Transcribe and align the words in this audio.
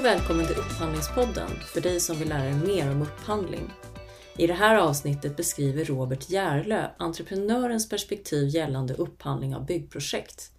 och 0.00 0.06
välkommen 0.06 0.46
till 0.46 0.56
Upphandlingspodden 0.56 1.48
för 1.48 1.80
dig 1.80 2.00
som 2.00 2.16
vill 2.16 2.28
lära 2.28 2.44
dig 2.44 2.54
mer 2.54 2.90
om 2.90 3.02
upphandling. 3.02 3.70
I 4.36 4.46
det 4.46 4.54
här 4.54 4.76
avsnittet 4.76 5.36
beskriver 5.36 5.84
Robert 5.84 6.30
Järlö 6.30 6.88
entreprenörens 6.98 7.88
perspektiv 7.88 8.48
gällande 8.48 8.94
upphandling 8.94 9.54
av 9.54 9.66
byggprojekt. 9.66 10.52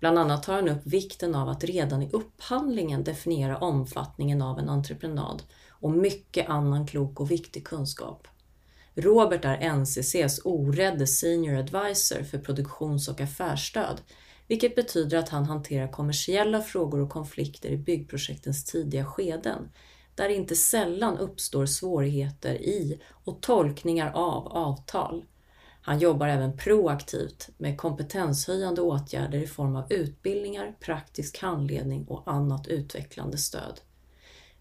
Bland 0.00 0.18
annat 0.18 0.42
tar 0.42 0.54
han 0.54 0.68
upp 0.68 0.86
vikten 0.86 1.34
av 1.34 1.48
att 1.48 1.64
redan 1.64 2.02
i 2.02 2.10
upphandlingen 2.12 3.04
definiera 3.04 3.58
omfattningen 3.58 4.42
av 4.42 4.58
en 4.58 4.68
entreprenad 4.68 5.42
och 5.68 5.90
mycket 5.90 6.48
annan 6.48 6.86
klok 6.86 7.20
och 7.20 7.30
viktig 7.30 7.66
kunskap. 7.66 8.28
Robert 8.94 9.44
är 9.44 9.76
NCCs 9.76 10.40
orädde 10.44 11.06
Senior 11.06 11.58
Advisor 11.58 12.22
för 12.22 12.38
produktions 12.38 13.08
och 13.08 13.20
affärsstöd 13.20 14.00
vilket 14.48 14.76
betyder 14.76 15.18
att 15.18 15.28
han 15.28 15.44
hanterar 15.44 15.92
kommersiella 15.92 16.62
frågor 16.62 17.00
och 17.00 17.10
konflikter 17.10 17.70
i 17.70 17.76
byggprojektens 17.76 18.64
tidiga 18.64 19.04
skeden, 19.04 19.68
där 20.14 20.28
inte 20.28 20.56
sällan 20.56 21.18
uppstår 21.18 21.66
svårigheter 21.66 22.54
i 22.54 23.00
och 23.24 23.42
tolkningar 23.42 24.12
av 24.14 24.48
avtal. 24.48 25.24
Han 25.82 25.98
jobbar 25.98 26.28
även 26.28 26.56
proaktivt 26.56 27.48
med 27.58 27.78
kompetenshöjande 27.78 28.82
åtgärder 28.82 29.38
i 29.38 29.46
form 29.46 29.76
av 29.76 29.92
utbildningar, 29.92 30.76
praktisk 30.80 31.38
handledning 31.38 32.04
och 32.04 32.22
annat 32.26 32.66
utvecklande 32.66 33.38
stöd. 33.38 33.80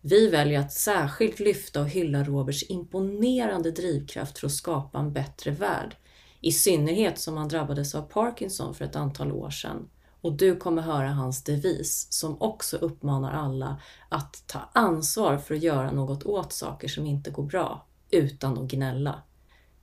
Vi 0.02 0.30
väljer 0.30 0.60
att 0.60 0.74
särskilt 0.74 1.40
lyfta 1.40 1.82
och 1.82 1.90
hylla 1.90 2.24
Roberts 2.24 2.64
imponerande 2.70 3.72
drivkraft 3.72 4.40
för 4.40 4.48
att 4.48 4.54
skapa 4.54 5.00
en 5.00 5.14
bättre 5.14 5.52
värld 5.52 5.96
i 6.44 6.52
synnerhet 6.52 7.20
som 7.20 7.38
han 7.38 7.48
drabbades 7.48 7.96
av 7.96 8.02
Parkinson 8.02 8.76
för 8.76 8.86
ett 8.86 8.96
antal 8.96 9.32
år 9.32 9.50
sedan. 9.50 9.90
Och 10.22 10.34
du 10.34 10.56
kommer 10.56 10.82
höra 10.82 11.10
hans 11.10 11.44
devis 11.44 12.08
som 12.10 12.42
också 12.42 12.78
uppmanar 12.78 13.32
alla 13.32 13.82
att 14.10 14.44
ta 14.48 14.60
ansvar 14.74 15.38
för 15.38 15.56
att 15.56 15.64
göra 15.64 15.92
något 15.92 16.24
åt 16.24 16.54
saker 16.54 16.88
som 16.88 17.06
inte 17.06 17.32
går 17.32 17.44
bra, 17.44 17.86
utan 18.12 18.58
att 18.58 18.72
gnälla. 18.72 19.22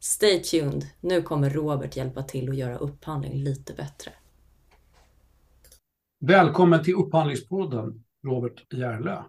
Stay 0.01 0.43
tuned, 0.43 0.87
nu 1.01 1.23
kommer 1.23 1.51
Robert 1.51 1.97
hjälpa 1.97 2.23
till 2.23 2.49
att 2.51 2.57
göra 2.57 2.77
upphandling 2.77 3.45
lite 3.45 3.75
bättre. 3.75 4.13
Välkommen 6.21 6.85
till 6.85 6.95
Upphandlingspodden, 6.95 8.05
Robert 8.25 8.73
Järlö. 8.73 9.23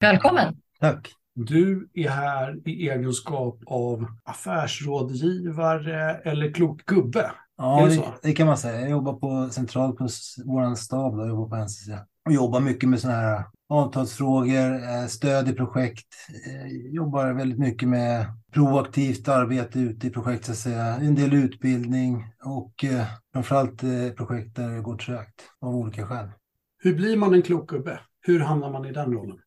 Välkommen! 0.00 0.62
Tack! 0.80 1.12
Du 1.38 1.88
är 1.94 2.08
här 2.08 2.68
i 2.68 2.88
egenskap 2.90 3.58
av 3.66 4.06
affärsrådgivare 4.24 6.14
eller 6.14 6.52
klok 6.52 6.84
gubbe. 6.84 7.30
Ja, 7.58 7.86
det, 7.86 8.04
det, 8.22 8.32
kan 8.32 8.46
man 8.46 8.58
säga. 8.58 8.80
Jag 8.80 8.90
jobbar 8.90 9.12
på 9.12 9.48
centralt 9.50 9.96
på 9.96 10.08
vår 10.44 10.74
stab, 10.74 11.16
då, 11.16 11.20
jag 11.20 11.28
jobbar 11.28 11.48
på 11.48 11.64
NCC. 11.64 11.88
Och 12.26 12.32
jobbar 12.32 12.60
mycket 12.60 12.88
med 12.88 13.00
sådana 13.00 13.18
här 13.18 13.44
avtalsfrågor, 13.68 14.74
eh, 14.74 15.06
stöd 15.06 15.48
i 15.48 15.52
projekt. 15.52 16.06
Eh, 16.46 16.94
jobbar 16.94 17.32
väldigt 17.32 17.58
mycket 17.58 17.88
med 17.88 18.26
proaktivt 18.52 19.28
arbete 19.28 19.78
ute 19.78 20.06
i 20.06 20.10
projekt, 20.10 20.44
så 20.44 20.52
att 20.52 20.58
säga. 20.58 20.84
En 20.84 21.14
del 21.14 21.34
utbildning 21.34 22.24
och 22.44 22.84
eh, 22.84 23.06
framförallt 23.32 23.80
projekt 24.16 24.56
där 24.56 24.68
det 24.68 24.80
går 24.80 24.96
trögt 24.96 25.42
av 25.60 25.76
olika 25.76 26.06
skäl. 26.06 26.28
Hur 26.78 26.94
blir 26.94 27.16
man 27.16 27.34
en 27.34 27.42
klok 27.42 27.68
gubbe? 27.70 28.00
Hur 28.20 28.40
hamnar 28.40 28.70
man 28.70 28.84
i 28.84 28.92
den 28.92 29.12
rollen? 29.12 29.38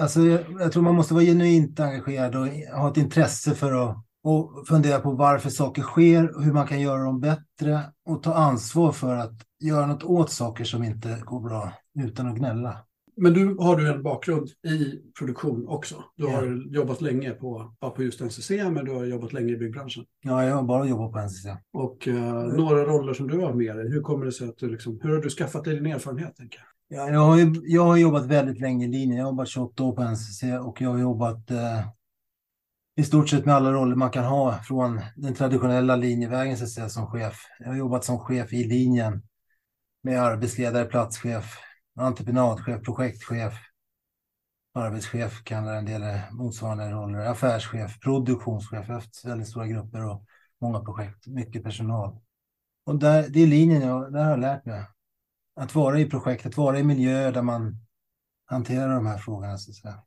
Alltså, 0.00 0.20
jag, 0.60 0.72
tror 0.72 0.82
man 0.82 0.94
måste 0.94 1.14
vara 1.14 1.24
genuint 1.24 1.80
engagerad 1.80 2.36
och 2.36 2.46
ha 2.78 2.90
ett 2.90 2.96
intresse 2.96 3.54
för 3.54 3.72
att 3.72 4.04
och 4.24 4.68
fundera 4.68 5.00
på 5.00 5.10
varför 5.12 5.50
saker 5.50 5.82
sker 5.82 6.36
och 6.36 6.42
hur 6.42 6.52
man 6.52 6.66
kan 6.66 6.80
göra 6.80 7.04
dem 7.04 7.20
bättre 7.20 7.80
och 8.06 8.22
ta 8.22 8.34
ansvar 8.34 8.92
för 8.92 9.16
att 9.16 9.34
göra 9.60 9.86
något 9.86 10.04
åt 10.04 10.30
saker 10.30 10.64
som 10.64 10.84
inte 10.84 11.22
går 11.24 11.40
bra 11.40 11.72
utan 12.00 12.26
att 12.26 12.36
gnälla. 12.36 12.76
Men 13.16 13.32
du 13.32 13.56
har 13.58 13.76
du 13.76 13.92
en 13.92 14.02
bakgrund 14.02 14.48
i 14.48 15.00
produktion 15.18 15.68
också. 15.68 16.04
Du 16.16 16.26
har 16.26 16.42
ja. 16.42 16.78
jobbat 16.78 17.00
länge 17.00 17.30
på, 17.30 17.74
på 17.96 18.02
just 18.02 18.20
NCC, 18.20 18.50
men 18.50 18.84
du 18.84 18.92
har 18.92 19.04
jobbat 19.04 19.32
länge 19.32 19.52
i 19.52 19.56
byggbranschen. 19.56 20.04
Ja, 20.22 20.44
jag 20.44 20.54
har 20.54 20.62
bara 20.62 20.86
jobbat 20.86 21.12
på 21.12 21.18
NCC. 21.18 21.46
Och 21.72 22.06
uh, 22.06 22.44
några 22.56 22.84
roller 22.84 23.14
som 23.14 23.28
du 23.28 23.38
har 23.38 23.52
med 23.52 23.76
dig. 23.76 23.90
Hur 23.90 24.02
kommer 24.02 24.24
det 24.24 24.32
sig 24.32 24.48
att 24.48 24.58
du 24.58 24.70
liksom, 24.70 25.00
hur 25.02 25.10
har 25.10 25.22
du 25.22 25.30
skaffat 25.30 25.64
dig 25.64 25.74
din 25.74 25.86
erfarenhet? 25.86 26.36
Tänker 26.36 26.58
jag? 26.58 26.66
Ja, 26.94 27.08
jag, 27.08 27.20
har, 27.20 27.52
jag 27.64 27.84
har 27.84 27.96
jobbat 27.96 28.26
väldigt 28.26 28.60
länge 28.60 28.84
i 28.84 28.88
linjen. 28.88 29.18
Jag 29.18 29.24
har 29.24 29.30
jobbat 29.32 29.48
28 29.48 29.84
år 29.84 29.92
på 29.92 30.02
NCC 30.02 30.42
och 30.42 30.80
jag 30.80 30.90
har 30.90 30.98
jobbat 30.98 31.50
eh, 31.50 31.88
i 32.96 33.04
stort 33.04 33.28
sett 33.28 33.46
med 33.46 33.54
alla 33.54 33.72
roller 33.72 33.96
man 33.96 34.10
kan 34.10 34.24
ha 34.24 34.62
från 34.62 35.00
den 35.16 35.34
traditionella 35.34 35.96
linjevägen 35.96 36.56
så 36.56 36.64
att 36.64 36.70
säga, 36.70 36.88
som 36.88 37.06
chef. 37.06 37.36
Jag 37.58 37.68
har 37.68 37.76
jobbat 37.76 38.04
som 38.04 38.18
chef 38.18 38.52
i 38.52 38.64
linjen 38.64 39.22
med 40.02 40.22
arbetsledare, 40.22 40.84
platschef, 40.84 41.58
entreprenadchef, 41.98 42.82
projektchef, 42.84 43.54
arbetschef 44.74 45.44
kallar 45.44 45.74
en 45.74 45.84
del 45.84 46.02
motsvarande 46.30 46.90
roller, 46.90 47.26
affärschef, 47.26 48.00
produktionschef, 48.00 48.88
haft 48.88 49.24
väldigt 49.24 49.48
stora 49.48 49.66
grupper 49.66 50.04
och 50.06 50.24
många 50.60 50.80
projekt, 50.80 51.26
mycket 51.26 51.62
personal. 51.62 52.18
Och 52.86 52.98
där, 52.98 53.28
det 53.28 53.42
är 53.42 53.46
linjen 53.46 53.82
jag, 53.82 54.12
där 54.12 54.24
har 54.24 54.30
jag 54.30 54.40
lärt 54.40 54.64
mig 54.64 54.84
att 55.62 55.74
vara 55.74 56.00
i 56.00 56.10
projekt, 56.10 56.46
att 56.46 56.56
vara 56.56 56.78
i 56.78 56.84
miljöer 56.84 57.32
där 57.32 57.42
man 57.42 57.76
hanterar 58.44 58.94
de 58.94 59.06
här 59.06 59.18
frågorna. 59.18 59.58
Så 59.58 59.70
att 59.70 59.76
säga. 59.76 60.02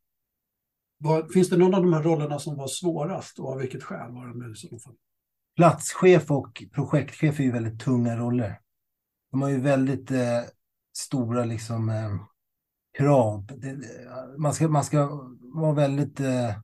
Var, 0.98 1.28
finns 1.34 1.50
det 1.50 1.58
någon 1.58 1.74
av 1.74 1.82
de 1.82 1.94
här 1.94 2.04
rollerna 2.04 2.40
som 2.40 2.58
var 2.58 2.68
svårast 2.68 3.40
och 3.40 3.52
av 3.52 3.58
vilket 3.58 3.84
skäl 3.84 4.12
var 4.12 4.28
det 4.28 4.52
i 4.52 4.56
så 4.56 4.80
fall? 4.80 4.96
Platschef 5.56 6.32
och 6.32 6.64
projektchef 6.72 7.40
är 7.40 7.44
ju 7.44 7.52
väldigt 7.52 7.80
tunga 7.80 8.18
roller. 8.18 8.60
De 9.32 9.42
har 9.42 9.50
ju 9.50 9.60
väldigt 9.60 10.12
eh, 10.12 10.42
stora 10.98 11.46
liksom, 11.46 11.90
eh, 11.90 12.16
krav. 12.98 13.46
Det, 13.46 13.78
man, 14.38 14.54
ska, 14.54 14.68
man 14.68 14.84
ska 14.84 15.30
vara 15.54 15.74
väldigt 15.74 16.20
eh, 16.20 16.56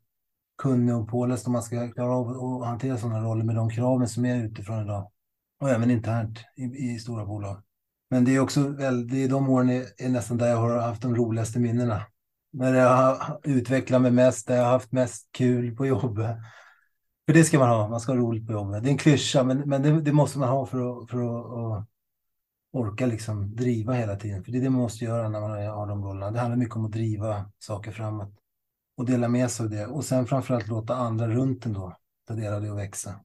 kunnig 0.57 0.95
och 0.95 1.09
påläst 1.09 1.47
om 1.47 1.53
man 1.53 1.63
ska 1.63 1.91
klara 1.91 2.15
av 2.15 2.29
att 2.29 2.67
hantera 2.67 2.97
sådana 2.97 3.23
roller 3.23 3.43
med 3.43 3.55
de 3.55 3.69
kraven 3.69 4.07
som 4.07 4.25
är 4.25 4.43
utifrån 4.43 4.83
idag. 4.83 5.11
Och 5.59 5.69
även 5.69 5.91
internt 5.91 6.39
i, 6.57 6.63
i 6.63 6.99
stora 6.99 7.25
bolag. 7.25 7.63
Men 8.11 8.25
det 8.25 8.35
är 8.35 8.39
också 8.39 8.67
väl, 8.67 9.07
det 9.07 9.23
är 9.23 9.29
de 9.29 9.49
åren 9.49 9.69
är, 9.69 9.85
är 9.97 10.09
nästan 10.09 10.37
där 10.37 10.47
jag 10.47 10.57
har 10.57 10.77
haft 10.77 11.01
de 11.01 11.15
roligaste 11.15 11.59
minnena. 11.59 12.01
När 12.53 12.73
jag 12.73 12.95
har 12.95 13.39
utvecklat 13.43 14.01
mig 14.01 14.11
mest, 14.11 14.47
där 14.47 14.55
jag 14.55 14.63
har 14.63 14.71
haft 14.71 14.91
mest 14.91 15.29
kul 15.31 15.75
på 15.75 15.85
jobbet. 15.85 16.37
För 17.25 17.33
det 17.33 17.43
ska 17.43 17.59
man 17.59 17.69
ha, 17.69 17.87
man 17.87 17.99
ska 17.99 18.11
ha 18.11 18.19
roligt 18.19 18.47
på 18.47 18.53
jobbet. 18.53 18.83
Det 18.83 18.89
är 18.89 18.91
en 18.91 18.97
klyscha, 18.97 19.43
men, 19.43 19.57
men 19.57 19.81
det, 19.81 20.01
det 20.01 20.11
måste 20.13 20.39
man 20.39 20.49
ha 20.49 20.65
för 20.65 21.03
att, 21.03 21.09
för 21.09 21.17
att, 21.17 21.45
att 21.45 21.87
orka 22.73 23.05
liksom 23.05 23.55
driva 23.55 23.93
hela 23.93 24.15
tiden. 24.15 24.43
För 24.43 24.51
det 24.51 24.57
är 24.57 24.61
det 24.61 24.69
man 24.69 24.81
måste 24.81 25.05
göra 25.05 25.29
när 25.29 25.41
man 25.41 25.51
har 25.51 25.87
de 25.87 26.03
rollerna. 26.03 26.31
Det 26.31 26.39
handlar 26.39 26.57
mycket 26.57 26.75
om 26.75 26.85
att 26.85 26.91
driva 26.91 27.45
saker 27.59 27.91
framåt 27.91 28.33
och 28.97 29.05
dela 29.05 29.27
med 29.27 29.51
sig 29.51 29.63
av 29.63 29.69
det. 29.69 29.85
Och 29.85 30.05
sen 30.05 30.27
framförallt 30.27 30.67
låta 30.67 30.95
andra 30.95 31.27
runt 31.27 31.65
en 31.65 31.73
då 31.73 31.95
ta 32.27 32.33
del 32.33 32.53
av 32.53 32.61
det 32.61 32.71
och 32.71 32.77
växa. 32.77 33.19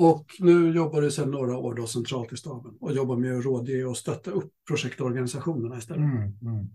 Och 0.00 0.26
nu 0.38 0.70
jobbar 0.70 1.00
du 1.00 1.10
sedan 1.10 1.30
några 1.30 1.56
år 1.56 1.74
då 1.74 1.86
centralt 1.86 2.32
i 2.32 2.36
staben 2.36 2.72
och 2.80 2.92
jobbar 2.92 3.16
med 3.16 3.38
att 3.38 3.44
rådge 3.44 3.84
och 3.84 3.96
stötta 3.96 4.30
upp 4.30 4.52
projektorganisationerna 4.68 5.78
istället. 5.78 6.02
Mm, 6.02 6.22
mm. 6.42 6.68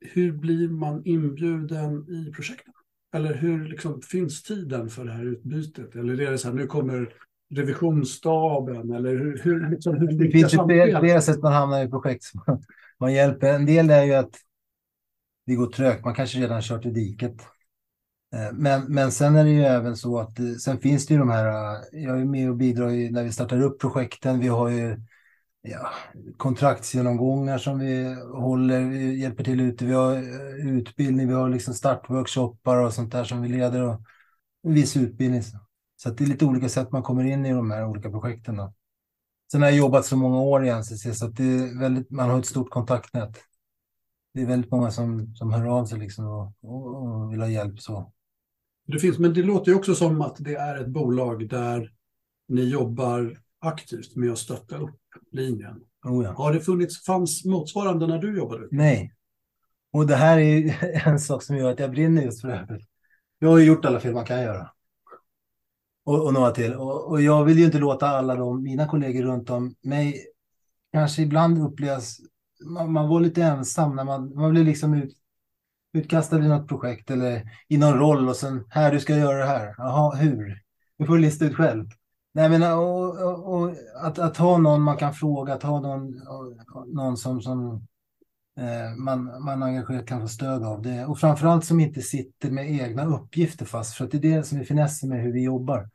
Hur 0.00 0.32
blir 0.32 0.68
man 0.68 1.02
inbjuden 1.04 2.08
i 2.08 2.32
projekten? 2.32 2.74
Eller 3.14 3.34
hur 3.34 3.68
liksom, 3.68 4.02
finns 4.02 4.42
tiden 4.42 4.88
för 4.88 5.04
det 5.04 5.12
här 5.12 5.24
utbytet? 5.24 5.96
Eller 5.96 6.20
är 6.20 6.30
det 6.30 6.38
så 6.38 6.48
här, 6.48 6.54
nu 6.54 6.66
kommer 6.66 7.14
revisionsstaben? 7.54 8.92
Eller 8.92 9.10
hur, 9.10 9.38
hur, 9.38 9.70
liksom, 9.70 9.96
hur 9.96 10.18
det 10.18 10.30
finns 10.30 10.54
ju 10.54 10.58
flera, 11.00 11.20
sätt 11.20 11.42
man 11.42 11.52
hamnar 11.52 11.84
i 11.84 11.88
projekt. 11.88 12.24
Man 13.00 13.14
hjälper. 13.14 13.54
En 13.54 13.66
del 13.66 13.90
är 13.90 14.04
ju 14.04 14.14
att 14.14 14.36
det 15.46 15.54
går 15.54 15.66
trögt. 15.66 16.04
Man 16.04 16.14
kanske 16.14 16.38
redan 16.38 16.62
kört 16.62 16.86
i 16.86 16.90
diket. 16.90 17.36
Eh, 18.32 18.52
men, 18.52 18.84
men 18.88 19.12
sen 19.12 19.36
är 19.36 19.44
det 19.44 19.50
ju 19.50 19.62
även 19.62 19.96
så 19.96 20.18
att 20.18 20.38
eh, 20.38 20.54
sen 20.64 20.78
finns 20.78 21.06
det 21.06 21.14
ju 21.14 21.20
de 21.20 21.30
här, 21.30 21.46
eh, 21.46 21.80
jag 21.92 22.20
är 22.20 22.24
med 22.24 22.50
och 22.50 22.56
bidrar 22.56 23.12
när 23.12 23.24
vi 23.24 23.32
startar 23.32 23.62
upp 23.62 23.80
projekten. 23.80 24.40
Vi 24.40 24.48
har 24.48 24.68
ju 24.68 24.96
ja, 25.62 25.90
kontraktsgenomgångar 26.36 27.58
som 27.58 27.78
vi 27.78 28.16
håller, 28.34 28.80
vi 28.80 29.20
hjälper 29.20 29.44
till 29.44 29.60
ute. 29.60 29.84
Vi 29.84 29.92
har 29.92 30.16
utbildning, 30.68 31.28
vi 31.28 31.34
har 31.34 31.48
liksom 31.48 31.74
startworkshoppar 31.74 32.76
och 32.76 32.94
sånt 32.94 33.12
där 33.12 33.24
som 33.24 33.42
vi 33.42 33.48
leder 33.48 33.82
och 33.82 34.00
en 34.64 34.74
viss 34.74 34.96
utbildning. 34.96 35.42
Så 35.96 36.10
det 36.10 36.24
är 36.24 36.28
lite 36.28 36.44
olika 36.44 36.68
sätt 36.68 36.92
man 36.92 37.02
kommer 37.02 37.24
in 37.24 37.46
i 37.46 37.52
de 37.52 37.70
här 37.70 37.86
olika 37.86 38.10
projekten. 38.10 38.56
Då. 38.56 38.74
Sen 39.52 39.62
har 39.62 39.68
jag 39.68 39.78
jobbat 39.78 40.06
så 40.06 40.16
många 40.16 40.40
år 40.40 40.64
i 40.64 40.70
NCC 40.70 41.18
så 41.18 41.26
att 41.26 41.36
det 41.36 41.44
är 41.44 41.80
väldigt, 41.80 42.10
man 42.10 42.30
har 42.30 42.38
ett 42.38 42.46
stort 42.46 42.70
kontaktnät. 42.70 43.38
Det 44.34 44.42
är 44.42 44.46
väldigt 44.46 44.70
många 44.70 44.90
som, 44.90 45.34
som 45.36 45.52
hör 45.52 45.66
av 45.66 45.86
sig 45.86 45.98
liksom 45.98 46.26
och, 46.26 46.52
och, 46.62 46.96
och 46.96 47.32
vill 47.32 47.40
ha 47.40 47.48
hjälp. 47.48 47.80
så. 47.80 48.12
Det 48.86 48.98
finns, 48.98 49.18
men 49.18 49.34
det 49.34 49.42
låter 49.42 49.70
ju 49.70 49.78
också 49.78 49.94
som 49.94 50.20
att 50.20 50.36
det 50.38 50.54
är 50.54 50.80
ett 50.80 50.88
bolag 50.88 51.48
där 51.48 51.92
ni 52.48 52.64
jobbar 52.64 53.38
aktivt 53.60 54.16
med 54.16 54.32
att 54.32 54.38
stötta 54.38 54.76
upp 54.76 55.00
linjen. 55.30 55.80
Oh 56.04 56.24
ja. 56.24 56.32
Har 56.32 56.52
det 56.52 56.60
funnits, 56.60 57.04
fanns 57.04 57.44
motsvarande 57.44 58.06
när 58.06 58.18
du 58.18 58.36
jobbade? 58.36 58.68
Nej. 58.70 59.14
Och 59.92 60.06
det 60.06 60.16
här 60.16 60.38
är 60.38 60.84
en 61.08 61.20
sak 61.20 61.42
som 61.42 61.56
gör 61.56 61.72
att 61.72 61.78
jag 61.78 61.90
brinner 61.90 62.22
just 62.22 62.40
för 62.40 62.48
det 62.48 62.54
här. 62.54 62.86
Jag 63.38 63.48
har 63.48 63.58
ju 63.58 63.64
gjort 63.64 63.84
alla 63.84 64.00
fel 64.00 64.14
man 64.14 64.24
kan 64.24 64.42
göra. 64.42 64.70
Och, 66.04 66.26
och 66.26 66.32
några 66.32 66.50
till. 66.50 66.74
Och, 66.74 67.10
och, 67.10 67.22
jag 67.22 67.44
vill 67.44 67.58
ju 67.58 67.64
inte 67.64 67.78
låta 67.78 68.06
alla 68.06 68.34
de, 68.34 68.62
mina 68.62 68.88
kollegor 68.88 69.22
runt 69.22 69.50
om 69.50 69.74
mig 69.82 70.26
kanske 70.92 71.22
ibland 71.22 71.62
upplevas, 71.62 72.20
man, 72.64 72.92
man 72.92 73.08
var 73.08 73.20
lite 73.20 73.42
ensam 73.42 73.96
när 73.96 74.04
man, 74.04 74.34
man 74.34 74.50
blev 74.50 74.64
liksom 74.64 74.94
ut, 74.94 75.16
utkastad 75.92 76.38
i 76.38 76.48
något 76.48 76.68
projekt 76.68 77.10
eller 77.10 77.42
i 77.68 77.78
någon 77.78 77.98
roll 77.98 78.28
och 78.28 78.36
sen 78.36 78.64
här, 78.68 78.92
du 78.92 79.00
ska 79.00 79.16
göra 79.16 79.38
det 79.38 79.46
här. 79.46 79.74
Jaha, 79.78 80.14
hur? 80.14 80.62
Du 80.98 81.06
får 81.06 81.18
lista 81.18 81.44
ut 81.44 81.56
själv. 81.56 81.88
Nej, 82.34 82.48
men 82.48 82.62
och, 82.62 83.22
och, 83.22 83.54
och 83.54 83.74
att, 84.02 84.18
att 84.18 84.36
ha 84.36 84.58
någon 84.58 84.82
man 84.82 84.96
kan 84.96 85.14
fråga, 85.14 85.54
att 85.54 85.62
ha 85.62 85.80
någon, 85.80 86.20
någon 86.86 87.16
som, 87.16 87.42
som 87.42 87.86
eh, 88.58 88.96
man, 88.96 89.44
man 89.44 89.62
engagerat 89.62 90.06
kan 90.06 90.20
få 90.20 90.28
stöd 90.28 90.64
av. 90.64 90.82
Det. 90.82 91.06
Och 91.06 91.18
framförallt 91.18 91.64
som 91.64 91.80
inte 91.80 92.02
sitter 92.02 92.50
med 92.50 92.70
egna 92.70 93.04
uppgifter 93.04 93.64
fast, 93.64 93.94
för 93.94 94.04
att 94.04 94.10
det 94.10 94.16
är 94.16 94.36
det 94.36 94.42
som 94.42 94.60
är 94.60 94.64
finessen 94.64 95.08
med 95.08 95.22
hur 95.22 95.32
vi 95.32 95.44
jobbar. 95.44 95.90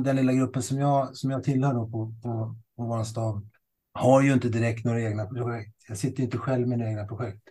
Den 0.00 0.16
lilla 0.16 0.32
gruppen 0.32 0.62
som 0.62 0.78
jag, 0.78 1.16
som 1.16 1.30
jag 1.30 1.44
tillhör 1.44 1.74
då 1.74 1.86
på, 1.86 2.14
på, 2.22 2.56
på 2.76 2.84
vår 2.84 3.04
stad 3.04 3.48
har 3.92 4.22
ju 4.22 4.32
inte 4.32 4.48
direkt 4.48 4.84
några 4.84 5.02
egna 5.02 5.26
projekt. 5.26 5.74
Jag 5.88 5.98
sitter 5.98 6.22
inte 6.22 6.38
själv 6.38 6.68
med 6.68 6.80
egna 6.80 7.06
projekt. 7.06 7.42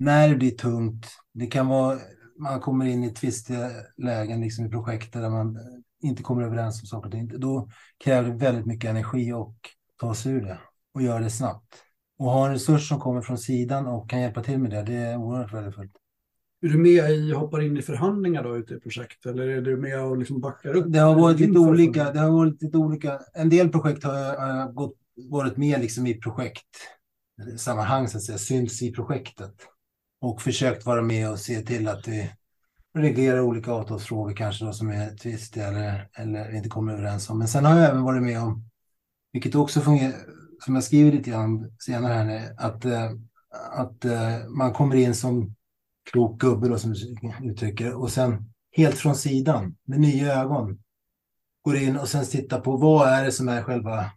När 0.00 0.28
det 0.28 0.36
blir 0.36 0.50
tungt, 0.50 1.06
det 1.32 1.46
kan 1.46 1.68
vara, 1.68 1.98
man 2.38 2.60
kommer 2.60 2.86
in 2.86 3.04
i 3.04 3.10
tvistiga 3.10 3.70
lägen 3.96 4.40
liksom 4.40 4.66
i 4.66 4.68
projekt 4.68 5.12
där 5.12 5.30
man 5.30 5.58
inte 6.02 6.22
kommer 6.22 6.42
överens 6.42 6.82
om 6.82 6.86
saker 6.86 7.06
och 7.06 7.12
ting. 7.12 7.40
Då 7.40 7.68
kräver 8.04 8.28
det 8.28 8.36
väldigt 8.36 8.66
mycket 8.66 8.90
energi 8.90 9.32
och 9.32 9.54
ta 9.96 10.14
sig 10.14 10.32
ur 10.32 10.40
det 10.40 10.58
och 10.94 11.02
göra 11.02 11.18
det 11.18 11.30
snabbt. 11.30 11.74
Och 12.18 12.30
ha 12.30 12.46
en 12.46 12.52
resurs 12.52 12.88
som 12.88 13.00
kommer 13.00 13.20
från 13.20 13.38
sidan 13.38 13.86
och 13.86 14.10
kan 14.10 14.20
hjälpa 14.20 14.42
till 14.42 14.58
med 14.58 14.70
det, 14.70 14.82
det 14.82 14.94
är 14.94 15.16
oerhört 15.16 15.52
värdefullt. 15.52 15.92
Är 16.62 16.68
du 16.68 16.78
med 16.78 17.10
i, 17.10 17.32
hoppar 17.32 17.60
in 17.60 17.76
i 17.76 17.82
förhandlingar 17.82 18.42
då 18.44 18.56
ute 18.56 18.74
i 18.74 18.80
projekt 18.80 19.26
eller 19.26 19.48
är 19.48 19.60
du 19.60 19.76
med 19.76 20.04
och 20.04 20.18
liksom 20.18 20.40
backar 20.40 20.76
upp? 20.76 20.92
Det 20.92 20.98
har 20.98 21.14
varit 21.14 21.40
lite 21.40 21.58
olika. 21.58 22.12
Det 22.12 22.18
har 22.18 22.30
varit 22.30 22.62
lite 22.62 22.78
olika. 22.78 23.20
En 23.34 23.48
del 23.48 23.68
projekt 23.68 24.04
har 24.04 24.14
jag, 24.14 24.74
gått, 24.74 24.94
varit 25.30 25.56
med 25.56 25.80
liksom 25.80 26.06
i 26.06 26.14
projekt 26.14 26.66
sammanhang 27.56 28.08
så 28.08 28.16
att 28.16 28.22
säga, 28.22 28.38
syns 28.38 28.82
i 28.82 28.92
projektet 28.92 29.54
och 30.20 30.42
försökt 30.42 30.86
vara 30.86 31.02
med 31.02 31.30
och 31.30 31.38
se 31.38 31.60
till 31.60 31.88
att 31.88 32.08
vi 32.08 32.30
reglerar 32.94 33.40
olika 33.40 33.72
avtalsfrågor 33.72 34.32
kanske 34.32 34.64
då 34.64 34.72
som 34.72 34.90
är 34.90 35.16
tvistiga 35.16 35.66
eller, 35.66 36.08
eller 36.14 36.54
inte 36.54 36.68
kommer 36.68 36.92
överens 36.92 37.30
om. 37.30 37.38
Men 37.38 37.48
sen 37.48 37.64
har 37.64 37.78
jag 37.78 37.90
även 37.90 38.02
varit 38.02 38.22
med 38.22 38.42
om, 38.42 38.64
vilket 39.32 39.54
också 39.54 39.80
fungerar, 39.80 40.14
som 40.64 40.74
jag 40.74 40.84
skriver 40.84 41.12
lite 41.12 41.30
grann 41.30 41.76
senare 41.78 42.12
här, 42.12 42.54
att, 42.56 42.84
eh, 42.84 43.10
att 43.72 44.04
eh, 44.04 44.48
man 44.48 44.72
kommer 44.72 44.96
in 44.96 45.14
som 45.14 45.54
klok 46.10 46.40
gubbe 46.40 46.68
då, 46.68 46.78
som 46.78 46.92
du 46.92 47.16
uttrycker 47.42 47.94
och 47.94 48.10
sen 48.10 48.52
helt 48.76 48.98
från 48.98 49.14
sidan 49.14 49.76
med 49.84 50.00
nya 50.00 50.34
ögon 50.34 50.78
går 51.62 51.76
in 51.76 51.96
och 51.96 52.08
sen 52.08 52.24
tittar 52.24 52.60
på 52.60 52.76
vad 52.76 53.08
är 53.08 53.24
det 53.24 53.32
som 53.32 53.48
är 53.48 53.62
själva 53.62 54.10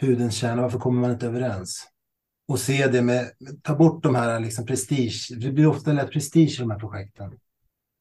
hudens 0.00 0.34
kärna, 0.34 0.62
varför 0.62 0.78
kommer 0.78 1.00
man 1.00 1.10
inte 1.10 1.26
överens? 1.26 1.86
Och 2.50 2.58
se 2.58 2.86
det 2.86 3.02
med, 3.02 3.30
ta 3.62 3.74
bort 3.74 4.02
de 4.02 4.14
här 4.14 4.40
liksom 4.40 4.66
prestige, 4.66 5.28
det 5.40 5.52
blir 5.52 5.66
ofta 5.66 5.92
lätt 5.92 6.12
prestige 6.12 6.56
i 6.58 6.60
de 6.60 6.70
här 6.70 6.78
projekten. 6.78 7.32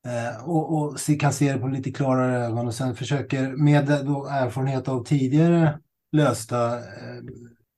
Eh, 0.06 0.50
och, 0.50 0.78
och 0.78 1.00
se, 1.00 1.16
kan 1.16 1.34
se 1.34 1.54
det 1.54 1.60
på 1.60 1.68
lite 1.68 1.92
klarare 1.92 2.46
ögon 2.46 2.68
och 2.68 2.74
sen 2.74 2.96
försöker 2.96 3.56
med 3.56 3.86
då 4.06 4.28
erfarenhet 4.28 4.88
av 4.88 5.04
tidigare 5.04 5.80
lösta 6.12 6.78
eh, 6.78 7.24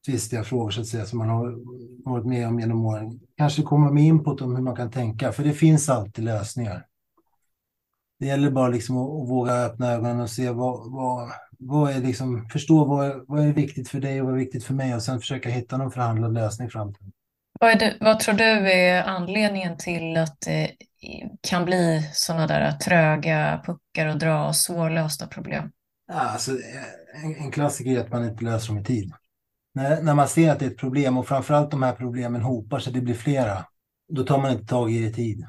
tvistiga 0.06 0.44
frågor 0.44 0.71
så 0.71 0.81
att 0.81 0.88
säga 0.88 1.06
som 1.06 1.19
man 1.19 1.29
har 1.29 1.56
varit 2.12 2.25
med 2.25 2.47
om 2.47 2.59
genom 2.59 2.85
åren. 2.85 3.19
Kanske 3.38 3.62
komma 3.62 3.91
med 3.91 4.03
input 4.03 4.41
om 4.41 4.56
hur 4.56 4.63
man 4.63 4.75
kan 4.75 4.91
tänka, 4.91 5.31
för 5.31 5.44
det 5.44 5.53
finns 5.53 5.89
alltid 5.89 6.25
lösningar. 6.25 6.85
Det 8.19 8.25
gäller 8.25 8.51
bara 8.51 8.67
liksom 8.67 8.97
att, 8.97 9.21
att 9.21 9.29
våga 9.29 9.53
öppna 9.53 9.91
ögonen 9.91 10.19
och 10.19 10.29
se 10.29 10.50
vad, 10.50 10.91
vad, 10.91 11.31
vad 11.62 11.92
är 11.92 12.02
liksom, 12.02 12.50
förstå 12.50 12.86
vad, 12.86 13.24
vad 13.28 13.46
är 13.46 13.54
viktigt 13.54 13.90
för 13.90 14.00
dig 14.00 14.22
och 14.22 14.28
vad 14.28 14.36
är 14.36 14.40
viktigt 14.40 14.63
för 14.63 14.74
mig 14.74 14.96
och 14.96 15.04
sen 15.04 15.19
försöka 15.19 15.50
hitta 15.50 15.78
någon 15.78 15.92
förhandlad 15.92 16.34
lösning 16.34 16.69
fram 16.69 16.94
till. 16.94 17.12
Vad, 17.60 17.80
det, 17.80 17.98
vad 18.00 18.19
tror 18.19 18.36
du 18.36 18.72
är 18.72 19.04
anledningen 19.04 19.78
till 19.78 20.18
att 20.18 20.42
det 20.42 20.72
kan 21.42 21.66
bli 21.66 22.10
sådana 22.13 22.48
där 22.48 22.72
tröga 22.72 23.62
puckar 23.66 24.08
och 24.08 24.18
dra 24.18 24.48
och 24.48 24.56
svårlösta 24.56 25.28
problem? 25.28 25.72
alltså, 26.13 26.52
en, 27.24 27.36
en 27.36 27.52
klassiker 27.52 27.92
är 27.92 28.00
att 28.00 28.12
man 28.12 28.30
inte 28.30 28.46
löser 28.46 28.68
dem 28.68 28.78
i 28.78 28.84
tid. 28.84 29.12
När, 29.74 30.02
när 30.02 30.13
man 30.13 30.28
ser 30.28 30.52
att 30.52 30.60
det 30.60 30.66
är 30.66 30.69
ett 30.69 30.78
problem 30.78 31.18
och 31.18 31.28
framförallt 31.28 31.72
de 31.72 31.84
här 31.84 31.94
problemen 31.94 32.42
hopar 32.42 32.80
sig, 32.80 32.94
det 32.94 33.02
blir 33.02 33.13
flera, 33.13 33.66
då 34.13 34.24
tar 34.24 34.42
man 34.42 34.52
inte 34.52 34.66
tag 34.66 34.92
i 34.92 35.02
det 35.02 35.08
i 35.08 35.13
tid. 35.13 35.48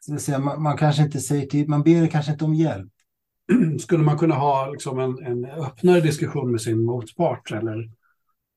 Så 0.00 0.18
säga, 0.18 0.38
man, 0.38 0.62
man, 0.62 0.76
kanske 0.76 1.02
inte 1.02 1.20
säger 1.20 1.46
till, 1.46 1.68
man 1.68 1.82
ber 1.82 2.06
kanske 2.06 2.32
inte 2.32 2.44
om 2.44 2.54
hjälp. 2.54 2.92
Skulle 3.80 4.04
man 4.04 4.18
kunna 4.18 4.34
ha 4.34 4.70
liksom 4.70 4.98
en, 4.98 5.18
en 5.26 5.44
öppnare 5.44 6.00
diskussion 6.00 6.50
med 6.50 6.60
sin 6.60 6.84
motpart 6.84 7.52
eller 7.52 7.90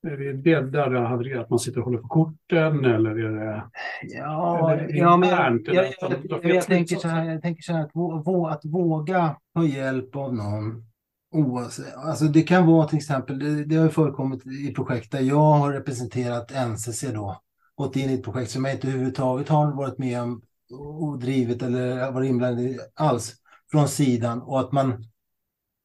är 0.08 0.18
det 0.18 0.34
det 0.34 0.72
där 0.72 0.90
det 0.90 1.00
havererat, 1.00 1.44
att 1.44 1.50
man 1.50 1.60
sitter 1.60 1.80
och 1.80 1.86
håller 1.86 1.98
på 2.00 2.08
korten 2.08 2.86
eller 2.86 3.10
är 3.10 3.32
det... 3.32 3.64
Ja, 4.02 4.72
är 4.72 4.88
det 4.88 4.98
ja 4.98 5.18
men 5.18 5.30
jag, 5.30 5.62
jag, 5.66 5.94
jag, 6.30 6.46
jag, 6.46 6.66
tänker 6.66 6.96
så 6.96 7.08
här, 7.08 7.26
jag 7.32 7.42
tänker 7.42 7.62
så 7.62 7.74
här 7.74 7.84
att, 7.84 7.92
vå, 7.94 8.48
att 8.48 8.66
våga 8.66 9.36
ta 9.56 9.64
hjälp 9.64 10.16
av 10.16 10.36
någon 10.36 10.84
Oavsett, 11.32 11.96
alltså 11.96 12.26
det 12.26 12.42
kan 12.42 12.66
vara 12.66 12.88
till 12.88 12.98
exempel, 12.98 13.40
det, 13.40 13.66
det 13.66 13.76
har 13.76 13.90
förekommit 13.90 14.48
i 14.48 14.74
projekt 14.74 15.12
där 15.12 15.22
jag 15.22 15.54
har 15.54 15.74
representerat 15.74 16.52
NCC 16.52 17.02
då, 17.14 17.42
gått 17.76 17.96
in 17.96 18.10
i 18.10 18.14
ett 18.14 18.24
projekt 18.24 18.52
som 18.52 18.66
jag 18.66 18.74
inte 18.74 18.88
överhuvudtaget 18.88 19.50
har 19.50 19.72
varit 19.72 19.98
med 19.98 20.22
om 20.22 20.42
och 20.72 21.20
drivit 21.20 21.62
eller 21.62 22.12
varit 22.12 22.30
inblandad 22.30 22.66
i 22.66 22.80
alls 22.96 23.36
från 23.72 23.88
sidan 23.88 24.42
och 24.42 24.60
att 24.60 24.72
man 24.72 25.04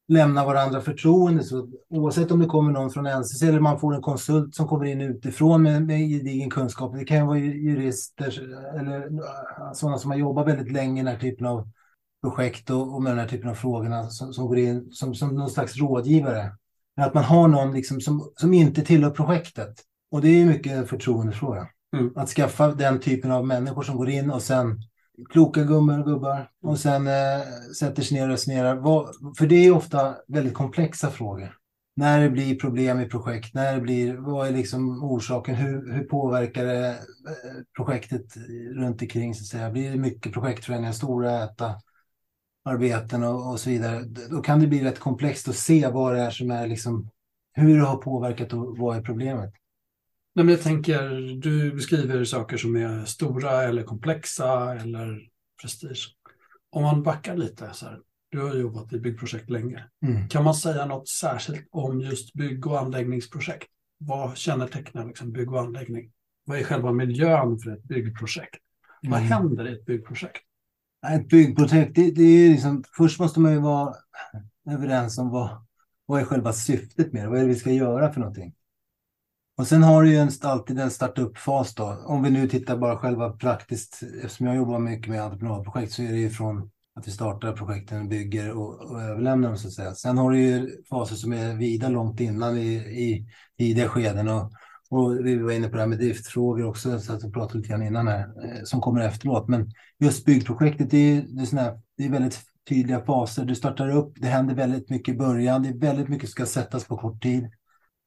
lämnar 0.09 0.47
varandra 0.47 0.81
förtroende. 0.81 1.45
Så 1.45 1.69
oavsett 1.91 2.31
om 2.31 2.41
det 2.41 2.47
kommer 2.47 2.73
någon 2.73 2.91
från 2.91 3.07
NCC 3.07 3.43
eller 3.43 3.61
man 3.61 3.81
får 3.81 3.95
en 3.95 4.03
konsult 4.03 4.55
som 4.55 4.69
kommer 4.69 4.85
in 4.85 5.01
utifrån 5.01 5.63
med, 5.63 5.83
med 5.83 6.09
gedigen 6.09 6.51
kunskap. 6.51 6.95
Det 6.95 7.05
kan 7.05 7.17
ju 7.17 7.27
vara 7.27 7.39
jurister 7.39 8.41
eller 8.79 9.11
sådana 9.75 9.99
som 9.99 10.11
har 10.11 10.19
jobbat 10.19 10.49
väldigt 10.49 10.73
länge 10.73 11.01
i 11.01 11.05
den 11.05 11.15
här 11.15 11.21
typen 11.21 11.47
av 11.47 11.69
projekt 12.23 12.71
och, 12.71 12.95
och 12.95 13.03
med 13.03 13.13
den 13.13 13.19
här 13.19 13.29
typen 13.29 13.51
av 13.51 13.55
frågorna 13.55 14.11
som, 14.11 14.33
som 14.33 14.47
går 14.47 14.59
in 14.59 14.91
som, 14.91 15.15
som 15.15 15.35
någon 15.35 15.51
slags 15.51 15.77
rådgivare. 15.77 16.53
Men 16.97 17.07
att 17.07 17.15
man 17.15 17.25
har 17.25 17.49
någon 17.49 17.73
liksom 17.73 18.01
som, 18.01 18.33
som 18.37 18.55
inte 18.55 18.83
tillhör 18.83 19.11
projektet. 19.11 19.75
Och 20.11 20.21
det 20.21 20.29
är 20.29 20.47
mycket 20.47 20.73
en 20.73 20.87
förtroendefråga. 20.87 21.69
Mm. 21.97 22.13
Att 22.17 22.29
skaffa 22.29 22.69
den 22.69 23.01
typen 23.01 23.31
av 23.31 23.47
människor 23.47 23.83
som 23.83 23.97
går 23.97 24.09
in 24.09 24.31
och 24.31 24.43
sen 24.43 24.83
kloka 25.31 25.65
gummor 25.65 25.99
och 25.99 26.07
gubbar 26.07 26.51
och 26.63 26.79
sen 26.79 27.07
eh, 27.07 27.43
sätter 27.79 28.03
sig 28.03 28.17
ner 28.17 28.25
och 28.25 28.31
resonerar. 28.31 28.75
Vad, 28.75 29.09
för 29.39 29.47
det 29.47 29.67
är 29.67 29.75
ofta 29.75 30.17
väldigt 30.29 30.55
komplexa 30.55 31.11
frågor. 31.11 31.59
När 31.97 32.21
det 32.21 32.31
blir 32.31 32.59
problem 32.59 33.01
i 33.01 33.09
projekt, 33.09 33.55
när 33.55 33.75
det 33.75 33.81
blir, 33.81 34.15
vad 34.15 34.49
är 34.49 34.53
liksom 34.53 35.05
orsaken, 35.05 35.55
hur, 35.55 35.93
hur 35.93 36.05
påverkar 36.05 36.65
det 36.65 36.89
eh, 36.89 36.95
projektet 37.77 38.37
runt 38.75 39.03
omkring 39.03 39.35
så 39.35 39.43
att 39.43 39.47
säga. 39.47 39.71
Blir 39.71 39.91
det 39.91 39.99
mycket 39.99 40.33
projektförändringar, 40.33 40.93
stora 40.93 41.45
äta 41.45 41.75
arbeten 42.65 43.23
och, 43.23 43.51
och 43.51 43.61
så 43.61 43.71
vidare, 43.71 44.03
då 44.31 44.43
kan 44.43 44.61
det 44.61 44.67
bli 44.67 44.85
rätt 44.85 44.99
komplext 44.99 45.49
att 45.49 45.57
se 45.57 45.89
vad 45.89 46.15
det 46.15 46.21
är 46.21 46.31
som 46.31 46.51
är 46.51 46.67
liksom, 46.67 47.09
hur 47.53 47.79
det 47.79 47.85
har 47.85 47.97
påverkat 47.97 48.53
och 48.53 48.79
vad 48.79 48.97
är 48.97 49.03
problemet. 49.03 49.55
Nej, 50.35 50.45
men 50.45 50.55
jag 50.55 50.63
tänker, 50.63 51.09
du 51.41 51.73
beskriver 51.73 52.25
saker 52.25 52.57
som 52.57 52.77
är 52.77 53.05
stora 53.05 53.63
eller 53.63 53.83
komplexa 53.83 54.75
eller 54.75 55.21
prestige. 55.63 56.17
Om 56.71 56.83
man 56.83 57.03
backar 57.03 57.37
lite, 57.37 57.71
så 57.73 57.87
här, 57.87 57.99
du 58.31 58.41
har 58.41 58.55
jobbat 58.55 58.93
i 58.93 59.01
byggprojekt 59.01 59.51
länge. 59.51 59.85
Mm. 60.07 60.29
Kan 60.29 60.45
man 60.45 60.55
säga 60.55 60.87
något 60.87 61.09
särskilt 61.09 61.69
om 61.71 62.01
just 62.01 62.33
bygg 62.33 62.67
och 62.67 62.81
anläggningsprojekt? 62.81 63.69
Vad 63.99 64.37
kännetecknar 64.37 65.07
liksom 65.07 65.33
bygg 65.33 65.53
och 65.53 65.61
anläggning? 65.61 66.13
Vad 66.45 66.59
är 66.59 66.65
själva 66.65 66.93
miljön 66.93 67.59
för 67.59 67.71
ett 67.71 67.85
byggprojekt? 67.85 68.57
Mm. 69.03 69.11
Vad 69.11 69.21
händer 69.21 69.69
i 69.69 69.73
ett 69.73 69.85
byggprojekt? 69.85 70.43
Ett 71.07 71.29
byggprojekt, 71.29 71.95
det, 71.95 72.11
det 72.11 72.23
är 72.23 72.51
liksom, 72.51 72.85
först 72.97 73.21
måste 73.21 73.41
man 73.41 73.53
ju 73.53 73.59
vara 73.59 73.95
överens 74.71 75.19
om 75.19 75.31
vad, 75.31 75.67
vad 76.07 76.21
är 76.21 76.25
själva 76.25 76.53
syftet 76.53 77.13
med 77.13 77.25
det? 77.25 77.29
Vad 77.29 77.39
är 77.39 77.43
det 77.43 77.49
vi 77.49 77.55
ska 77.55 77.71
göra 77.71 78.13
för 78.13 78.21
någonting? 78.21 78.55
Och 79.57 79.67
sen 79.67 79.83
har 79.83 80.03
du 80.03 80.11
ju 80.11 80.17
en, 80.17 80.31
alltid 80.43 80.79
en 80.79 80.91
startup-fas 80.91 81.75
då. 81.75 82.05
Om 82.07 82.23
vi 82.23 82.31
nu 82.31 82.49
tittar 82.49 82.77
bara 82.77 82.99
själva 82.99 83.31
praktiskt, 83.31 84.03
eftersom 84.23 84.47
jag 84.47 84.57
jobbar 84.57 84.79
mycket 84.79 85.09
med 85.09 85.23
entreprenadprojekt 85.23 85.93
så 85.93 86.03
är 86.03 86.13
det 86.13 86.19
ju 86.19 86.31
från 86.31 86.71
att 86.95 87.09
vi 87.09 87.11
startar 87.11 87.53
projekten, 87.53 88.09
bygger 88.09 88.51
och, 88.51 88.91
och 88.91 89.03
överlämnar 89.03 89.49
dem 89.49 89.59
så 89.59 89.69
att 89.69 89.75
säga. 89.75 89.95
Sen 89.95 90.19
har 90.19 90.31
du 90.31 90.41
ju 90.41 90.71
faser 90.91 91.17
som 91.17 91.33
är 91.33 91.55
vida 91.55 91.89
långt 91.89 92.21
innan 92.21 92.59
i, 92.59 92.75
i 92.75 93.27
tidiga 93.59 93.89
skeden 93.89 94.29
och, 94.29 94.53
och 94.91 95.27
vi 95.27 95.37
var 95.37 95.53
inne 95.53 95.69
på 95.69 95.75
det 95.75 95.83
här 95.83 95.89
med 95.89 95.99
driftfrågor 95.99 96.65
också, 96.65 97.01
så 97.01 97.13
att 97.13 97.25
vi 97.25 97.31
pratade 97.31 97.59
lite 97.59 97.69
grann 97.69 97.83
innan 97.83 98.09
här, 98.09 98.21
eh, 98.21 98.63
som 98.65 98.81
kommer 98.81 99.01
efteråt. 99.01 99.49
Men 99.49 99.71
just 99.99 100.25
byggprojektet, 100.25 100.91
det 100.91 101.17
är, 101.17 101.25
det 101.29 101.43
är, 101.43 101.47
såna, 101.47 101.73
det 101.97 102.05
är 102.05 102.11
väldigt 102.11 102.41
tydliga 102.69 103.05
faser. 103.05 103.45
Du 103.45 103.55
startar 103.55 103.91
upp, 103.91 104.13
det 104.17 104.29
händer 104.29 104.55
väldigt 104.55 104.91
mycket 104.91 105.15
i 105.15 105.19
början, 105.19 105.63
det 105.63 105.69
är 105.69 105.79
väldigt 105.79 106.09
mycket 106.09 106.29
som 106.29 106.33
ska 106.33 106.47
sättas 106.47 106.85
på 106.85 106.97
kort 106.97 107.23
tid. 107.23 107.51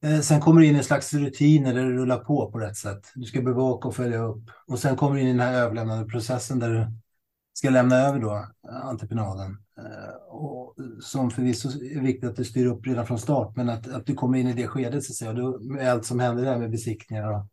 Eh, 0.04 0.20
sen 0.20 0.42
kommer 0.42 0.62
du 0.62 0.68
in 0.68 0.76
i 0.76 0.78
en 0.78 0.84
slags 0.84 1.14
rutiner 1.14 1.74
där 1.74 1.84
det 1.84 1.92
rullar 1.92 2.18
på 2.18 2.52
på 2.52 2.60
rätt 2.60 2.78
sätt. 2.78 3.12
Du 3.16 3.24
ska 3.24 3.42
bevaka 3.42 3.88
och 3.88 3.96
följa 3.96 4.18
upp. 4.18 4.44
Och 4.68 4.80
sen 4.80 4.96
kommer 4.96 5.16
du 5.16 5.22
in 5.22 5.28
i 5.28 5.32
den 5.32 5.40
här 5.40 5.54
överlämnande 5.54 6.06
processen 6.06 6.60
där 6.60 6.70
du 6.70 6.88
ska 7.54 7.70
lämna 7.70 7.96
över 7.96 8.20
då 8.20 8.36
eh, 8.70 8.86
entreprenaden. 8.86 9.58
Eh, 9.78 10.16
och 10.30 10.76
som 11.02 11.32
förvisso 11.32 11.70
är 11.70 12.02
viktigt 12.02 12.30
att 12.30 12.36
du 12.36 12.46
styr 12.46 12.66
upp 12.66 12.88
redan 12.88 13.08
från 13.08 13.20
start, 13.20 13.56
men 13.56 13.70
att, 13.70 13.88
att 13.88 14.06
du 14.06 14.14
kommer 14.14 14.38
in 14.38 14.48
i 14.48 14.54
det 14.54 14.68
skedet 14.68 15.04
så 15.04 15.12
att 15.12 15.16
säga, 15.16 15.34
då, 15.34 15.60
med 15.60 15.92
allt 15.92 16.06
som 16.06 16.20
händer 16.20 16.46
där 16.46 16.58
med 16.58 16.72
besiktningar 16.72 17.32
och, 17.32 17.48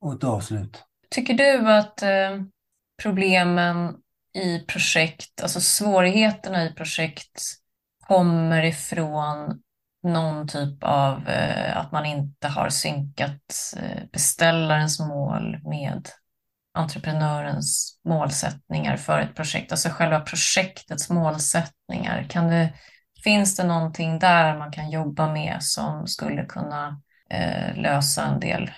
och 0.00 0.14
ett 0.14 0.24
avslut. 0.24 0.82
Tycker 1.10 1.34
du 1.34 1.72
att 1.72 2.02
eh, 2.02 2.42
problemen 3.02 3.94
i 4.34 4.58
projekt, 4.58 5.42
alltså 5.42 5.60
svårigheterna 5.60 6.64
i 6.64 6.74
projekt 6.74 7.42
kommer 8.06 8.64
ifrån 8.64 9.62
någon 10.02 10.48
typ 10.48 10.84
av 10.84 11.28
eh, 11.28 11.76
att 11.76 11.92
man 11.92 12.06
inte 12.06 12.48
har 12.48 12.68
synkat 12.68 13.74
eh, 13.76 14.02
beställarens 14.12 15.00
mål 15.00 15.58
med 15.64 16.08
entreprenörens 16.74 18.00
målsättningar 18.04 18.96
för 18.96 19.18
ett 19.18 19.34
projekt, 19.34 19.72
alltså 19.72 19.88
själva 19.88 20.20
projektets 20.20 21.10
målsättningar. 21.10 22.26
Kan 22.28 22.48
det, 22.48 22.72
finns 23.24 23.56
det 23.56 23.64
någonting 23.64 24.18
där 24.18 24.58
man 24.58 24.72
kan 24.72 24.90
jobba 24.90 25.32
med 25.32 25.56
som 25.60 26.06
skulle 26.06 26.44
kunna 26.44 27.02
eh, 27.30 27.76
lösa 27.76 28.26
en 28.26 28.40
del? 28.40 28.70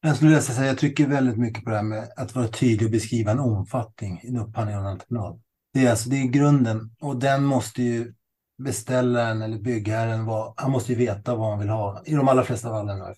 Jag 0.00 0.16
skulle 0.16 0.40
säga 0.40 0.66
jag 0.66 0.78
trycker 0.78 1.06
väldigt 1.06 1.38
mycket 1.38 1.64
på 1.64 1.70
det 1.70 1.76
här 1.76 1.82
med 1.82 2.08
att 2.16 2.34
vara 2.34 2.48
tydlig 2.48 2.86
och 2.86 2.92
beskriva 2.92 3.30
en 3.30 3.40
omfattning 3.40 4.20
i 4.22 4.28
en 4.28 4.36
upphandling 4.36 4.76
av 4.76 4.82
en 4.82 4.90
entreprenad. 4.90 5.40
Det 5.72 5.86
är, 5.86 5.90
alltså, 5.90 6.08
det 6.10 6.16
är 6.16 6.24
grunden 6.24 6.90
och 7.00 7.16
den 7.16 7.44
måste 7.44 7.82
ju 7.82 8.14
beställaren 8.58 9.42
eller 9.42 9.58
byggherren, 9.58 10.24
vad, 10.24 10.54
han 10.56 10.70
måste 10.70 10.92
ju 10.92 10.98
veta 10.98 11.34
vad 11.34 11.50
han 11.50 11.58
vill 11.58 11.68
ha 11.68 12.02
i 12.04 12.14
de 12.14 12.28
allra 12.28 12.44
flesta 12.44 12.68
fallen. 12.68 13.14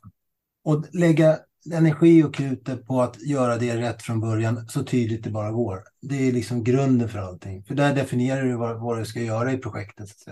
Och 0.65 0.85
lägga 0.93 1.39
energi 1.73 2.25
och 2.25 2.35
krutet 2.35 2.87
på 2.87 3.03
att 3.03 3.23
göra 3.23 3.57
det 3.57 3.77
rätt 3.77 4.03
från 4.03 4.21
början 4.21 4.69
så 4.69 4.85
tydligt 4.85 5.25
det 5.25 5.31
bara 5.31 5.51
går. 5.51 5.83
Det 6.03 6.29
är 6.29 6.33
liksom 6.33 6.65
grunden 6.65 7.09
för 7.09 7.19
allting. 7.19 7.65
För 7.65 7.75
där 7.75 7.95
definierar 7.95 8.43
du 8.43 8.57
vad, 8.57 8.81
vad 8.81 8.99
du 8.99 9.05
ska 9.05 9.21
göra 9.21 9.53
i 9.53 9.59
projektet. 9.59 10.09
Så 10.09 10.31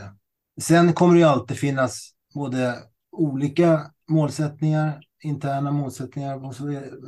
Sen 0.61 0.93
kommer 0.93 1.15
det 1.15 1.21
ju 1.21 1.27
alltid 1.27 1.57
finnas 1.57 2.11
både 2.35 2.75
olika 3.13 3.91
målsättningar, 4.09 5.01
interna 5.23 5.71
målsättningar 5.71 6.39
hos 6.39 6.61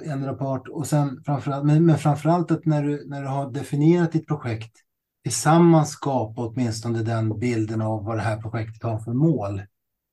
ändra 0.04 0.34
part 0.34 0.68
och 0.68 0.86
sen 0.86 1.22
framförallt, 1.26 1.64
men, 1.64 1.86
men 1.86 1.98
framförallt 1.98 2.50
att 2.50 2.66
när 2.66 2.82
du, 2.82 3.08
när 3.08 3.22
du 3.22 3.28
har 3.28 3.50
definierat 3.50 4.12
ditt 4.12 4.26
projekt 4.26 4.72
tillsammans 5.22 5.90
skapa 5.90 6.46
åtminstone 6.46 7.02
den 7.02 7.38
bilden 7.38 7.80
av 7.80 8.04
vad 8.04 8.16
det 8.16 8.22
här 8.22 8.42
projektet 8.42 8.82
har 8.82 8.98
för 8.98 9.12
mål 9.12 9.62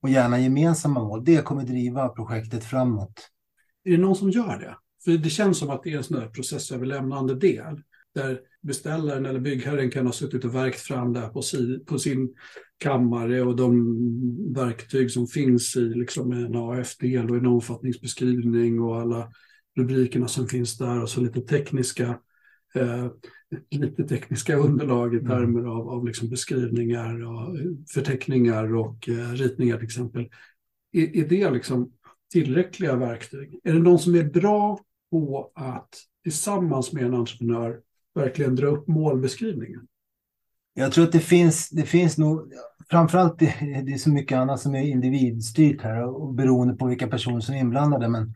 och 0.01 0.09
gärna 0.09 0.39
gemensamma 0.39 1.03
mål. 1.03 1.25
Det 1.25 1.45
kommer 1.45 1.63
driva 1.63 2.09
projektet 2.09 2.63
framåt. 2.63 3.29
Är 3.83 3.91
det 3.91 3.97
någon 3.97 4.15
som 4.15 4.29
gör 4.29 4.59
det? 4.59 4.77
För 5.03 5.11
det 5.11 5.29
känns 5.29 5.57
som 5.57 5.69
att 5.69 5.83
det 5.83 5.93
är 5.93 5.97
en 5.97 6.03
sån 6.03 6.19
där 6.19 6.27
processöverlämnande 6.27 7.35
del 7.35 7.81
där 8.15 8.39
beställaren 8.61 9.25
eller 9.25 9.39
byggherren 9.39 9.91
kan 9.91 10.05
ha 10.05 10.13
suttit 10.13 10.45
och 10.45 10.55
verkt 10.55 10.79
fram 10.79 11.13
det 11.13 11.19
här 11.19 11.29
på, 11.29 11.41
si, 11.41 11.79
på 11.79 11.99
sin 11.99 12.33
kammare 12.77 13.41
och 13.41 13.55
de 13.55 14.53
verktyg 14.53 15.11
som 15.11 15.27
finns 15.27 15.75
i 15.75 15.79
liksom 15.79 16.31
en 16.31 16.55
AF-del 16.55 17.29
och 17.31 17.37
en 17.37 17.45
omfattningsbeskrivning 17.45 18.81
och 18.81 19.01
alla 19.01 19.31
rubrikerna 19.77 20.27
som 20.27 20.47
finns 20.47 20.77
där 20.77 21.01
och 21.01 21.09
så 21.09 21.21
lite 21.21 21.41
tekniska 21.41 22.19
eh, 22.79 23.11
lite 23.69 24.03
tekniska 24.03 24.55
underlag 24.55 25.13
i 25.13 25.17
mm. 25.17 25.29
termer 25.29 25.63
av, 25.63 25.89
av 25.89 26.05
liksom 26.05 26.29
beskrivningar 26.29 27.25
och 27.25 27.55
förteckningar 27.93 28.75
och 28.75 29.09
eh, 29.09 29.31
ritningar 29.31 29.77
till 29.77 29.85
exempel. 29.85 30.29
Är, 30.91 31.17
är 31.17 31.27
det 31.27 31.49
liksom 31.49 31.91
tillräckliga 32.31 32.95
verktyg? 32.95 33.59
Är 33.63 33.73
det 33.73 33.79
någon 33.79 33.99
som 33.99 34.15
är 34.15 34.23
bra 34.23 34.79
på 35.11 35.51
att 35.55 35.89
tillsammans 36.23 36.93
med 36.93 37.05
en 37.05 37.13
entreprenör 37.13 37.79
verkligen 38.15 38.55
dra 38.55 38.67
upp 38.67 38.87
målbeskrivningen? 38.87 39.87
Jag 40.73 40.91
tror 40.91 41.03
att 41.03 41.11
det 41.11 41.19
finns, 41.19 41.69
det 41.69 41.83
finns 41.83 42.17
nog, 42.17 42.53
framförallt 42.89 43.39
det, 43.39 43.55
det 43.85 43.93
är 43.93 43.97
så 43.97 44.09
mycket 44.09 44.37
annat 44.37 44.59
som 44.59 44.75
är 44.75 44.81
individstyrt 44.81 45.81
här 45.81 46.03
och 46.03 46.33
beroende 46.33 46.73
på 46.73 46.85
vilka 46.85 47.07
personer 47.07 47.39
som 47.39 47.55
är 47.55 47.59
inblandade. 47.59 48.07
Men, 48.07 48.33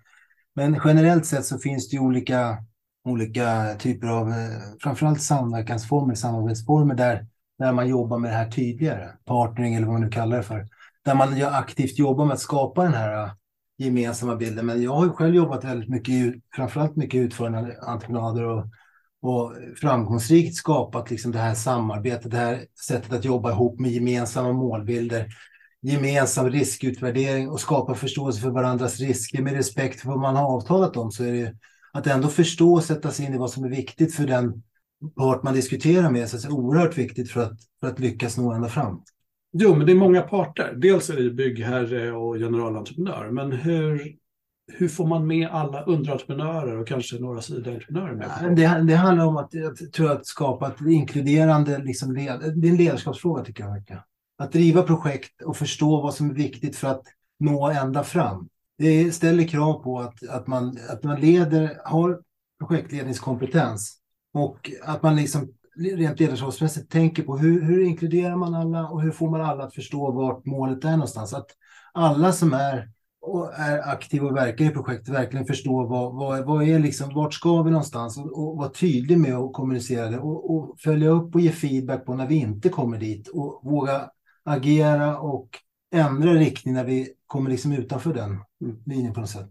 men 0.56 0.80
generellt 0.86 1.26
sett 1.26 1.46
så 1.46 1.60
finns 1.60 1.90
det 1.90 1.96
ju 1.96 2.02
olika, 2.02 2.58
olika 3.06 3.76
typer 3.80 4.08
av, 4.08 4.30
eh, 4.30 4.36
framförallt 4.82 5.22
samverkansformer, 5.22 6.16
samarbetsformer 6.16 6.96
där, 6.96 7.28
där 7.60 7.72
man 7.72 7.88
jobbar 7.88 8.18
med 8.18 8.32
det 8.32 8.36
här 8.36 8.52
tydligare. 8.52 9.10
Partnering 9.26 9.76
eller 9.76 9.88
vad 9.88 9.94
man 9.94 10.02
nu 10.02 10.10
kallar 10.10 10.38
det 10.38 10.44
för. 10.44 10.68
Där 11.06 11.16
man 11.16 11.44
aktivt 11.44 12.00
jobbar 12.00 12.26
med 12.26 12.34
att 12.34 12.40
skapa 12.40 12.84
den 12.84 12.94
här 12.94 13.24
eh, 13.24 13.32
gemensamma 13.78 14.36
bilden. 14.36 14.66
Men 14.66 14.84
jag 14.84 14.94
har 14.94 15.06
ju 15.06 15.12
själv 15.12 15.36
jobbat 15.36 15.64
väldigt 15.64 15.90
mycket, 15.90 16.36
framförallt 16.56 16.96
mycket 16.96 17.20
utförande 17.20 17.78
entreprenader 17.82 18.44
och 18.44 18.66
och 19.22 19.54
framgångsrikt 19.82 20.56
skapat 20.56 21.10
liksom 21.10 21.32
det 21.32 21.40
här 21.40 21.56
samarbetet, 21.56 22.32
det 22.32 22.38
här 22.38 22.66
sättet 22.88 23.14
att 23.14 23.26
jobba 23.26 23.52
ihop 23.52 23.80
med 23.80 23.92
gemensamma 23.92 24.54
målbilder, 24.54 25.28
gemensam 25.82 26.50
riskutvärdering 26.50 27.50
och 27.50 27.60
skapa 27.60 27.96
förståelse 27.96 28.42
för 28.42 28.50
varandras 28.50 29.00
risker 29.00 29.42
med 29.42 29.54
respekt 29.54 30.02
för 30.02 30.10
vad 30.10 30.20
man 30.20 30.36
har 30.36 30.56
avtalat 30.56 30.98
om 30.98 31.12
så 31.12 31.24
är 31.24 31.32
det 31.32 31.56
att 31.94 32.08
ändå 32.08 32.28
förstå 32.28 32.74
och 32.74 32.84
sätta 32.84 33.12
sig 33.12 33.26
in 33.26 33.34
i 33.34 33.38
vad 33.38 33.52
som 33.52 33.64
är 33.64 33.70
viktigt 33.70 34.16
för 34.16 34.28
den 34.28 34.64
part 35.18 35.44
man 35.44 35.54
diskuterar 35.54 36.10
med 36.10 36.30
så 36.30 36.48
är 36.48 36.52
oerhört 36.52 36.98
viktigt 36.98 37.32
för 37.32 37.42
att, 37.42 37.60
för 37.80 37.88
att 37.88 38.00
lyckas 38.00 38.38
nå 38.38 38.52
ända 38.52 38.70
fram. 38.70 39.02
Jo, 39.54 39.76
men 39.76 39.86
det 39.86 39.92
är 39.92 39.96
många 39.96 40.22
parter. 40.22 40.74
Dels 40.78 41.10
är 41.10 41.16
det 41.16 41.30
byggherre 41.30 42.12
och 42.12 42.36
generalentreprenör, 42.36 43.30
men 43.32 43.52
hur 43.52 44.16
hur 44.74 44.88
får 44.88 45.08
man 45.08 45.28
med 45.28 45.50
alla 45.50 45.84
underentreprenörer 45.84 46.78
och 46.78 46.88
kanske 46.88 47.20
några 47.20 47.42
sidoentreprenörer 47.42 48.16
med? 48.16 48.56
Det, 48.56 48.84
det 48.88 48.96
handlar 48.96 49.26
om 49.26 49.38
att, 49.38 49.54
jag 49.54 49.94
tror 49.94 50.12
att 50.12 50.26
skapa 50.26 50.68
ett 50.68 50.82
inkluderande, 50.88 51.78
liksom, 51.78 52.14
det 52.14 52.28
är 52.28 52.44
en 52.46 52.78
ledarskapsfråga 52.78 53.44
tycker 53.44 53.64
jag. 53.64 54.04
Att 54.38 54.52
driva 54.52 54.84
projekt 54.84 55.42
och 55.42 55.58
förstå 55.58 56.02
vad 56.02 56.14
som 56.14 56.30
är 56.30 56.34
viktigt 56.34 56.76
för 56.76 56.88
att 56.88 57.04
nå 57.40 57.70
ända 57.70 58.04
fram. 58.04 58.48
Det 58.82 59.12
ställer 59.12 59.48
krav 59.48 59.74
på 59.84 60.00
att, 60.00 60.30
att, 60.30 60.48
man, 60.48 60.78
att 60.90 61.04
man 61.04 61.20
leder, 61.20 61.78
har 61.86 62.22
projektledningskompetens 62.60 63.98
och 64.34 64.72
att 64.84 65.04
man 65.04 65.16
liksom 65.16 65.54
rent 65.98 66.20
ledarskapsmässigt 66.20 66.92
tänker 66.92 67.24
på 67.24 67.38
hur, 67.38 67.62
hur 67.62 67.84
inkluderar 67.84 68.36
man 68.36 68.56
alla 68.56 68.90
och 68.90 69.02
hur 69.02 69.12
får 69.12 69.30
man 69.30 69.42
alla 69.42 69.64
att 69.64 69.76
förstå 69.76 70.12
vart 70.12 70.46
målet 70.46 70.86
är 70.86 70.92
någonstans. 70.92 71.34
Att 71.34 71.48
alla 71.94 72.32
som 72.32 72.54
är 72.54 72.90
och 73.22 73.54
är 73.54 73.90
aktiva 73.90 74.28
och 74.28 74.36
verkar 74.36 74.66
i 74.66 74.70
projektet 74.70 75.14
verkligen 75.14 75.46
förstår 75.46 75.88
vad, 75.88 76.16
vad, 76.16 76.46
vad 76.46 76.64
är 76.64 76.80
liksom, 76.80 77.14
vart 77.14 77.34
ska 77.34 77.64
vi 77.64 77.72
någonstans 77.72 78.18
och, 78.18 78.40
och 78.40 78.58
vara 78.58 78.70
tydlig 78.70 79.18
med 79.18 79.36
att 79.36 79.54
kommunicera 79.54 80.10
det 80.10 80.20
och, 80.20 80.56
och, 80.56 80.80
följa 80.80 81.10
upp 81.10 81.36
och 81.36 81.42
ge 81.42 81.52
feedback 81.52 82.06
på 82.06 82.16
när 82.16 82.28
vi 82.28 82.36
inte 82.36 82.70
kommer 82.70 82.98
dit 82.98 83.28
och 83.28 83.62
våga 83.64 84.10
agera 84.44 85.20
och 85.20 85.50
ändra 85.94 86.34
riktning 86.34 86.74
när 86.74 86.86
vi 86.86 87.14
kommer 87.32 87.50
liksom 87.50 87.72
utanför 87.72 88.14
den 88.14 88.40
linjen 88.86 89.14
på 89.14 89.20
något 89.20 89.30
sätt. 89.30 89.50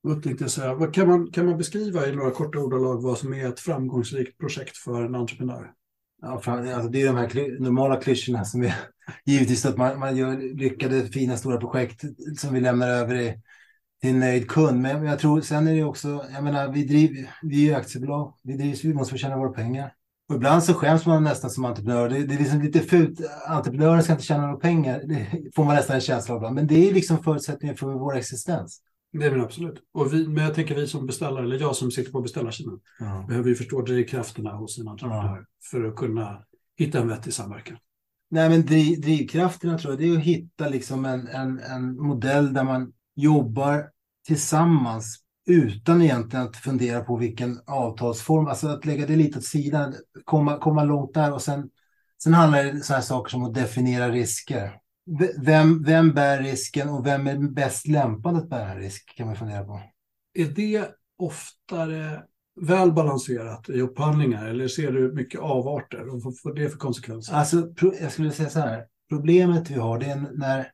Vad 0.00 0.22
tänkte 0.22 0.44
jag 0.44 0.50
säga? 0.50 0.86
Kan 0.92 1.08
man, 1.08 1.30
kan 1.32 1.46
man 1.46 1.58
beskriva 1.58 2.06
i 2.06 2.16
några 2.16 2.30
korta 2.30 2.58
ordalag 2.58 3.02
vad 3.02 3.18
som 3.18 3.34
är 3.34 3.48
ett 3.48 3.60
framgångsrikt 3.60 4.38
projekt 4.38 4.76
för 4.76 5.04
en 5.04 5.14
entreprenör? 5.14 5.72
Ja, 6.22 6.42
alltså 6.46 6.88
det 6.88 7.02
är 7.02 7.06
de 7.06 7.16
här 7.16 7.60
normala 7.60 8.00
klyschorna 8.00 8.44
som 8.44 8.62
är 8.62 8.74
givetvis 9.24 9.66
att 9.66 9.76
man, 9.76 9.98
man 9.98 10.16
gör 10.16 10.56
lyckade, 10.56 11.08
fina, 11.08 11.36
stora 11.36 11.56
projekt 11.56 12.04
som 12.38 12.54
vi 12.54 12.60
lämnar 12.60 12.88
över 12.88 13.14
i, 13.14 13.40
till 14.00 14.10
en 14.10 14.20
nöjd 14.20 14.50
kund. 14.50 14.80
Men 14.80 15.04
jag 15.04 15.18
tror 15.18 15.40
sen 15.40 15.68
är 15.68 15.74
det 15.74 15.84
också, 15.84 16.24
jag 16.34 16.44
menar, 16.44 16.72
vi, 16.72 16.84
driv, 16.84 17.26
vi 17.42 17.70
är 17.70 17.76
aktiebolag, 17.76 18.34
vi 18.42 18.56
drivs, 18.56 18.84
vi 18.84 18.94
måste 18.94 19.12
få 19.12 19.18
tjäna 19.18 19.36
våra 19.36 19.52
pengar. 19.52 19.92
Och 20.28 20.34
ibland 20.34 20.64
så 20.64 20.74
skäms 20.74 21.06
man 21.06 21.24
nästan 21.24 21.50
som 21.50 21.64
entreprenör. 21.64 22.08
Det, 22.08 22.26
det 22.26 22.34
är 22.34 22.38
liksom 22.38 22.62
lite 22.62 22.80
fult. 22.80 23.20
Entreprenören 23.46 24.02
ska 24.02 24.12
inte 24.12 24.24
tjäna 24.24 24.42
några 24.42 24.56
pengar. 24.56 25.02
Det 25.06 25.50
får 25.56 25.64
man 25.64 25.74
nästan 25.74 25.94
en 25.94 26.00
känsla 26.00 26.34
av. 26.34 26.54
Men 26.54 26.66
det 26.66 26.88
är 26.88 26.94
liksom 26.94 27.22
förutsättningen 27.22 27.76
för 27.76 27.86
vår 27.86 28.16
existens. 28.16 28.82
Det 29.12 29.26
är 29.26 29.30
väl 29.30 29.40
absolut. 29.40 29.82
Och 29.94 30.14
vi, 30.14 30.28
men 30.28 30.44
jag 30.44 30.54
tänker 30.54 30.74
vi 30.74 30.86
som 30.86 31.06
beställare, 31.06 31.44
eller 31.44 31.60
jag 31.60 31.76
som 31.76 31.90
sitter 31.90 32.12
på 32.12 32.20
beställarsidan, 32.20 32.80
ja. 32.98 33.24
behöver 33.28 33.48
ju 33.48 33.54
förstå 33.54 33.82
drivkrafterna 33.82 34.52
hos 34.52 34.78
en 34.78 34.88
entreprenör 34.88 35.36
ja. 35.36 35.44
för 35.70 35.84
att 35.84 35.96
kunna 35.96 36.42
hitta 36.78 37.00
en 37.00 37.08
vettig 37.08 37.32
samverkan. 37.32 37.76
Nej, 38.30 38.48
men 38.48 38.66
driv, 38.66 39.00
drivkrafterna 39.00 39.78
tror 39.78 39.92
jag, 39.92 40.00
det 40.00 40.08
är 40.08 40.16
att 40.16 40.24
hitta 40.24 40.68
liksom 40.68 41.04
en, 41.04 41.28
en, 41.28 41.58
en 41.58 41.96
modell 41.96 42.52
där 42.52 42.64
man 42.64 42.92
jobbar 43.14 43.90
tillsammans 44.26 45.18
utan 45.46 46.02
egentligen 46.02 46.46
att 46.46 46.56
fundera 46.56 47.00
på 47.00 47.16
vilken 47.16 47.60
avtalsform, 47.66 48.46
alltså 48.46 48.68
att 48.68 48.84
lägga 48.84 49.06
det 49.06 49.16
lite 49.16 49.38
åt 49.38 49.44
sidan, 49.44 49.94
komma, 50.24 50.58
komma 50.58 50.84
långt 50.84 51.14
där 51.14 51.32
och 51.32 51.42
sen, 51.42 51.70
sen 52.22 52.34
handlar 52.34 52.64
det 52.64 52.70
om 52.70 52.80
sådana 52.80 53.02
saker 53.02 53.30
som 53.30 53.44
att 53.44 53.54
definiera 53.54 54.08
risker. 54.08 54.72
Vem, 55.44 55.82
vem 55.82 56.12
bär 56.12 56.42
risken 56.42 56.88
och 56.88 57.06
vem 57.06 57.26
är 57.26 57.38
bäst 57.38 57.86
lämpad 57.86 58.36
att 58.36 58.48
bära 58.48 58.78
risk 58.78 59.16
kan 59.16 59.26
man 59.26 59.36
fundera 59.36 59.64
på. 59.64 59.80
Är 60.34 60.46
det 60.46 60.88
oftare 61.18 62.22
väl 62.60 62.92
balanserat 62.92 63.68
i 63.68 63.80
upphandlingar 63.80 64.46
eller 64.46 64.68
ser 64.68 64.92
du 64.92 65.12
mycket 65.12 65.40
avarter 65.40 66.08
och 66.08 66.22
vad 66.22 66.40
får 66.40 66.54
det 66.54 66.70
för 66.70 66.78
konsekvenser? 66.78 67.34
Alltså, 67.34 67.68
jag 68.00 68.12
skulle 68.12 68.30
säga 68.30 68.48
så 68.48 68.60
här. 68.60 68.84
Problemet 69.08 69.70
vi 69.70 69.74
har 69.74 69.98
det 69.98 70.06
är 70.06 70.16
när, 70.16 70.72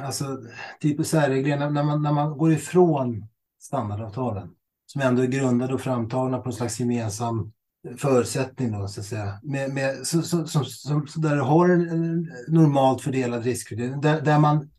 alltså, 0.00 0.38
typ 0.80 1.06
särregler, 1.06 1.70
när 1.70 1.82
man, 1.82 2.02
när 2.02 2.12
man 2.12 2.38
går 2.38 2.52
ifrån 2.52 3.28
standardavtalen 3.66 4.48
som 4.86 5.00
ändå 5.00 5.22
är 5.22 5.26
grundade 5.26 5.74
och 5.74 5.80
framtagna 5.80 6.38
på 6.38 6.48
en 6.48 6.52
slags 6.52 6.80
gemensam 6.80 7.52
förutsättning 7.98 8.72
då, 8.72 8.88
så 8.88 9.00
att 9.00 9.06
säga. 9.06 9.40
Med, 9.42 9.74
med, 9.74 10.06
så, 10.06 10.22
så, 10.22 10.46
så, 10.46 10.64
så, 10.64 11.20
där 11.20 11.36
du 11.36 11.42
har 11.42 11.68
en, 11.68 11.88
en 11.88 12.28
normalt 12.48 13.02
fördelad 13.02 13.44
riskfördelning, 13.44 14.00
där, 14.00 14.20
där 14.20 14.38
man 14.38 14.70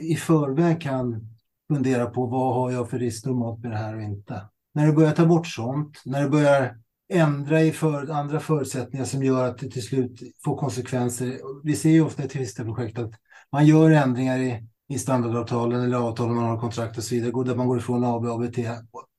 i 0.00 0.16
förväg 0.16 0.80
kan 0.80 1.28
fundera 1.72 2.06
på 2.06 2.26
vad 2.26 2.54
har 2.54 2.70
jag 2.70 2.90
för 2.90 2.98
risk 2.98 3.26
normalt 3.26 3.62
med 3.62 3.70
det 3.70 3.76
här 3.76 3.96
och 3.96 4.02
inte. 4.02 4.42
När 4.74 4.86
du 4.86 4.92
börjar 4.92 5.12
ta 5.12 5.26
bort 5.26 5.46
sånt, 5.46 6.02
när 6.04 6.22
du 6.22 6.28
börjar 6.28 6.76
ändra 7.12 7.62
i 7.62 7.72
för, 7.72 8.10
andra 8.10 8.40
förutsättningar 8.40 9.04
som 9.04 9.22
gör 9.22 9.48
att 9.48 9.58
det 9.58 9.70
till 9.70 9.86
slut 9.86 10.20
får 10.44 10.56
konsekvenser. 10.56 11.38
Vi 11.64 11.76
ser 11.76 11.90
ju 11.90 12.00
ofta 12.00 12.24
i 12.24 12.28
vissa 12.38 12.64
projekt 12.64 12.98
att 12.98 13.12
man 13.52 13.66
gör 13.66 13.90
ändringar 13.90 14.38
i, 14.38 14.68
i 14.88 14.98
standardavtalen 14.98 15.80
eller 15.80 15.96
avtalen 15.96 16.34
man 16.34 16.44
har 16.44 16.60
kontrakt 16.60 16.98
och 16.98 17.04
så 17.04 17.14
vidare, 17.14 17.44
där 17.44 17.54
man 17.54 17.68
går 17.68 17.78
ifrån 17.78 18.04
AB 18.04 18.24
och 18.24 18.44
ABT. 18.44 18.58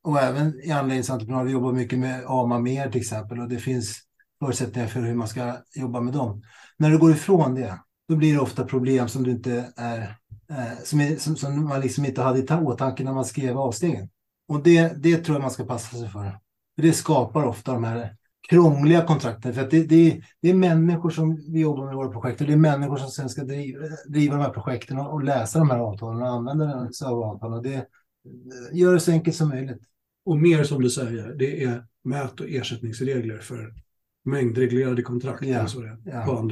Och 0.03 0.19
även 0.19 0.61
i 0.63 0.71
anläggningsentreprenad, 0.71 1.45
vi 1.45 1.51
jobbar 1.51 1.71
mycket 1.71 1.99
med 1.99 2.23
AMA 2.27 2.59
mer 2.59 2.89
till 2.89 3.01
exempel 3.01 3.39
och 3.39 3.49
det 3.49 3.57
finns 3.57 4.01
förutsättningar 4.39 4.87
för 4.87 5.01
hur 5.01 5.15
man 5.15 5.27
ska 5.27 5.55
jobba 5.75 6.01
med 6.01 6.13
dem. 6.13 6.43
När 6.77 6.89
du 6.89 6.97
går 6.97 7.11
ifrån 7.11 7.55
det, 7.55 7.79
då 8.09 8.15
blir 8.15 8.33
det 8.33 8.39
ofta 8.39 8.65
problem 8.65 9.07
som 9.07 9.23
du 9.23 9.31
inte 9.31 9.73
är, 9.75 9.99
eh, 10.49 10.83
som, 10.83 11.01
är, 11.01 11.15
som, 11.15 11.35
som, 11.35 11.63
man 11.63 11.81
liksom 11.81 12.05
inte 12.05 12.21
hade 12.21 12.39
i 12.39 12.45
åtanke 12.45 13.03
när 13.03 13.13
man 13.13 13.25
skrev 13.25 13.57
avstegen. 13.57 14.09
Och 14.47 14.63
det, 14.63 15.03
det 15.03 15.17
tror 15.17 15.35
jag 15.35 15.41
man 15.41 15.51
ska 15.51 15.65
passa 15.65 15.97
sig 15.97 16.09
för. 16.09 16.39
för 16.75 16.81
det 16.81 16.93
skapar 16.93 17.43
ofta 17.43 17.73
de 17.73 17.83
här 17.83 18.15
krångliga 18.49 19.01
kontrakten. 19.01 19.53
För 19.53 19.61
att 19.61 19.71
det, 19.71 19.83
det, 19.83 20.21
det, 20.41 20.49
är 20.49 20.53
människor 20.53 21.09
som 21.09 21.35
vi 21.35 21.59
jobbar 21.59 21.85
med 21.85 21.93
i 21.93 21.95
våra 21.95 22.11
projekt 22.11 22.41
och 22.41 22.47
det 22.47 22.53
är 22.53 22.57
människor 22.57 22.97
som 22.97 23.09
sen 23.09 23.29
ska 23.29 23.43
driva, 23.43 23.79
driva 24.07 24.35
de 24.35 24.41
här 24.41 24.49
projekten 24.49 24.97
och, 24.97 25.13
och 25.13 25.23
läsa 25.23 25.59
de 25.59 25.69
här 25.69 25.79
avtalen 25.79 26.21
och 26.21 26.27
använda 26.27 26.91
sig 26.91 27.07
av 27.07 27.23
avtalen. 27.23 27.57
Och 27.57 27.63
det 27.63 27.85
gör 28.71 28.93
det 28.93 28.99
så 28.99 29.11
enkelt 29.11 29.35
som 29.35 29.49
möjligt. 29.49 29.81
Och 30.25 30.37
mer 30.37 30.63
som 30.63 30.81
du 30.81 30.89
säger, 30.89 31.33
det 31.33 31.63
är 31.63 31.85
mät 32.03 32.39
och 32.39 32.49
ersättningsregler 32.49 33.37
för 33.37 33.73
mängdreglerade 34.25 35.01
kontrakt 35.01 35.45
ja, 35.45 35.67
så 35.67 35.79
det, 35.79 35.97
ja. 36.05 36.47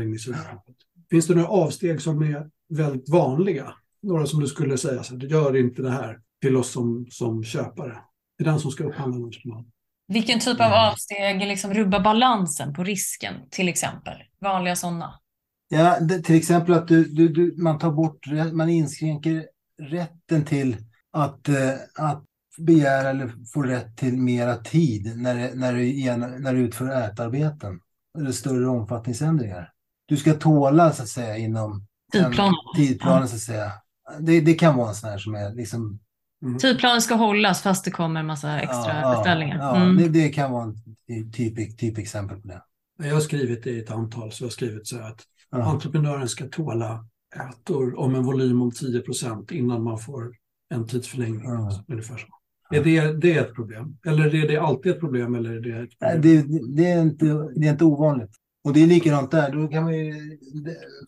Finns 1.10 1.28
det 1.28 1.36
några 1.36 1.48
avsteg 1.48 2.02
som 2.02 2.22
är 2.22 2.50
väldigt 2.70 3.10
vanliga? 3.10 3.74
Några 4.02 4.25
som 4.25 4.40
du 4.40 4.48
skulle 4.48 4.78
säga, 4.78 5.04
så 5.04 5.16
här, 5.16 5.22
gör 5.22 5.56
inte 5.56 5.82
det 5.82 5.90
här 5.90 6.20
till 6.42 6.58
oss 6.58 6.72
som, 6.72 7.08
som 7.10 7.44
köpare. 7.44 7.98
Det 8.38 8.44
är 8.44 8.46
den 8.46 8.60
som 8.60 8.72
ska 8.72 8.84
upphandla 8.84 9.18
en 9.18 9.24
entreprenad. 9.24 9.66
Vilken 10.08 10.40
typ 10.40 10.60
av 10.60 10.66
mm. 10.68 10.80
avsteg 10.80 11.48
liksom 11.48 11.74
rubbar 11.74 12.00
balansen 12.00 12.74
på 12.74 12.84
risken, 12.84 13.34
till 13.50 13.70
exempel? 13.70 14.14
Vanliga 14.42 14.76
sådana. 14.76 15.20
Ja, 15.68 16.00
det, 16.00 16.22
till 16.22 16.36
exempel 16.36 16.74
att 16.74 16.88
du, 16.88 17.04
du, 17.04 17.28
du, 17.30 17.56
man 17.58 17.80
tar 17.80 17.92
bort, 17.92 18.28
man 18.54 18.70
inskränker 18.70 19.46
rätten 19.82 20.46
till 20.46 20.78
att, 21.12 21.50
eh, 21.50 21.74
att 21.96 22.24
begära 22.58 23.10
eller 23.10 23.32
få 23.54 23.64
rätt 23.64 23.98
till 23.98 24.18
mera 24.18 24.56
tid 24.56 25.18
när, 25.18 25.56
när, 25.56 25.74
du, 25.74 26.40
när 26.40 26.54
du 26.54 26.60
utför 26.60 26.90
ätarbeten 26.90 27.80
eller 28.18 28.32
större 28.32 28.68
omfattningsändringar. 28.68 29.72
Du 30.06 30.18
ska 30.18 30.34
tåla 30.34 30.92
så 30.92 31.04
att 31.04 31.10
säga 31.10 31.38
inom 31.38 31.88
tidplanen, 32.12 32.54
tidplanen 32.76 33.28
så 33.28 33.36
att 33.36 33.42
säga. 33.42 33.72
Det, 34.20 34.42
det 34.42 34.54
kan 34.54 34.78
vara 34.78 34.90
en 34.90 34.96
sån 34.96 35.10
här 35.10 35.18
som 35.18 35.36
är 35.36 35.54
liksom 35.54 36.00
Mm. 36.46 36.58
Tidplanen 36.58 37.02
ska 37.02 37.16
hållas 37.16 37.62
fast 37.62 37.86
det 37.86 37.92
kommer 37.92 38.20
en 38.20 38.25
massa 38.25 38.60
extra 38.60 39.02
ja, 39.02 39.16
beställningar. 39.16 39.58
Ja, 39.58 39.75
mm. 39.75 39.98
det, 39.98 40.10
det, 40.10 40.30
kan 40.30 40.52
vara 40.52 40.70
ett 40.70 41.34
typ, 41.34 41.78
typexempel 41.78 42.42
på 42.42 42.48
det. 42.48 42.62
Jag 42.98 43.14
har 43.14 43.22
skrivit 43.22 43.64
det 43.64 43.70
i 43.70 43.80
ett 43.80 43.92
antal, 43.92 44.32
så 44.32 44.44
jag 44.44 44.48
har 44.48 44.52
skrivit 44.52 44.88
så 44.88 44.98
att 44.98 45.22
ja. 45.52 45.64
entreprenören 45.64 46.30
ska 46.30 46.48
tåla 46.48 47.06
ätor 47.50 48.00
om 48.00 48.16
en 48.16 48.24
volym 48.24 48.62
om 48.62 48.72
10 48.72 49.02
procent 49.02 49.52
innan 49.52 49.84
man 49.84 50.00
får 50.00 50.32
en 50.74 50.88
tidsförlängning. 50.88 51.42
Ja. 51.44 51.84
Ungefär 51.88 52.18
så. 52.18 52.28
Är 52.75 52.84
det, 52.84 53.14
det 53.22 53.38
är 53.38 53.42
ett 53.42 53.56
problem? 53.56 53.98
Eller 54.06 54.36
är 54.36 54.48
det 54.48 54.58
alltid 54.58 54.92
ett 54.92 55.00
problem? 55.00 55.36
Eller 55.36 55.52
är 55.52 55.60
det, 55.60 55.84
ett 55.84 56.00
problem? 56.00 56.22
Det, 56.22 56.84
det, 56.84 56.90
är 56.90 57.02
inte, 57.02 57.25
det 57.56 57.68
är 57.68 57.72
inte 57.72 57.86
ovanligt. 57.86 58.32
Och 58.64 58.74
det 58.74 58.84
är 58.84 58.88
likadant 58.88 59.32
där. 59.32 59.52
Då 59.52 59.68
kan 59.68 59.84
man 59.84 59.98
ju 59.98 60.38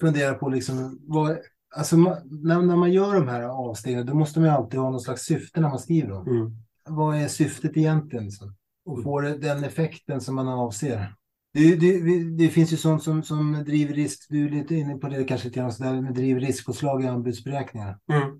fundera 0.01 0.34
på 0.34 0.50
liksom, 0.50 1.00
vad, 1.01 1.38
alltså, 1.77 1.98
när, 1.98 2.62
när 2.62 2.75
man 2.75 2.91
gör 2.91 3.13
de 3.13 3.27
här 3.27 3.41
avstegen, 3.41 4.05
då 4.05 4.13
måste 4.13 4.39
man 4.39 4.50
alltid 4.50 4.79
ha 4.79 4.89
något 4.89 5.03
slags 5.03 5.22
syfte 5.22 5.62
när 5.62 5.69
man 5.69 5.80
skriver 5.80 6.10
dem. 6.10 6.28
Mm. 6.28 6.52
Vad 6.89 7.17
är 7.17 7.28
syftet 7.28 7.78
egentligen? 7.78 8.25
Liksom? 8.25 8.56
Och 8.86 9.04
får 9.04 9.21
det 9.21 9.38
den 9.38 9.63
effekten 9.63 10.21
som 10.21 10.36
man 10.36 10.47
avser? 10.47 11.13
Det, 11.54 11.75
det, 11.75 12.23
det, 12.38 12.49
finns 12.49 12.73
ju 12.73 12.78
sånt 12.78 13.04
som, 13.04 13.23
som 13.23 13.63
driver 13.65 13.93
risk, 13.93 14.25
du 14.30 14.45
är 14.45 14.49
lite 14.49 14.75
inne 14.75 14.97
på 14.97 15.08
det 15.10 15.23
kanske 15.23 15.47
lite 15.47 15.60
grann, 15.60 15.73
så 15.73 15.84
där 15.84 16.02
med 16.02 16.13
driver 16.13 16.41
riskpåslag 16.41 17.04
i 17.04 17.08
anbudsberäkningar. 17.08 17.99
Mm. 18.12 18.39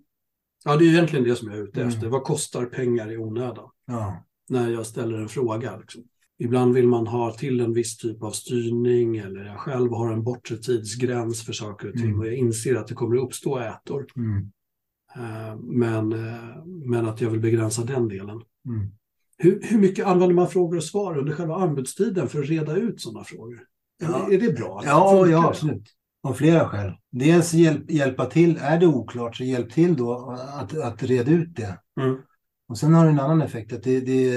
Ja, 0.65 0.75
det 0.75 0.85
är 0.85 0.89
egentligen 0.89 1.25
det 1.25 1.35
som 1.35 1.47
jag 1.47 1.57
är 1.57 1.63
ute 1.63 1.83
efter. 1.83 1.99
Mm. 1.99 2.12
Vad 2.12 2.23
kostar 2.23 2.65
pengar 2.65 3.12
i 3.12 3.17
onödan? 3.17 3.69
Ja. 3.85 4.23
När 4.49 4.69
jag 4.69 4.85
ställer 4.85 5.17
en 5.17 5.29
fråga. 5.29 5.77
Liksom. 5.77 6.03
Ibland 6.39 6.73
vill 6.73 6.88
man 6.88 7.08
ha 7.08 7.34
till 7.34 7.60
en 7.60 7.73
viss 7.73 7.97
typ 7.97 8.23
av 8.23 8.32
styrning 8.32 9.17
eller 9.17 9.45
jag 9.45 9.60
själv 9.60 9.93
har 9.93 10.13
en 10.13 10.23
bortre 10.23 10.58
tidsgräns 10.58 11.45
för 11.45 11.54
saker 11.54 11.89
och 11.89 11.93
ting 11.93 12.06
mm. 12.06 12.19
och 12.19 12.28
jag 12.28 12.36
inser 12.36 12.76
att 12.76 12.88
det 12.88 12.93
kommer 12.93 13.17
att 13.17 13.23
uppstå 13.23 13.58
ätor. 13.60 14.06
Mm. 14.15 14.52
Uh, 15.17 15.60
men, 15.62 16.13
uh, 16.13 16.65
men 16.65 17.06
att 17.06 17.21
jag 17.21 17.30
vill 17.30 17.39
begränsa 17.39 17.84
den 17.84 18.08
delen. 18.08 18.41
Mm. 18.67 18.91
Hur, 19.38 19.62
hur 19.63 19.80
mycket 19.80 20.06
använder 20.06 20.36
man 20.36 20.50
frågor 20.50 20.78
och 20.78 20.84
svar 20.84 21.17
under 21.17 21.34
själva 21.34 21.56
anbudstiden 21.56 22.28
för 22.28 22.39
att 22.39 22.50
reda 22.50 22.76
ut 22.76 23.02
sådana 23.02 23.23
frågor? 23.23 23.60
Ja. 24.00 24.32
Är 24.32 24.39
det 24.39 24.54
bra? 24.54 24.82
Ja, 24.86 25.28
ja 25.28 25.47
absolut. 25.47 25.84
Av 26.23 26.34
flera 26.34 26.67
skäl. 26.67 26.91
Dels 27.12 27.54
hjälp, 27.54 27.91
hjälpa 27.91 28.26
till, 28.26 28.58
är 28.62 28.80
det 28.80 28.88
oklart 28.88 29.36
så 29.36 29.43
hjälp 29.43 29.71
till 29.71 29.95
då 29.95 30.32
att, 30.54 30.78
att 30.78 31.04
reda 31.04 31.32
ut 31.32 31.56
det. 31.56 31.80
Mm. 32.02 32.17
Och 32.69 32.77
sen 32.77 32.93
har 32.93 33.06
det 33.06 33.12
en 33.12 33.19
annan 33.19 33.41
effekt, 33.41 33.73
att 33.73 33.84
det, 33.84 33.99
det, 33.99 34.30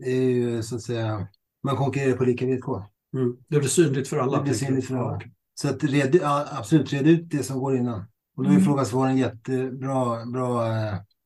det 0.00 0.10
är 0.10 0.30
ju 0.30 0.62
så 0.62 0.76
att 0.76 0.82
säga, 0.82 1.28
man 1.62 1.76
konkurrerar 1.76 2.16
på 2.16 2.24
lika 2.24 2.46
villkor. 2.46 2.84
Mm. 3.16 3.36
Det 3.48 3.58
blir 3.58 3.68
synligt 3.68 4.08
för 4.08 4.18
alla. 4.18 4.36
Det 4.36 4.42
blir 4.42 4.54
synligt 4.54 4.86
för 4.86 4.96
alla. 4.96 5.20
Så 5.54 5.68
att 5.68 5.84
red, 5.84 6.14
ja, 6.14 6.46
absolut, 6.52 6.92
red 6.92 7.06
ut 7.06 7.30
det 7.30 7.42
som 7.42 7.58
går 7.58 7.76
innan. 7.76 8.04
Och 8.36 8.44
då 8.44 8.50
är 8.50 8.54
mm. 8.54 8.64
frågan 8.64 8.86
svar 8.86 9.06
en 9.06 9.18
jättebra 9.18 10.26
bra, 10.26 10.66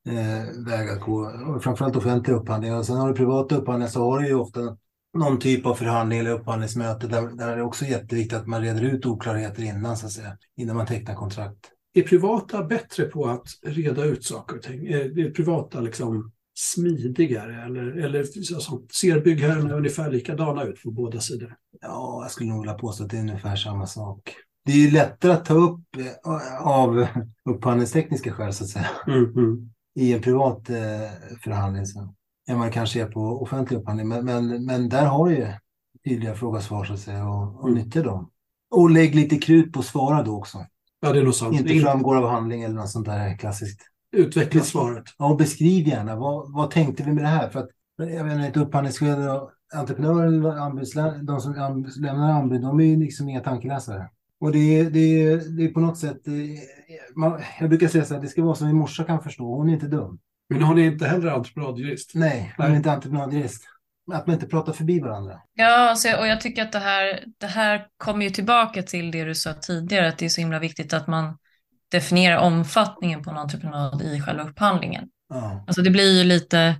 eh, 0.09 0.65
väg 0.65 0.89
att 0.89 1.01
gå. 1.01 1.31
Och 1.47 1.63
framförallt 1.63 1.95
offentlig 1.95 2.33
upphandling. 2.33 2.75
Och 2.75 2.85
sen 2.85 2.97
har 2.97 3.07
du 3.07 3.15
privata 3.15 3.55
upphandlingar 3.55 3.89
så 3.89 4.11
har 4.11 4.19
du 4.19 4.27
ju 4.27 4.33
ofta 4.33 4.77
någon 5.17 5.39
typ 5.39 5.65
av 5.65 5.75
förhandling 5.75 6.19
eller 6.19 6.31
upphandlingsmöte 6.31 7.07
där, 7.07 7.27
där 7.27 7.47
är 7.47 7.57
det 7.57 7.63
också 7.63 7.85
jätteviktigt 7.85 8.39
att 8.39 8.47
man 8.47 8.61
reder 8.61 8.81
ut 8.81 9.05
oklarheter 9.05 9.63
innan, 9.63 9.97
så 9.97 10.05
att 10.05 10.11
säga, 10.11 10.37
innan 10.57 10.77
man 10.77 10.85
tecknar 10.85 11.15
kontrakt. 11.15 11.71
Är 11.93 12.01
privata 12.01 12.63
bättre 12.63 13.05
på 13.05 13.25
att 13.25 13.47
reda 13.61 14.05
ut 14.05 14.23
saker 14.23 14.55
och 14.55 14.61
ting? 14.61 14.87
Är, 14.87 15.19
är 15.19 15.31
privata 15.31 15.79
liksom 15.79 16.31
smidigare 16.55 17.63
eller, 17.63 18.05
eller 18.05 18.19
alltså, 18.19 18.81
ser 18.93 19.21
byggherrarna 19.21 19.73
ungefär 19.73 20.11
likadana 20.11 20.63
ut 20.63 20.83
på 20.83 20.91
båda 20.91 21.19
sidor? 21.19 21.55
Ja, 21.81 22.19
jag 22.21 22.31
skulle 22.31 22.49
nog 22.49 22.61
vilja 22.61 22.73
påstå 22.73 23.03
att 23.03 23.09
det 23.09 23.17
är 23.17 23.21
ungefär 23.21 23.55
samma 23.55 23.87
sak. 23.87 24.35
Det 24.65 24.71
är 24.71 24.77
ju 24.77 24.91
lättare 24.91 25.31
att 25.31 25.45
ta 25.45 25.53
upp 25.53 25.79
eh, 25.97 26.67
av 26.67 27.07
upphandlingstekniska 27.49 28.31
skäl 28.31 28.53
så 28.53 28.63
att 28.63 28.69
säga. 28.69 28.89
Mm, 29.07 29.25
mm. 29.25 29.71
I 29.95 30.13
en 30.13 30.21
privat 30.21 30.69
eh, 30.69 31.35
förhandling. 31.43 31.85
Så 31.85 32.13
än 32.49 32.59
vad 32.59 32.67
det 32.67 32.71
kanske 32.71 33.01
är 33.01 33.05
på 33.05 33.41
offentlig 33.41 33.77
upphandling. 33.77 34.07
Men, 34.07 34.25
men, 34.25 34.65
men 34.65 34.89
där 34.89 35.05
har 35.05 35.29
du 35.29 35.35
ju 35.35 35.47
tydliga 36.03 36.35
fråga-svar 36.35 36.85
så 36.85 36.93
att 36.93 36.99
säga 36.99 37.29
och, 37.29 37.59
och 37.59 37.69
mm. 37.69 37.83
nyttja 37.83 38.03
dem. 38.03 38.29
Och 38.71 38.89
lägg 38.89 39.15
lite 39.15 39.37
krut 39.37 39.73
på 39.73 39.79
att 39.79 39.85
svara 39.85 40.23
då 40.23 40.37
också. 40.37 40.65
Ja, 41.01 41.13
det 41.13 41.19
är 41.19 41.23
nog 41.23 41.35
sant. 41.35 41.59
Inte 41.59 41.79
framgår 41.79 42.15
av 42.15 42.29
handling 42.29 42.63
eller 42.63 42.75
något 42.75 42.89
sånt 42.89 43.05
där 43.05 43.37
klassiskt. 43.37 43.81
Utveckla 44.11 44.61
svaret. 44.61 45.03
Ja, 45.17 45.29
och 45.31 45.37
beskriv 45.37 45.87
gärna. 45.87 46.15
Vad, 46.15 46.53
vad 46.53 46.71
tänkte 46.71 47.03
vi 47.03 47.11
med 47.13 47.23
det 47.23 47.27
här? 47.27 47.49
För 47.49 47.59
att 47.59 47.69
jag 47.97 48.25
menar, 48.25 48.47
ett 48.47 48.57
upphandlingsskede 48.57 49.31
och 49.31 49.51
entreprenörer, 49.73 50.57
anbudslä- 50.57 51.21
de 51.23 51.41
som 51.41 51.53
lämnar 51.99 52.31
anbud, 52.31 52.61
de 52.61 52.79
är 52.79 52.83
ju 52.83 52.99
liksom 52.99 53.29
inga 53.29 53.39
tankeläsare. 53.39 54.09
Och 54.39 54.51
det 54.51 54.79
är, 54.79 54.89
det 54.89 54.99
är, 54.99 55.57
det 55.57 55.63
är 55.63 55.73
på 55.73 55.79
något 55.79 55.97
sätt, 55.97 56.21
man, 57.15 57.41
jag 57.59 57.69
brukar 57.69 57.87
säga 57.87 58.05
så 58.05 58.13
här, 58.13 58.21
det 58.21 58.27
ska 58.27 58.43
vara 58.43 58.55
som 58.55 58.67
min 58.67 58.75
morsa 58.75 59.03
kan 59.03 59.23
förstå, 59.23 59.55
hon 59.55 59.69
är 59.69 59.73
inte 59.73 59.87
dum. 59.87 60.19
Men 60.49 60.61
hon 60.63 60.79
är 60.79 60.83
inte 60.83 61.05
heller 61.07 61.31
entreprenadjurist? 61.31 62.11
Nej, 62.15 62.53
hon 62.57 62.65
är 62.65 62.75
inte 62.75 62.91
entreprenadjurist. 62.91 63.63
Att 64.13 64.27
man 64.27 64.33
inte 64.33 64.47
pratar 64.47 64.73
förbi 64.73 64.99
varandra. 64.99 65.41
Ja, 65.53 65.89
alltså, 65.89 66.09
och 66.11 66.27
jag 66.27 66.41
tycker 66.41 66.61
att 66.61 66.71
det 66.71 66.79
här, 66.79 67.23
det 67.37 67.47
här 67.47 67.85
kommer 67.97 68.25
ju 68.25 68.31
tillbaka 68.31 68.83
till 68.83 69.11
det 69.11 69.23
du 69.23 69.35
sa 69.35 69.53
tidigare, 69.53 70.07
att 70.07 70.17
det 70.17 70.25
är 70.25 70.29
så 70.29 70.41
himla 70.41 70.59
viktigt 70.59 70.93
att 70.93 71.07
man 71.07 71.37
definierar 71.91 72.37
omfattningen 72.37 73.23
på 73.23 73.29
en 73.29 73.37
entreprenad 73.37 74.01
i 74.01 74.21
själva 74.21 74.43
upphandlingen. 74.43 75.07
Ja. 75.29 75.63
Alltså 75.67 75.81
det 75.81 75.89
blir 75.89 76.17
ju 76.17 76.23
lite, 76.23 76.75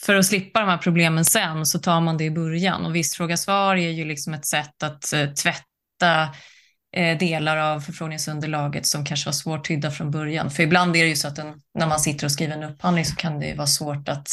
för 0.00 0.14
att 0.14 0.26
slippa 0.26 0.60
de 0.60 0.68
här 0.68 0.78
problemen 0.78 1.24
sen 1.24 1.66
så 1.66 1.78
tar 1.78 2.00
man 2.00 2.16
det 2.16 2.24
i 2.24 2.30
början. 2.30 2.86
Och 2.86 2.96
visst, 2.96 3.16
fråga 3.16 3.36
svar 3.36 3.76
är 3.76 3.90
ju 3.90 4.04
liksom 4.04 4.34
ett 4.34 4.46
sätt 4.46 4.82
att 4.82 5.12
uh, 5.14 5.32
tvätta 5.32 6.28
Eh, 6.96 7.18
delar 7.18 7.56
av 7.56 7.80
förfrågningsunderlaget 7.80 8.86
som 8.86 9.04
kanske 9.04 9.26
var 9.28 9.32
svårt 9.32 9.68
tydda 9.68 9.90
från 9.90 10.10
början. 10.10 10.50
För 10.50 10.62
ibland 10.62 10.96
är 10.96 11.02
det 11.02 11.08
ju 11.08 11.16
så 11.16 11.28
att 11.28 11.38
en, 11.38 11.60
när 11.78 11.86
man 11.86 12.00
sitter 12.00 12.26
och 12.26 12.32
skriver 12.32 12.54
en 12.56 12.62
upphandling 12.62 13.04
så 13.04 13.16
kan 13.16 13.40
det 13.40 13.54
vara 13.54 13.66
svårt 13.66 14.08
att 14.08 14.28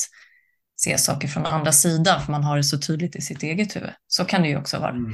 se 0.83 0.97
saker 0.97 1.27
från 1.27 1.45
andra 1.45 1.71
sidan 1.71 2.21
för 2.21 2.31
man 2.31 2.43
har 2.43 2.57
det 2.57 2.63
så 2.63 2.77
tydligt 2.77 3.15
i 3.15 3.21
sitt 3.21 3.43
eget 3.43 3.75
huvud. 3.75 3.91
Så 4.07 4.25
kan 4.25 4.41
det 4.41 4.47
ju 4.47 4.57
också 4.57 4.79
vara. 4.79 4.91
Mm. 4.91 5.11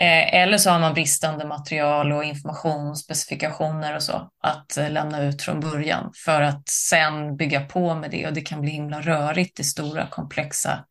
Eh, 0.00 0.34
eller 0.34 0.58
så 0.58 0.70
har 0.70 0.80
man 0.80 0.94
bristande 0.94 1.46
material 1.46 2.12
och 2.12 2.24
information, 2.24 2.96
specifikationer 2.96 3.96
och 3.96 4.02
så 4.02 4.30
att 4.42 4.76
eh, 4.76 4.90
lämna 4.90 5.22
ut 5.22 5.42
från 5.42 5.60
början 5.60 6.12
för 6.24 6.42
att 6.42 6.68
sen 6.68 7.36
bygga 7.36 7.60
på 7.60 7.94
med 7.94 8.10
det 8.10 8.26
och 8.26 8.32
det 8.32 8.40
kan 8.40 8.60
bli 8.60 8.70
himla 8.70 9.00
rörigt 9.00 9.60
i 9.60 9.64
stora 9.64 10.06
komplexa 10.06 10.84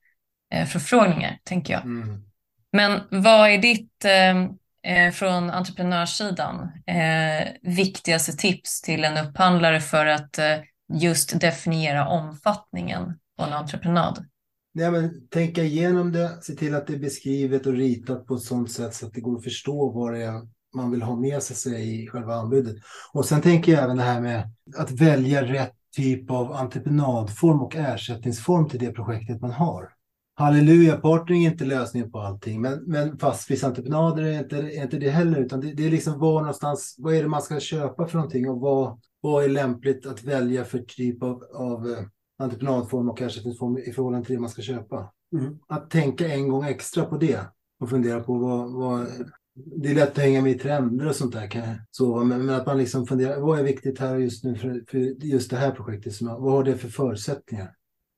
eh, 0.54 0.66
förfrågningar, 0.66 1.38
tänker 1.44 1.74
jag. 1.74 1.84
Mm. 1.84 2.24
Men 2.72 3.02
vad 3.10 3.50
är 3.50 3.58
ditt 3.58 4.06
eh, 4.06 4.96
eh, 4.96 5.12
från 5.12 5.50
entreprenörssidan 5.50 6.72
eh, 6.88 7.48
viktigaste 7.62 8.34
tips 8.34 8.82
till 8.82 9.04
en 9.04 9.28
upphandlare 9.28 9.82
för 9.82 10.06
att 10.06 10.40
just 10.94 11.40
definiera 11.40 12.08
omfattningen 12.08 13.14
på 13.38 13.44
en 13.44 13.54
entreprenad? 13.54 14.26
Nej, 14.74 14.92
men 14.92 15.28
tänka 15.28 15.64
igenom 15.64 16.12
det, 16.12 16.38
se 16.42 16.54
till 16.54 16.76
att 16.76 16.88
det 16.88 16.94
är 16.94 17.00
beskrivet 17.00 17.66
och 17.66 17.74
ritat 17.74 18.28
på 18.28 18.36
ett 18.36 18.42
sådant 18.42 18.72
sätt 18.72 18.94
så 18.94 19.06
att 19.06 19.14
det 19.14 19.22
går 19.22 19.38
att 19.38 19.44
förstå 19.44 19.92
vad 19.92 20.14
det 20.14 20.24
är 20.24 20.42
man 20.76 20.92
vill 20.92 21.02
ha 21.02 21.16
med 21.16 21.44
sig 21.44 22.04
i 22.04 22.08
själva 22.08 22.36
anbudet. 22.36 22.76
Och 23.14 23.26
sen 23.26 23.42
tänker 23.42 23.72
jag 23.72 23.84
även 23.84 23.98
det 23.98 24.04
här 24.04 24.22
med 24.22 24.52
att 24.78 24.92
välja 24.92 25.44
rätt 25.44 25.74
typ 25.96 26.32
av 26.32 26.54
entreprenadform 26.54 27.62
och 27.62 27.76
ersättningsform 27.76 28.70
till 28.70 28.80
det 28.80 28.92
projektet 28.92 29.42
man 29.42 29.52
har. 29.52 29.90
Halleluja, 30.36 30.98
partnering 30.98 31.46
är 31.46 31.52
inte 31.52 31.66
lösningen 31.66 32.12
på 32.12 32.20
allting, 32.20 32.62
men, 32.62 32.84
men 32.84 33.18
fastprisentreprenader 33.18 34.24
är 34.24 34.40
inte, 34.40 34.58
är 34.58 34.84
inte 34.84 34.98
det 34.98 35.10
heller, 35.10 35.40
utan 35.40 35.60
det, 35.60 35.74
det, 35.74 35.86
är 35.86 35.92
liksom 35.92 36.20
var 36.20 36.42
någonstans, 36.42 36.96
vad 36.98 37.16
är 37.16 37.24
det 37.24 37.30
man 37.30 37.42
ska 37.42 37.60
köpa 37.60 38.08
för 38.08 38.18
någonting 38.18 38.50
och 38.50 38.60
vad, 38.60 39.00
vad 39.22 39.44
är 39.44 39.50
lämpligt 39.50 40.06
att 40.06 40.24
välja 40.24 40.66
för 40.66 40.80
typ 40.80 41.24
av, 41.24 41.44
av 41.54 41.90
eh, 41.90 42.06
entreprenadform 42.40 43.10
och 43.10 43.22
ersättningsform 43.22 43.78
i 43.78 43.92
förhållande 43.92 44.26
till 44.26 44.36
det 44.36 44.42
man 44.42 44.50
ska 44.50 44.62
köpa. 44.62 45.12
Mm. 45.34 45.60
Att 45.68 45.90
tänka 45.90 46.28
en 46.28 46.48
gång 46.48 46.66
extra 46.66 47.06
på 47.06 47.18
det 47.18 47.40
och 47.80 47.90
fundera 47.90 48.20
på 48.20 48.38
vad, 48.38 48.72
vad 48.72 49.08
det 49.56 49.90
är 49.90 49.96
lätt 49.96 50.18
att 50.18 50.24
hänga 50.24 50.42
med 50.42 50.52
i 50.52 50.60
trender 50.60 51.08
och 51.08 51.16
sånt 51.16 51.34
där. 51.34 51.48
Kan 51.48 51.62
jag 51.62 51.76
sova. 51.92 52.24
Men, 52.24 52.46
men, 52.46 52.56
att 52.56 52.66
man 52.66 52.78
liksom 52.78 53.08
funderar, 53.08 53.40
vad 53.40 53.60
är 53.60 53.64
viktigt 53.64 54.00
här 54.00 54.18
just 54.18 54.44
nu 54.44 54.56
för, 54.56 54.84
för 54.92 54.98
just 55.26 55.50
det 55.50 55.58
här 55.58 55.72
projektet? 55.72 56.14
Som, 56.14 56.28
vad 56.28 56.54
har 56.54 56.64
det 56.64 56.78
för 56.78 56.90
förutsättningar? 56.90 57.72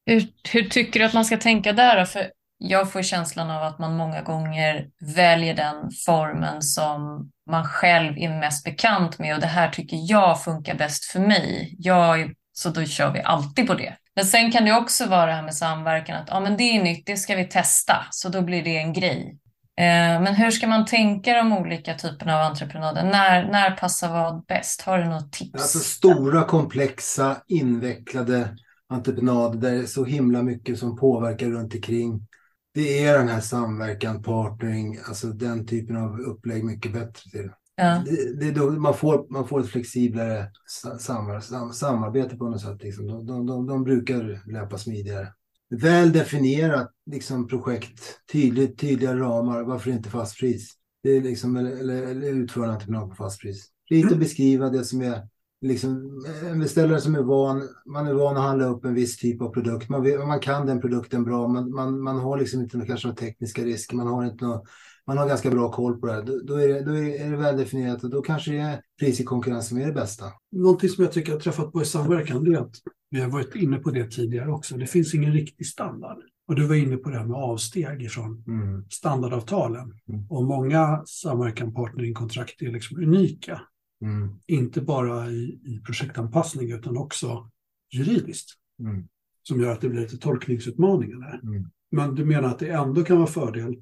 Hur, 0.06 0.28
hur 0.52 0.64
tycker 0.64 1.00
du 1.00 1.06
att 1.06 1.14
man 1.14 1.26
ska 1.26 1.38
tänka 1.38 1.74
där 1.74 2.00
då? 2.00 2.06
För 2.06 2.32
jag 2.58 2.92
får 2.92 3.02
känslan 3.02 3.50
av 3.50 3.64
att 3.64 3.80
man 3.80 3.96
många 3.96 4.22
gånger 4.22 4.90
väljer 5.16 5.56
den 5.56 5.92
formen 6.06 6.62
som 6.62 7.32
man 7.50 7.66
själv 7.66 8.18
är 8.18 8.40
mest 8.40 8.66
bekant 8.66 9.20
med 9.20 9.36
och 9.36 9.42
det 9.42 9.48
här 9.48 9.70
tycker 9.70 9.98
jag 10.12 10.44
funkar 10.44 10.76
bäst 10.76 11.06
för 11.06 11.20
mig. 11.20 11.76
Jag, 11.80 12.34
så 12.54 12.70
då 12.70 12.86
kör 12.86 13.14
vi 13.14 13.22
alltid 13.22 13.68
på 13.68 13.74
det. 13.74 13.98
Men 14.16 14.26
sen 14.26 14.52
kan 14.52 14.66
det 14.66 14.74
också 14.74 15.06
vara 15.06 15.26
det 15.26 15.34
här 15.34 15.44
med 15.44 15.56
samverkan, 15.56 16.18
att 16.18 16.28
ja, 16.30 16.40
men 16.40 16.58
det 16.58 16.64
är 16.64 16.84
nytt, 16.84 17.06
det 17.06 17.18
ska 17.18 17.36
vi 17.36 17.46
testa, 17.46 18.06
så 18.12 18.30
då 18.30 18.42
blir 18.42 18.64
det 18.64 18.78
en 18.78 18.94
grej. 18.94 19.40
Eh, 19.78 20.22
men 20.22 20.36
hur 20.36 20.52
ska 20.52 20.68
man 20.68 20.86
tänka 20.86 21.34
de 21.34 21.54
olika 21.54 21.96
typerna 21.96 22.36
av 22.36 22.42
entreprenader? 22.42 23.04
När, 23.04 23.52
när 23.52 23.72
passar 23.72 24.10
vad 24.10 24.46
bäst? 24.46 24.82
Har 24.82 25.00
du 25.00 25.06
något 25.06 25.32
tips? 25.32 25.62
Alltså 25.62 25.80
stora, 25.80 26.44
komplexa, 26.44 27.38
invecklade 27.48 28.58
entreprenader 28.90 29.60
där 29.60 29.72
det 29.72 29.84
är 29.84 29.86
så 29.86 30.06
himla 30.06 30.44
mycket 30.44 30.80
som 30.80 30.98
påverkar 30.98 31.50
runt 31.50 31.76
omkring. 31.76 32.28
Det 32.74 33.06
är 33.06 33.18
den 33.18 33.28
här 33.28 33.42
samverkan, 33.42 34.24
partnering, 34.24 34.98
alltså 35.08 35.28
den 35.28 35.68
typen 35.68 35.96
av 35.96 36.20
upplägg 36.20 36.64
mycket 36.64 36.94
bättre 36.94 37.30
till. 37.32 37.50
Ja. 37.76 38.04
Det, 38.06 38.40
det 38.40 38.52
då 38.52 38.72
man, 38.72 38.94
får, 38.94 39.26
man 39.30 39.48
får 39.48 39.60
ett 39.60 39.68
flexiblare 39.68 40.52
sam, 41.00 41.42
sam, 41.42 41.74
samarbete 41.74 42.38
på 42.38 42.50
något 42.50 42.62
sätt. 42.62 42.84
Liksom. 42.84 43.08
De, 43.08 43.26
de, 43.26 43.46
de, 43.46 43.68
de 43.68 43.84
brukar 43.84 44.52
löpa 44.52 44.78
smidigare 44.78 45.28
väl 45.70 46.12
definierat 46.12 46.92
liksom, 47.12 47.48
projekt, 47.48 48.20
tydligt, 48.32 48.80
tydliga 48.80 49.16
ramar, 49.16 49.64
varför 49.64 49.92
inte 49.92 50.10
fast 50.10 50.40
pris? 50.40 50.74
Det 51.04 51.10
är 51.10 51.22
liksom, 51.22 51.56
eller, 51.56 51.72
eller, 51.72 52.04
eller 52.04 52.28
utföra 52.28 52.66
en 52.66 52.72
entreprenad 52.72 53.10
på 53.10 53.16
fast 53.16 53.42
pris. 53.42 53.68
Lite 53.90 54.16
beskriva 54.16 54.70
det 54.70 54.84
som 54.84 55.02
är 55.02 55.28
liksom, 55.62 56.24
en 56.46 56.60
beställare 56.60 57.02
som 57.02 57.16
är 57.16 57.22
van, 57.22 57.70
man 57.86 58.08
är 58.08 58.14
van 58.14 58.38
att 58.38 58.44
handla 58.44 58.66
upp 58.66 58.86
en 58.86 58.94
viss 58.94 59.18
typ 59.18 59.42
av 59.42 59.50
produkt. 59.50 59.90
Man, 59.90 60.28
man 60.28 60.40
kan 60.40 60.66
den 60.66 60.82
produkten 60.82 61.24
bra, 61.24 61.48
man, 61.48 61.74
man, 61.74 62.02
man 62.02 62.20
har 62.20 62.38
liksom 62.38 62.62
inte 62.62 62.82
kanske 62.88 63.08
några 63.08 63.18
tekniska 63.18 63.64
risker, 63.64 63.96
man 63.96 64.08
har 64.08 64.26
inte 64.26 64.46
några 64.46 64.62
man 65.08 65.18
har 65.18 65.28
ganska 65.28 65.52
bra 65.52 65.72
koll 65.72 66.00
på 66.00 66.08
det. 66.08 66.22
Då, 66.22 66.40
då, 66.44 66.56
är, 66.56 66.68
det, 66.68 66.82
då 66.82 66.98
är 66.98 67.32
det 67.32 67.38
väl 67.38 67.58
definierat 67.58 68.04
och 68.04 68.10
då 68.10 68.22
kanske 68.22 68.52
det 68.52 68.58
är 68.58 68.82
pris 69.00 69.20
i 69.20 69.24
konkurrens 69.24 69.68
som 69.68 69.78
är 69.78 69.86
det 69.86 69.94
bästa. 69.94 70.26
Någonting 70.52 70.90
som 70.90 71.04
jag 71.04 71.14
tycker 71.14 71.32
jag 71.32 71.42
träffat 71.42 71.72
på 71.72 71.82
i 71.82 71.86
samverkan 71.86 72.44
det 72.44 72.54
är 72.54 72.62
att 72.62 72.76
vi 73.10 73.22
har 73.22 73.30
varit 73.30 73.56
inne 73.56 73.78
på 73.78 73.92
det 73.92 74.12
tidigare 74.12 74.52
också. 74.52 74.78
Det 74.78 74.88
finns 74.88 75.14
ingen 75.14 75.34
riktig 75.34 75.68
standard. 75.68 76.18
Och 76.48 76.56
du 76.56 76.68
var 76.68 76.76
inne 76.76 76.98
på 76.98 77.10
det 77.10 77.18
här 77.18 77.26
med 77.26 77.38
avsteg 77.38 78.12
från 78.12 78.44
mm. 78.48 78.86
standardavtalen. 78.90 79.94
Mm. 80.10 80.26
Och 80.30 80.44
många 80.44 81.04
samverkan 81.06 81.74
partnering-kontrakt 81.74 82.62
är 82.62 82.72
liksom 82.72 82.98
unika. 82.98 83.62
Mm. 84.02 84.30
Inte 84.48 84.82
bara 84.82 85.30
i, 85.30 85.60
i 85.66 85.82
projektanpassning 85.86 86.72
utan 86.72 86.98
också 86.98 87.50
juridiskt. 87.94 88.50
Mm. 88.80 89.08
Som 89.44 89.62
gör 89.62 89.72
att 89.72 89.82
det 89.82 89.90
blir 89.90 90.02
lite 90.02 90.18
tolkningsutmaningar 90.18 91.20
där. 91.20 91.40
Mm. 91.44 91.70
Men 91.92 92.16
du 92.16 92.26
menar 92.26 92.50
att 92.50 92.60
det 92.60 92.70
ändå 92.70 93.04
kan 93.04 93.18
vara 93.18 93.28
fördel 93.28 93.76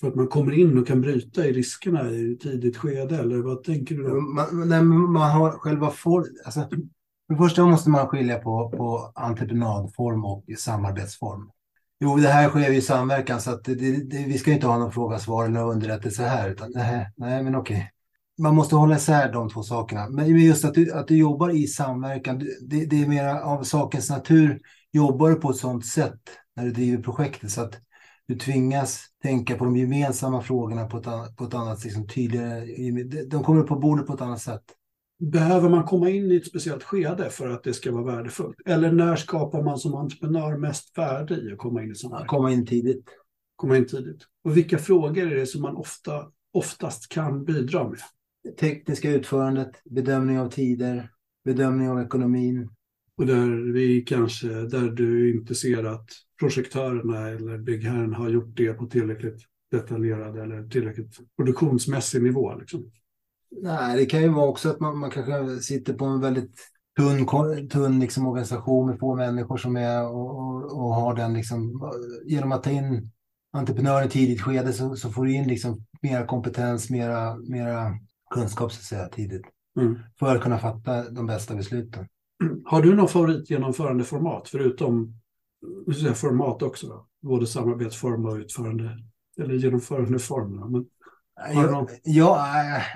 för 0.00 0.08
att 0.08 0.14
man 0.14 0.28
kommer 0.28 0.52
in 0.52 0.78
och 0.78 0.86
kan 0.86 1.00
bryta 1.00 1.46
i 1.46 1.52
riskerna 1.52 2.10
i 2.10 2.38
tidigt 2.42 2.76
skede, 2.76 3.16
eller 3.16 3.38
vad 3.38 3.62
tänker 3.62 3.94
du 3.94 4.02
då? 4.02 4.20
Man, 4.20 5.12
man 5.12 5.30
har 5.30 5.50
själva 5.50 5.90
form, 5.90 6.24
alltså, 6.44 6.60
för 6.60 6.78
det 7.28 7.36
första 7.36 7.66
måste 7.66 7.90
man 7.90 8.08
skilja 8.08 8.38
på, 8.38 8.70
på 8.70 9.12
entreprenadform 9.14 10.24
och 10.24 10.44
samarbetsform. 10.58 11.50
Jo, 12.00 12.16
det 12.16 12.28
här 12.28 12.48
sker 12.48 12.72
i 12.72 12.80
samverkan 12.80 13.40
så 13.40 13.50
att 13.50 13.64
det, 13.64 13.74
det, 13.74 14.24
vi 14.26 14.38
ska 14.38 14.52
inte 14.52 14.66
ha 14.66 14.78
någon 14.78 14.92
fråga, 14.92 15.18
svar 15.18 15.44
eller 15.44 15.64
underrättelse 15.64 16.22
här. 16.22 16.50
Utan, 16.50 16.72
nej, 16.74 17.12
nej, 17.16 17.42
men 17.42 17.54
okej. 17.54 17.90
Man 18.38 18.54
måste 18.54 18.76
hålla 18.76 18.96
isär 18.96 19.32
de 19.32 19.50
två 19.50 19.62
sakerna. 19.62 20.08
Men 20.08 20.38
just 20.38 20.64
att 20.64 20.74
du, 20.74 20.92
att 20.92 21.08
du 21.08 21.16
jobbar 21.16 21.50
i 21.50 21.66
samverkan, 21.66 22.38
det, 22.38 22.84
det 22.84 23.02
är 23.02 23.06
mer 23.06 23.24
av 23.26 23.62
sakens 23.62 24.10
natur. 24.10 24.60
Jobbar 24.92 25.30
du 25.30 25.34
på 25.34 25.50
ett 25.50 25.56
sådant 25.56 25.86
sätt 25.86 26.20
när 26.56 26.64
du 26.64 26.70
driver 26.70 27.02
projektet 27.02 27.50
så 27.50 27.60
att 27.60 27.74
du 28.26 28.34
tvingas 28.34 29.07
tänka 29.22 29.58
på 29.58 29.64
de 29.64 29.76
gemensamma 29.76 30.42
frågorna 30.42 30.86
på 30.86 30.98
ett, 30.98 31.36
på 31.36 31.44
ett 31.44 31.54
annat, 31.54 31.84
liksom, 31.84 32.06
tydligare, 32.06 33.24
de 33.24 33.42
kommer 33.44 33.60
upp 33.60 33.68
på 33.68 33.76
bordet 33.76 34.06
på 34.06 34.14
ett 34.14 34.20
annat 34.20 34.40
sätt. 34.40 34.62
Behöver 35.18 35.68
man 35.68 35.84
komma 35.84 36.10
in 36.10 36.30
i 36.30 36.36
ett 36.36 36.46
speciellt 36.46 36.82
skede 36.82 37.30
för 37.30 37.50
att 37.50 37.64
det 37.64 37.74
ska 37.74 37.92
vara 37.92 38.16
värdefullt? 38.16 38.56
Eller 38.66 38.92
när 38.92 39.16
skapar 39.16 39.62
man 39.62 39.78
som 39.78 39.94
entreprenör 39.94 40.56
mest 40.56 40.98
värde 40.98 41.34
i 41.34 41.52
att 41.52 41.58
komma 41.58 41.82
in 41.82 41.92
i 41.92 41.94
sådana 41.94 42.18
här? 42.18 42.26
Komma 42.26 42.52
in 42.52 42.66
tidigt. 42.66 43.04
Komma 43.56 43.76
in 43.76 43.86
tidigt. 43.86 44.22
Och 44.44 44.56
vilka 44.56 44.78
frågor 44.78 45.32
är 45.32 45.36
det 45.36 45.46
som 45.46 45.62
man 45.62 45.76
ofta, 45.76 46.26
oftast 46.52 47.08
kan 47.08 47.44
bidra 47.44 47.88
med? 47.88 47.98
Tekniska 48.60 49.10
utförandet, 49.10 49.70
bedömning 49.84 50.40
av 50.40 50.50
tider, 50.50 51.10
bedömning 51.44 51.90
av 51.90 52.00
ekonomin. 52.00 52.70
Och 53.16 53.26
där 53.26 53.72
vi 53.72 54.00
kanske, 54.00 54.48
där 54.48 54.90
du 54.90 55.38
inte 55.38 55.54
ser 55.54 55.84
att 55.84 56.10
projektörerna 56.38 57.28
eller 57.28 57.58
byggherren 57.58 58.14
har 58.14 58.28
gjort 58.28 58.56
det 58.56 58.72
på 58.72 58.86
tillräckligt 58.86 59.42
detaljerad 59.70 60.38
eller 60.38 60.68
tillräckligt 60.68 61.16
produktionsmässig 61.36 62.22
nivå. 62.22 62.54
Liksom. 62.54 62.90
Nej, 63.62 63.98
det 63.98 64.06
kan 64.06 64.22
ju 64.22 64.28
vara 64.28 64.48
också 64.48 64.70
att 64.70 64.80
man, 64.80 64.98
man 64.98 65.10
kanske 65.10 65.60
sitter 65.60 65.94
på 65.94 66.04
en 66.04 66.20
väldigt 66.20 66.54
tunn, 66.98 67.68
tunn 67.68 68.00
liksom 68.00 68.26
organisation 68.26 68.86
med 68.86 68.98
få 68.98 69.16
människor 69.16 69.56
som 69.56 69.76
är 69.76 70.06
och, 70.06 70.38
och, 70.38 70.64
och, 70.64 70.94
har 70.94 71.14
den 71.14 71.34
liksom, 71.34 71.90
genom 72.24 72.52
att 72.52 72.62
ta 72.62 72.70
in 72.70 73.10
entreprenörer 73.52 74.06
i 74.06 74.10
tidigt 74.10 74.40
skede 74.40 74.72
så, 74.72 74.96
så 74.96 75.10
får 75.10 75.24
du 75.24 75.32
in 75.32 75.48
liksom 75.48 75.84
mera 76.02 76.26
kompetens, 76.26 76.90
mera, 76.90 77.36
mera 77.36 77.98
kunskap 78.30 78.72
så 78.72 78.78
att 78.78 78.84
säga 78.84 79.08
tidigt. 79.08 79.46
Mm. 79.80 79.98
För 80.18 80.36
att 80.36 80.42
kunna 80.42 80.58
fatta 80.58 81.10
de 81.10 81.26
bästa 81.26 81.54
besluten. 81.54 82.06
Har 82.64 82.82
du 82.82 82.94
någon 82.94 83.08
favoritgenomförandeformat 83.08 84.48
förutom 84.48 85.14
säga, 86.00 86.14
format 86.14 86.62
också? 86.62 86.86
Då? 86.86 87.06
Både 87.22 87.46
samarbetsform 87.46 88.26
och 88.26 88.34
utförande 88.34 88.98
eller 89.40 89.54
genomförandeform. 89.54 90.72
Men 90.72 90.86
ja, 92.02 92.46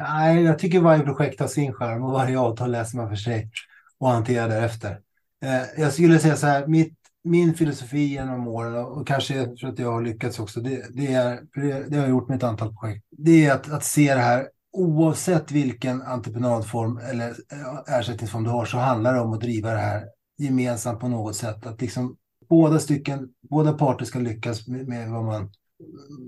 nej, 0.01 0.43
jag 0.43 0.59
tycker 0.59 0.81
varje 0.81 1.03
projekt 1.03 1.41
har 1.41 1.47
sin 1.47 1.73
skärm 1.73 2.03
och 2.03 2.13
varje 2.13 2.39
avtal 2.39 2.71
läser 2.71 2.97
man 2.97 3.09
för 3.09 3.17
sig 3.17 3.51
och 3.99 4.09
hanterar 4.09 4.49
därefter. 4.49 5.01
Eh, 5.45 5.63
jag 5.81 5.93
skulle 5.93 6.19
säga 6.19 6.37
så 6.37 6.47
här, 6.47 6.67
mitt, 6.67 6.95
min 7.25 7.55
filosofi 7.55 8.05
genom 8.05 8.49
åren 8.49 8.75
och 8.75 9.07
kanske 9.07 9.57
för 9.61 9.69
att 9.69 9.79
jag 9.79 9.93
har 9.93 10.03
lyckats 10.03 10.39
också, 10.39 10.61
det, 10.61 10.97
det 10.97 11.13
är, 11.13 11.41
det, 11.55 11.91
det 11.91 11.97
har 11.97 12.03
jag 12.03 12.11
gjort 12.11 12.29
med 12.29 12.37
ett 12.37 12.43
antal 12.43 12.77
projekt, 12.77 13.05
det 13.11 13.47
är 13.47 13.55
att, 13.55 13.73
att 13.73 13.85
se 13.85 14.15
det 14.15 14.21
här 14.21 14.49
oavsett 14.73 15.51
vilken 15.51 16.03
entreprenadform 16.03 16.99
eller 16.99 17.29
eh, 17.29 17.99
ersättningsform 17.99 18.45
du 18.45 18.51
har 18.51 18.65
så 18.65 18.79
handlar 18.79 19.15
det 19.15 19.21
om 19.21 19.33
att 19.33 19.41
driva 19.41 19.71
det 19.71 19.79
här 19.79 20.05
gemensamt 20.39 21.01
på 21.01 21.09
något 21.09 21.37
sätt. 21.37 21.67
Att 21.67 21.81
liksom 21.81 22.17
båda 22.53 22.79
stycken, 22.79 23.29
båda 23.51 23.73
parter 23.73 24.05
ska 24.05 24.19
lyckas 24.19 24.69
med, 24.69 24.89
med 24.89 25.11
vad 25.11 25.25
man 25.25 25.51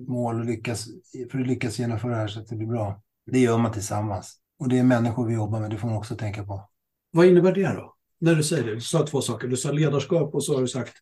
mål 0.08 0.40
och 0.40 0.44
lyckas, 0.44 0.86
för 1.30 1.40
att 1.40 1.46
lyckas 1.46 1.78
genomföra 1.78 2.10
det 2.10 2.16
här 2.16 2.28
så 2.28 2.40
att 2.40 2.48
det 2.48 2.56
blir 2.56 2.66
bra. 2.66 3.02
Det 3.26 3.38
gör 3.38 3.58
man 3.58 3.72
tillsammans. 3.72 4.36
Och 4.58 4.68
det 4.68 4.78
är 4.78 4.82
människor 4.82 5.26
vi 5.26 5.34
jobbar 5.34 5.60
med, 5.60 5.70
det 5.70 5.76
får 5.76 5.88
man 5.88 5.96
också 5.96 6.16
tänka 6.16 6.44
på. 6.44 6.68
Vad 7.12 7.26
innebär 7.26 7.52
det 7.52 7.74
då? 7.74 7.94
När 8.20 8.34
du 8.34 8.42
säger 8.42 8.64
det, 8.64 8.74
du 8.74 8.80
sa 8.80 9.06
två 9.06 9.20
saker. 9.20 9.48
Du 9.48 9.56
sa 9.56 9.72
ledarskap 9.72 10.34
och 10.34 10.44
så 10.44 10.54
har 10.54 10.60
du 10.60 10.68
sagt 10.68 10.92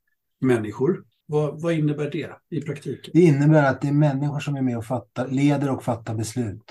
människor. 0.40 1.04
Vad, 1.26 1.62
vad 1.62 1.72
innebär 1.72 2.10
det 2.10 2.56
i 2.56 2.60
praktiken? 2.60 3.10
Det 3.14 3.20
innebär 3.20 3.62
att 3.62 3.80
det 3.80 3.88
är 3.88 3.92
människor 3.92 4.40
som 4.40 4.56
är 4.56 4.62
med 4.62 4.78
och 4.78 4.84
fattar, 4.84 5.28
leder 5.28 5.70
och 5.70 5.82
fattar 5.82 6.14
beslut. 6.14 6.62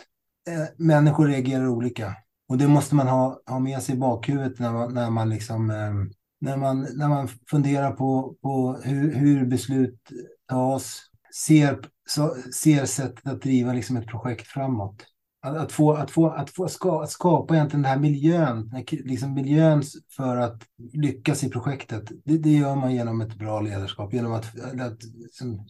Eh, 0.49 0.85
människor 0.85 1.27
reagerar 1.27 1.67
olika. 1.67 2.15
Och 2.49 2.57
det 2.57 2.67
måste 2.67 2.95
man 2.95 3.07
ha, 3.07 3.41
ha 3.45 3.59
med 3.59 3.81
sig 3.81 3.95
i 3.95 3.97
bakhuvudet 3.97 4.59
när 4.59 4.71
man, 4.71 4.93
när 4.93 5.09
man, 5.09 5.29
liksom, 5.29 5.69
eh, 5.69 5.93
när 6.41 6.57
man, 6.57 6.87
när 6.95 7.09
man 7.09 7.27
funderar 7.49 7.91
på, 7.91 8.35
på 8.41 8.79
hur, 8.83 9.15
hur 9.15 9.45
beslut 9.45 9.99
tas, 10.47 11.01
ser, 11.47 11.79
så, 12.09 12.35
ser 12.53 12.85
sättet 12.85 13.27
att 13.27 13.41
driva 13.41 13.73
liksom 13.73 13.97
ett 13.97 14.07
projekt 14.07 14.47
framåt. 14.47 15.05
Att, 15.43 15.57
att, 15.57 15.71
få, 15.71 15.93
att, 15.93 16.11
få, 16.11 16.29
att, 16.29 16.49
få 16.49 16.67
ska, 16.67 17.03
att 17.03 17.09
skapa 17.09 17.55
egentligen 17.55 17.81
den 17.81 17.91
här 17.91 17.99
miljön, 17.99 18.71
liksom 18.89 19.33
miljön 19.33 19.83
för 20.15 20.37
att 20.37 20.63
lyckas 20.93 21.43
i 21.43 21.49
projektet, 21.49 22.11
det, 22.25 22.37
det 22.37 22.51
gör 22.51 22.75
man 22.75 22.95
genom 22.95 23.21
ett 23.21 23.35
bra 23.35 23.61
ledarskap, 23.61 24.13
genom 24.13 24.33
att, 24.33 24.59
att 24.81 24.99
som, 25.31 25.67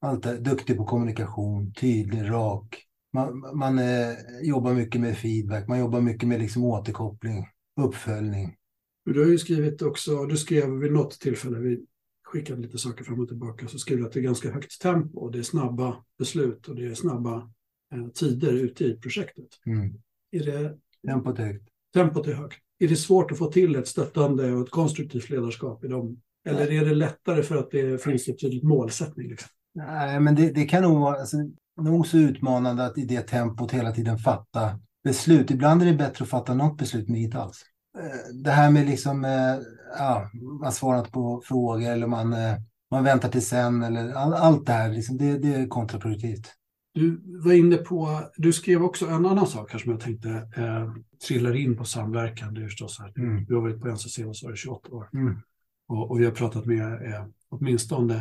allt 0.00 0.26
är 0.26 0.38
duktig 0.38 0.76
på 0.76 0.84
kommunikation, 0.84 1.72
tydlig, 1.72 2.30
rak. 2.30 2.84
Man, 3.12 3.56
man 3.58 3.78
eh, 3.78 4.14
jobbar 4.42 4.72
mycket 4.72 5.00
med 5.00 5.16
feedback, 5.16 5.68
man 5.68 5.78
jobbar 5.78 6.00
mycket 6.00 6.28
med 6.28 6.40
liksom 6.40 6.64
återkoppling, 6.64 7.46
uppföljning. 7.80 8.56
Du 9.04 9.20
har 9.20 9.26
ju 9.26 9.38
skrivit 9.38 9.82
också, 9.82 10.26
du 10.26 10.36
skrev 10.36 10.70
vid 10.70 10.92
något 10.92 11.20
tillfälle, 11.20 11.58
vi 11.58 11.86
skickade 12.24 12.62
lite 12.62 12.78
saker 12.78 13.04
fram 13.04 13.20
och 13.20 13.28
tillbaka, 13.28 13.68
så 13.68 13.78
skrev 13.78 13.98
du 13.98 14.06
att 14.06 14.12
det 14.12 14.20
är 14.20 14.22
ganska 14.22 14.50
högt 14.50 14.80
tempo 14.80 15.20
och 15.20 15.32
det 15.32 15.38
är 15.38 15.42
snabba 15.42 16.04
beslut 16.18 16.68
och 16.68 16.76
det 16.76 16.86
är 16.86 16.94
snabba 16.94 17.50
eh, 17.94 18.06
tider 18.14 18.52
ute 18.52 18.84
i 18.84 18.96
projektet. 18.96 19.48
Mm. 19.66 19.94
Är 20.30 20.44
det, 20.44 20.78
tempot 21.06 21.38
är 21.38 21.44
högt. 21.44 21.68
Tempot 21.94 22.26
är 22.26 22.32
högt. 22.32 22.58
Är 22.78 22.88
det 22.88 22.96
svårt 22.96 23.32
att 23.32 23.38
få 23.38 23.46
till 23.46 23.76
ett 23.76 23.88
stöttande 23.88 24.52
och 24.52 24.62
ett 24.62 24.70
konstruktivt 24.70 25.30
ledarskap 25.30 25.84
i 25.84 25.88
dem? 25.88 26.20
Eller 26.44 26.72
är 26.72 26.84
det 26.84 26.94
lättare 26.94 27.42
för 27.42 27.56
att 27.56 27.70
det 27.70 28.02
finns 28.02 28.28
ett 28.28 28.40
tydligt 28.40 28.62
målsättning? 28.62 29.28
Liksom? 29.28 29.48
Nej, 29.74 30.20
men 30.20 30.34
det, 30.34 30.52
det 30.52 30.64
kan 30.64 30.82
nog 30.82 31.00
vara 31.00 31.20
alltså, 31.20 31.36
nog 31.80 32.06
så 32.06 32.18
utmanande 32.18 32.86
att 32.86 32.98
i 32.98 33.04
det 33.04 33.20
tempot 33.20 33.72
hela 33.72 33.92
tiden 33.92 34.18
fatta 34.18 34.80
beslut. 35.04 35.50
Ibland 35.50 35.82
är 35.82 35.86
det 35.86 35.94
bättre 35.94 36.22
att 36.22 36.28
fatta 36.28 36.54
något 36.54 36.78
beslut 36.78 37.08
men 37.08 37.16
inte 37.16 37.38
alls. 37.38 37.62
Eh, 37.98 38.34
det 38.42 38.50
här 38.50 38.70
med 38.70 38.86
liksom, 38.86 39.24
eh, 39.24 39.56
ja, 39.98 40.30
man 40.60 40.72
svarar 40.72 40.98
inte 40.98 41.10
på 41.10 41.42
frågor 41.44 41.90
eller 41.90 42.06
man, 42.06 42.32
eh, 42.32 42.54
man 42.90 43.04
väntar 43.04 43.28
till 43.28 43.46
sen 43.46 43.82
eller 43.82 44.12
all, 44.12 44.34
allt 44.34 44.66
det 44.66 44.72
här, 44.72 44.92
liksom, 44.92 45.16
det, 45.16 45.38
det 45.38 45.54
är 45.54 45.66
kontraproduktivt. 45.66 46.52
Du 46.94 47.20
var 47.44 47.52
inne 47.52 47.76
på, 47.76 48.20
du 48.36 48.52
skrev 48.52 48.82
också 48.82 49.06
en 49.06 49.26
annan 49.26 49.46
sak 49.46 49.72
här 49.72 49.78
som 49.78 49.90
jag 49.90 50.00
tänkte 50.00 50.28
eh, 50.56 50.92
trillar 51.28 51.56
in 51.56 51.76
på 51.76 51.84
samverkan. 51.84 52.54
Det 52.54 52.60
är 52.60 52.64
förstås 52.64 52.98
här, 52.98 53.12
mm. 53.18 53.44
Du 53.44 53.54
har 53.54 53.62
varit 53.62 53.80
på 53.80 53.88
NCC 53.88 54.18
och 54.18 54.36
så 54.36 54.46
är 54.46 54.50
det 54.50 54.56
28 54.56 54.92
år. 54.92 55.08
Mm. 55.12 55.36
Och, 55.88 56.10
och, 56.10 56.20
vi 56.20 56.24
har 56.24 56.32
pratat 56.32 56.66
med 56.66 57.12
eh, 57.12 57.26
åtminstone 57.48 58.14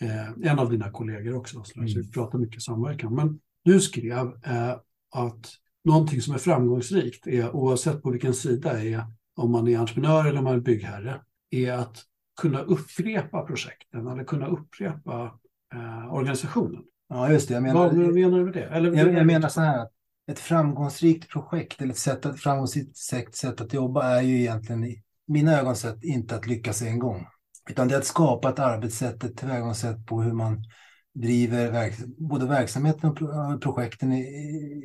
eh, 0.00 0.50
en 0.50 0.58
av 0.58 0.70
dina 0.70 0.90
kollegor 0.90 1.36
också. 1.36 1.62
Så 1.64 1.80
mm. 1.80 1.92
vi 1.94 2.10
pratar 2.10 2.38
mycket 2.38 2.62
samverkan. 2.62 3.14
Men 3.14 3.40
du 3.64 3.80
skrev 3.80 4.26
eh, 4.44 4.76
att 5.14 5.50
någonting 5.88 6.20
som 6.20 6.34
är 6.34 6.38
framgångsrikt, 6.38 7.26
är, 7.26 7.56
oavsett 7.56 8.02
på 8.02 8.10
vilken 8.10 8.34
sida, 8.34 8.82
är 8.82 9.04
om 9.36 9.52
man 9.52 9.68
är 9.68 9.78
entreprenör 9.78 10.24
eller 10.24 10.38
om 10.38 10.44
man 10.44 10.54
är 10.54 10.60
byggherre, 10.60 11.20
är 11.50 11.72
att 11.72 12.02
kunna 12.40 12.60
upprepa 12.60 13.42
projekten 13.42 14.06
eller 14.06 14.24
kunna 14.24 14.46
upprepa 14.46 15.38
eh, 15.74 16.14
organisationen. 16.14 16.82
Ja, 17.08 17.32
just 17.32 17.48
det. 17.48 17.54
Jag 17.54 17.62
menar, 17.62 17.80
Vad 17.80 17.94
menar 17.94 18.38
du 18.38 18.44
med 18.44 18.54
det? 18.54 18.64
Eller, 18.64 18.92
jag, 18.92 19.14
jag 19.14 19.26
menar 19.26 19.48
så 19.48 19.60
här, 19.60 19.88
ett 20.30 20.38
framgångsrikt 20.38 21.28
projekt 21.28 21.82
eller 21.82 21.92
ett 21.92 21.98
sätt 21.98 22.26
att, 22.26 22.40
framgångsrikt 22.40 23.36
sätt 23.36 23.60
att 23.60 23.72
jobba 23.72 24.04
är 24.04 24.22
ju 24.22 24.40
egentligen 24.40 24.84
i 24.84 25.02
mina 25.26 25.58
ögon 25.58 25.76
sett 25.76 26.04
inte 26.04 26.36
att 26.36 26.46
lyckas 26.46 26.82
en 26.82 26.98
gång. 26.98 27.26
Utan 27.70 27.88
det 27.88 27.94
är 27.94 27.98
att 27.98 28.04
skapa 28.04 28.48
ett 28.48 28.58
arbetssätt, 28.58 29.24
ett 29.24 29.36
tillvägagångssätt 29.36 30.06
på 30.06 30.22
hur 30.22 30.32
man 30.32 30.64
driver 31.14 31.70
verk, 31.70 31.98
både 32.18 32.46
verksamheten 32.46 33.10
och 33.10 33.18
projekten 33.62 34.12
i, 34.12 34.22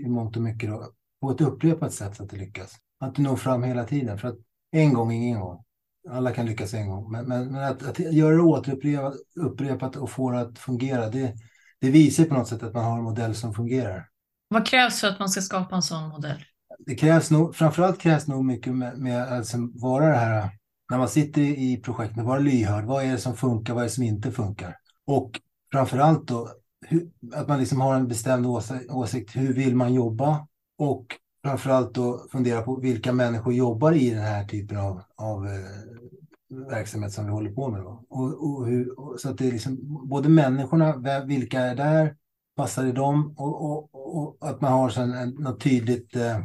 i 0.06 0.10
mångt 0.10 0.36
och 0.36 0.42
mycket 0.42 0.70
då, 0.70 0.92
på 1.22 1.32
ett 1.32 1.42
upprepat 1.42 1.94
sätt 1.94 2.16
så 2.16 2.24
att 2.24 2.30
det 2.30 2.38
lyckas. 2.38 2.76
Att 3.00 3.18
nå 3.18 3.38
fram 3.38 3.64
hela 3.64 3.84
tiden. 3.84 4.18
För 4.18 4.28
att 4.28 4.38
en 4.72 4.94
gång, 4.94 5.12
ingen 5.12 5.40
gång. 5.40 5.64
Alla 6.10 6.32
kan 6.32 6.46
lyckas 6.46 6.74
en 6.74 6.90
gång. 6.90 7.12
Men, 7.12 7.26
men, 7.26 7.52
men 7.52 7.64
att, 7.64 7.84
att, 7.84 8.00
göra 8.00 8.36
det 8.36 8.42
återupprepat 8.42 9.14
upprepat 9.36 9.96
och 9.96 10.10
få 10.10 10.32
det 10.32 10.40
att 10.40 10.60
fungera, 10.60 11.10
det, 11.10 11.34
det 11.82 11.90
visar 11.90 12.24
på 12.24 12.34
något 12.34 12.48
sätt 12.48 12.64
att 12.64 12.74
man 12.74 12.86
har 12.86 12.98
en 12.98 13.04
modell 13.04 13.36
som 13.36 13.54
fungerar. 13.54 14.10
Vad 14.48 14.68
krävs 14.68 15.02
för 15.02 15.08
att 15.08 15.20
man 15.20 15.30
ska 15.30 15.42
skapa 15.42 15.76
en 15.76 15.82
sån 15.82 16.10
modell? 16.10 16.44
Det 16.86 16.96
krävs 16.96 17.32
nog, 17.32 17.56
framförallt 17.56 18.00
krävs 18.00 18.28
nog 18.28 18.46
mycket 18.46 18.76
med, 18.76 18.98
med 18.98 19.24
att 19.24 19.32
alltså 19.32 19.58
vara 19.74 20.06
det 20.06 20.18
här, 20.18 20.50
när 20.92 20.98
man 20.98 21.10
sitter 21.10 21.42
i 21.42 21.82
projektet, 21.84 22.24
vara 22.24 22.40
lyhörd. 22.40 22.86
Vad 22.86 23.04
är 23.04 23.12
det 23.12 23.18
som 23.18 23.36
funkar, 23.36 23.74
vad 23.74 23.84
är 23.84 23.88
det 23.88 23.94
som 23.94 24.04
inte 24.04 24.32
funkar? 24.32 24.78
Och 25.08 25.40
framförallt 25.74 26.28
då 26.28 26.50
hur, 26.88 27.10
att 27.34 27.48
man 27.48 27.60
liksom 27.60 27.82
har 27.82 27.96
en 27.96 28.08
bestämd 28.08 28.46
åsikt. 28.90 29.36
Hur 29.36 29.54
vill 29.54 29.76
man 29.76 29.94
jobba? 29.94 30.48
Och 30.78 31.06
framförallt 31.44 31.94
då 31.94 32.26
fundera 32.32 32.62
på 32.62 32.76
vilka 32.76 33.14
människor 33.14 33.54
jobbar 33.54 33.92
i 33.92 34.10
den 34.10 34.24
här 34.24 34.48
typen 34.48 34.78
av, 34.78 35.02
av 35.16 35.46
eh, 35.46 36.70
verksamhet 36.70 37.14
som 37.14 37.26
vi 37.26 37.32
håller 37.32 37.52
på 37.52 37.70
med. 37.70 37.82
Och, 37.82 38.04
och 38.10 38.68
hur, 38.68 39.00
och, 39.00 39.20
så 39.20 39.30
att 39.30 39.38
det 39.38 39.48
är 39.48 39.52
liksom 39.52 39.78
både 40.10 40.30
människorna, 40.30 41.24
vilka 41.26 41.60
är 41.60 41.76
där, 41.76 42.16
passar 42.56 42.86
i 42.86 42.92
dem 42.92 43.34
och, 43.38 43.66
och, 43.66 43.90
och, 43.94 44.38
att 44.50 44.62
man 44.62 44.72
har 44.72 45.00
en, 45.00 45.14
en 45.14 45.30
något 45.30 45.62
tydligt, 45.62 46.16
eh, 46.16 46.40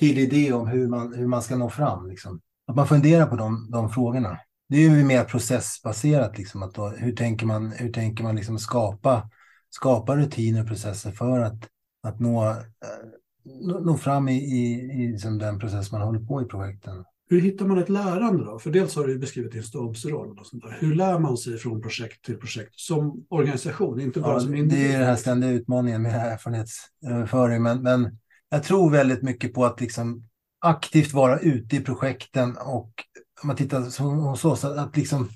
tydlig 0.00 0.22
idé 0.22 0.52
om 0.52 0.68
hur 0.68 0.88
man, 0.88 1.14
hur 1.14 1.26
man 1.26 1.42
ska 1.42 1.56
nå 1.56 1.70
fram. 1.70 2.08
Liksom. 2.08 2.40
Att 2.66 2.76
man 2.76 2.86
funderar 2.86 3.26
på 3.26 3.36
de, 3.36 3.70
de 3.70 3.90
frågorna 3.90 4.38
det 4.70 4.76
är 4.76 4.96
ju 4.96 5.04
mer 5.04 5.24
processbaserat. 5.24 6.38
Liksom, 6.38 6.62
att 6.62 6.74
då, 6.74 6.88
hur 6.88 7.12
tänker 7.12 7.46
man, 7.46 7.72
hur 7.72 7.92
tänker 7.92 8.24
man 8.24 8.36
liksom 8.36 8.58
skapa, 8.58 9.30
skapa 9.70 10.16
rutiner 10.16 10.60
och 10.60 10.68
processer 10.68 11.12
för 11.12 11.40
att, 11.40 11.68
att 12.02 12.20
nå, 12.20 12.50
eh, 12.50 12.56
nå, 13.44 13.78
nå 13.78 13.96
fram 13.96 14.28
i, 14.28 14.36
i, 14.36 14.74
i 14.74 15.12
liksom 15.12 15.38
den 15.38 15.58
process 15.58 15.92
man 15.92 16.00
håller 16.00 16.20
på 16.20 16.42
i 16.42 16.44
projekten. 16.44 17.04
Hur 17.30 17.40
hittar 17.40 17.66
man 17.66 17.78
ett 17.78 17.88
lärande 17.88 18.44
då? 18.44 18.58
För 18.58 18.70
dels 18.70 18.96
har 18.96 19.06
du 19.06 19.18
beskrivit 19.18 19.52
din 19.52 19.62
stabsroll. 19.62 20.38
Och 20.38 20.46
sånt 20.46 20.62
där. 20.62 20.76
Hur 20.80 20.94
lär 20.94 21.18
man 21.18 21.36
sig 21.36 21.58
från 21.58 21.82
projekt 21.82 22.24
till 22.24 22.36
projekt 22.36 22.74
som 22.80 23.26
organisation, 23.28 24.00
inte 24.00 24.20
bara 24.20 24.32
ja, 24.32 24.40
som 24.40 24.54
individ? 24.54 24.84
Det 24.84 24.94
är 24.94 24.98
den 24.98 25.08
här 25.08 25.16
ständiga 25.16 25.50
utmaningen 25.50 26.02
med 26.02 26.32
erfarenhetsöverföring. 26.32 27.62
Men, 27.62 27.82
men 27.82 28.18
jag 28.50 28.62
tror 28.62 28.90
väldigt 28.90 29.22
mycket 29.22 29.54
på 29.54 29.64
att 29.64 29.80
liksom 29.80 30.28
aktivt 30.60 31.12
vara 31.12 31.38
ute 31.38 31.76
i 31.76 31.80
projekten 31.80 32.56
och 32.56 32.92
om 33.42 33.46
man 33.46 33.56
tittar 33.56 34.02
hos 34.28 34.44
oss, 34.44 34.64
att 34.64 34.96
liksom, 34.96 35.28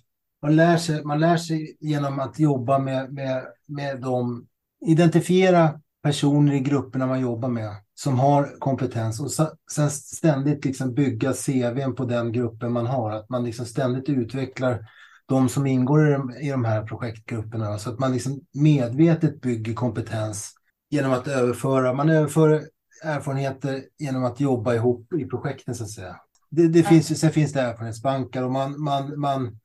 man, 0.42 0.56
lär 0.56 0.76
sig, 0.76 1.04
man 1.04 1.20
lär 1.20 1.36
sig 1.36 1.76
genom 1.80 2.20
att 2.20 2.38
jobba 2.38 2.78
med, 2.78 3.12
med, 3.12 3.44
med 3.66 4.00
dem, 4.00 4.46
identifiera 4.86 5.80
personer 6.02 6.52
i 6.52 6.60
grupperna 6.60 7.06
man 7.06 7.20
jobbar 7.20 7.48
med 7.48 7.70
som 7.94 8.18
har 8.18 8.58
kompetens 8.58 9.20
och 9.20 9.30
sen 9.72 9.90
ständigt 9.90 10.64
liksom 10.64 10.94
bygga 10.94 11.32
CVn 11.32 11.94
på 11.94 12.04
den 12.04 12.32
gruppen 12.32 12.72
man 12.72 12.86
har. 12.86 13.10
Att 13.10 13.28
man 13.28 13.44
liksom 13.44 13.66
ständigt 13.66 14.08
utvecklar 14.08 14.86
de 15.26 15.48
som 15.48 15.66
ingår 15.66 16.08
i 16.08 16.12
de, 16.12 16.36
i 16.36 16.50
de 16.50 16.64
här 16.64 16.82
projektgrupperna 16.86 17.78
så 17.78 17.90
att 17.90 17.98
man 17.98 18.12
liksom 18.12 18.40
medvetet 18.52 19.40
bygger 19.40 19.74
kompetens 19.74 20.52
genom 20.90 21.12
att 21.12 21.28
överföra, 21.28 21.92
man 21.92 22.10
överför 22.10 22.62
erfarenheter 23.04 23.82
genom 23.98 24.24
att 24.24 24.40
jobba 24.40 24.74
ihop 24.74 25.12
i 25.12 25.24
projekten 25.24 25.74
så 25.74 25.84
att 25.84 25.90
säga 25.90 26.16
det, 26.54 26.68
det 26.68 26.82
finns, 26.82 27.20
sen 27.20 27.30
finns 27.30 27.52
det 27.52 27.60
erfarenhetsbanker 27.60 28.44
och 28.44 28.50
man, 28.52 28.82
man, 28.82 29.20
man, 29.20 29.58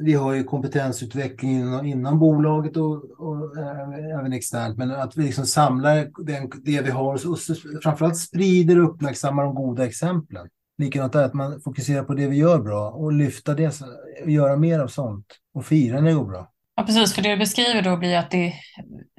vi 0.00 0.14
har 0.14 0.32
ju 0.32 0.44
kompetensutveckling 0.44 1.52
inom, 1.52 1.86
inom 1.86 2.18
bolaget 2.18 2.76
och, 2.76 3.20
och 3.20 3.58
äh, 3.58 4.18
även 4.18 4.32
externt. 4.32 4.78
Men 4.78 4.90
att 4.90 5.16
vi 5.16 5.22
liksom 5.22 5.46
samlar 5.46 6.24
den, 6.24 6.50
det 6.64 6.80
vi 6.80 6.90
har 6.90 7.30
och 7.30 7.38
framförallt 7.82 8.18
sprider 8.18 8.80
och 8.80 8.90
uppmärksammar 8.90 9.44
de 9.44 9.54
goda 9.54 9.86
exemplen. 9.86 10.48
Likadant 10.78 11.14
är 11.14 11.24
att 11.24 11.34
man 11.34 11.60
fokuserar 11.60 12.04
på 12.04 12.14
det 12.14 12.26
vi 12.26 12.36
gör 12.36 12.58
bra 12.58 12.90
och 12.90 13.12
lyfta 13.12 13.54
det 13.54 13.80
och 14.24 14.30
göra 14.30 14.56
mer 14.56 14.80
av 14.80 14.88
sånt 14.88 15.26
och 15.54 15.66
fira 15.66 16.00
när 16.00 16.08
det 16.08 16.14
går 16.14 16.26
bra. 16.26 16.51
Ja, 16.82 16.86
precis. 16.86 17.14
För 17.14 17.22
det 17.22 17.28
du 17.30 17.36
beskriver 17.36 17.82
då 17.82 17.96
blir 17.96 18.16
att 18.16 18.30
det, 18.30 18.54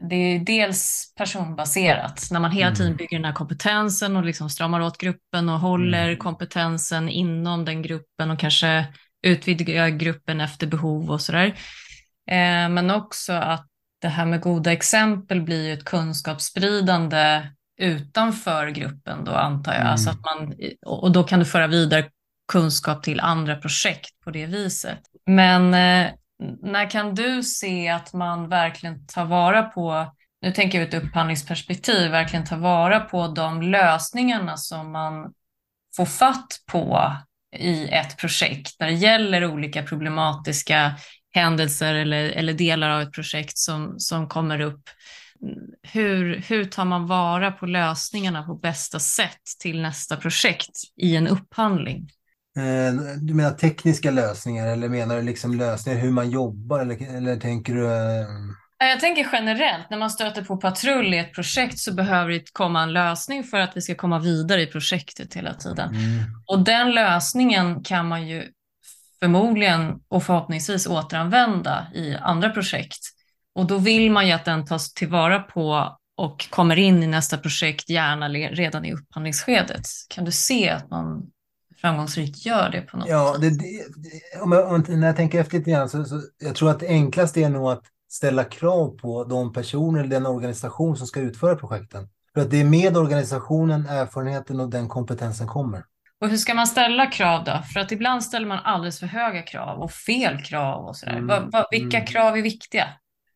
det 0.09 0.15
är 0.15 0.39
dels 0.39 1.13
personbaserat, 1.17 2.27
när 2.31 2.39
man 2.39 2.51
hela 2.51 2.71
tiden 2.71 2.87
mm. 2.87 2.97
bygger 2.97 3.17
den 3.17 3.25
här 3.25 3.33
kompetensen 3.33 4.15
och 4.15 4.25
liksom 4.25 4.49
stramar 4.49 4.81
åt 4.81 4.97
gruppen 4.97 5.49
och 5.49 5.59
håller 5.59 6.03
mm. 6.03 6.17
kompetensen 6.17 7.09
inom 7.09 7.65
den 7.65 7.81
gruppen 7.81 8.31
och 8.31 8.39
kanske 8.39 8.85
utvidgar 9.21 9.89
gruppen 9.89 10.41
efter 10.41 10.67
behov 10.67 11.11
och 11.11 11.21
sådär. 11.21 11.45
Eh, 12.29 12.69
men 12.69 12.91
också 12.91 13.33
att 13.33 13.67
det 14.01 14.07
här 14.07 14.25
med 14.25 14.41
goda 14.41 14.71
exempel 14.71 15.41
blir 15.41 15.73
ett 15.73 15.85
kunskapsspridande 15.85 17.41
utanför 17.81 18.67
gruppen 18.67 19.25
då 19.25 19.31
antar 19.31 19.71
jag. 19.71 19.81
Mm. 19.81 19.91
Alltså 19.91 20.09
att 20.09 20.21
man, 20.21 20.53
och 20.85 21.11
då 21.11 21.23
kan 21.23 21.39
du 21.39 21.45
föra 21.45 21.67
vidare 21.67 22.09
kunskap 22.51 23.03
till 23.03 23.19
andra 23.19 23.55
projekt 23.55 24.19
på 24.23 24.31
det 24.31 24.45
viset. 24.45 24.99
Men 25.25 25.73
eh, 25.73 26.11
Mm. 26.43 26.57
när 26.61 26.89
kan 26.89 27.15
du 27.15 27.43
se 27.43 27.89
att 27.89 28.13
man 28.13 28.49
verkligen 28.49 29.05
tar 29.05 29.25
vara 29.25 29.63
på, 29.63 30.13
nu 30.41 30.51
tänker 30.51 30.77
jag 30.77 30.93
ur 30.93 30.95
ett 30.95 31.03
upphandlingsperspektiv, 31.03 32.11
verkligen 32.11 32.45
tar 32.45 32.57
vara 32.57 32.99
på 32.99 33.27
de 33.27 33.61
lösningarna 33.61 34.57
som 34.57 34.91
man 34.91 35.33
får 35.95 36.05
fatt 36.05 36.47
på 36.71 37.13
i 37.55 37.87
ett 37.87 38.17
projekt 38.17 38.75
när 38.79 38.87
det 38.87 38.93
gäller 38.93 39.45
olika 39.45 39.83
problematiska 39.83 40.93
händelser 41.33 41.95
eller, 41.95 42.29
eller 42.29 42.53
delar 42.53 42.89
av 42.89 43.01
ett 43.01 43.13
projekt 43.13 43.57
som, 43.57 43.99
som 43.99 44.27
kommer 44.27 44.59
upp. 44.59 44.89
Hur, 45.81 46.35
hur 46.47 46.65
tar 46.65 46.85
man 46.85 47.07
vara 47.07 47.51
på 47.51 47.65
lösningarna 47.65 48.43
på 48.43 48.55
bästa 48.55 48.99
sätt 48.99 49.41
till 49.59 49.81
nästa 49.81 50.17
projekt 50.17 50.77
i 51.01 51.15
en 51.15 51.27
upphandling? 51.27 52.09
Eh, 52.57 52.93
du 53.21 53.33
menar 53.33 53.51
tekniska 53.51 54.11
lösningar 54.11 54.67
eller 54.67 54.89
menar 54.89 55.15
du 55.15 55.21
liksom 55.21 55.53
lösningar 55.53 55.99
hur 55.99 56.11
man 56.11 56.29
jobbar 56.29 56.79
eller, 56.79 57.15
eller 57.17 57.37
tänker 57.37 57.73
du? 57.73 57.85
Eh, 57.87 58.87
Jag 58.89 58.99
tänker 58.99 59.29
generellt, 59.31 59.89
när 59.89 59.97
man 59.97 60.09
stöter 60.09 60.43
på 60.43 60.57
patrull 60.57 61.13
i 61.13 61.17
ett 61.17 61.33
projekt 61.33 61.79
så 61.79 61.93
behöver 61.93 62.31
det 62.31 62.53
komma 62.53 62.83
en 62.83 62.93
lösning 62.93 63.43
för 63.43 63.59
att 63.59 63.77
vi 63.77 63.81
ska 63.81 63.95
komma 63.95 64.19
vidare 64.19 64.61
i 64.61 64.67
projektet 64.67 65.33
hela 65.33 65.53
tiden. 65.53 65.89
Mm. 65.89 66.23
Och 66.47 66.59
den 66.59 66.91
lösningen 66.91 67.83
kan 67.83 68.07
man 68.07 68.27
ju 68.27 68.47
förmodligen 69.19 69.99
och 70.07 70.23
förhoppningsvis 70.23 70.87
återanvända 70.87 71.87
i 71.95 72.15
andra 72.15 72.49
projekt. 72.49 72.99
Och 73.55 73.65
då 73.65 73.77
vill 73.77 74.11
man 74.11 74.27
ju 74.27 74.33
att 74.33 74.45
den 74.45 74.65
tas 74.65 74.93
tillvara 74.93 75.39
på 75.39 75.97
och 76.17 76.49
kommer 76.49 76.79
in 76.79 77.03
i 77.03 77.07
nästa 77.07 77.37
projekt, 77.37 77.89
gärna 77.89 78.29
redan 78.29 78.85
i 78.85 78.93
upphandlingsskedet. 78.93 79.85
Kan 80.09 80.25
du 80.25 80.31
se 80.31 80.69
att 80.69 80.89
man 80.89 81.27
framgångsrikt 81.83 82.45
gör 82.45 82.69
det 82.69 82.81
på 82.81 82.97
något 82.97 83.07
ja, 83.09 83.33
sätt? 83.33 83.59
Det, 83.59 84.41
om 84.41 84.51
jag, 84.51 84.89
när 84.89 85.07
jag 85.07 85.15
tänker 85.15 85.39
efter 85.39 85.57
lite 85.57 85.71
grann 85.71 85.89
så, 85.89 86.05
så 86.05 86.21
jag 86.39 86.55
tror 86.55 86.69
att 86.69 86.79
det 86.79 86.87
enklaste 86.87 87.41
är 87.41 87.49
nog 87.49 87.71
att 87.71 87.83
ställa 88.09 88.43
krav 88.43 88.97
på 88.97 89.23
de 89.23 89.53
personer 89.53 89.99
eller 89.99 90.09
den 90.09 90.25
organisation 90.25 90.97
som 90.97 91.07
ska 91.07 91.19
utföra 91.19 91.55
projekten. 91.55 92.09
För 92.33 92.41
att 92.41 92.51
det 92.51 92.61
är 92.61 92.65
med 92.65 92.97
organisationen, 92.97 93.85
erfarenheten 93.85 94.59
och 94.59 94.69
den 94.69 94.87
kompetensen 94.87 95.47
kommer. 95.47 95.83
Och 96.21 96.29
hur 96.29 96.37
ska 96.37 96.53
man 96.53 96.67
ställa 96.67 97.05
krav 97.05 97.43
då? 97.43 97.61
För 97.73 97.79
att 97.79 97.91
ibland 97.91 98.23
ställer 98.23 98.47
man 98.47 98.59
alldeles 98.63 98.99
för 98.99 99.07
höga 99.07 99.41
krav 99.41 99.81
och 99.81 99.91
fel 99.91 100.43
krav 100.43 100.85
och 100.85 100.95
sådär. 100.95 101.13
Mm. 101.13 101.27
Va, 101.27 101.49
va, 101.51 101.67
vilka 101.71 101.97
mm. 101.97 102.07
krav 102.07 102.37
är 102.37 102.41
viktiga? 102.41 102.87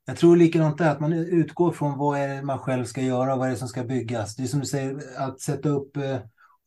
Jag 0.05 0.17
tror 0.17 0.37
likadant 0.37 0.77
där, 0.77 0.91
att 0.91 0.99
man 0.99 1.13
utgår 1.13 1.71
från 1.71 1.97
vad 1.97 2.19
är 2.19 2.27
det 2.27 2.41
man 2.41 2.59
själv 2.59 2.85
ska 2.85 3.01
göra, 3.01 3.35
vad 3.35 3.47
är 3.47 3.51
det 3.51 3.57
som 3.57 3.67
ska 3.67 3.83
byggas. 3.83 4.35
Det 4.35 4.43
är 4.43 4.47
som 4.47 4.59
du 4.59 4.65
säger, 4.65 4.99
att 5.17 5.41
sätta 5.41 5.69
upp 5.69 5.97
eh, 5.97 6.17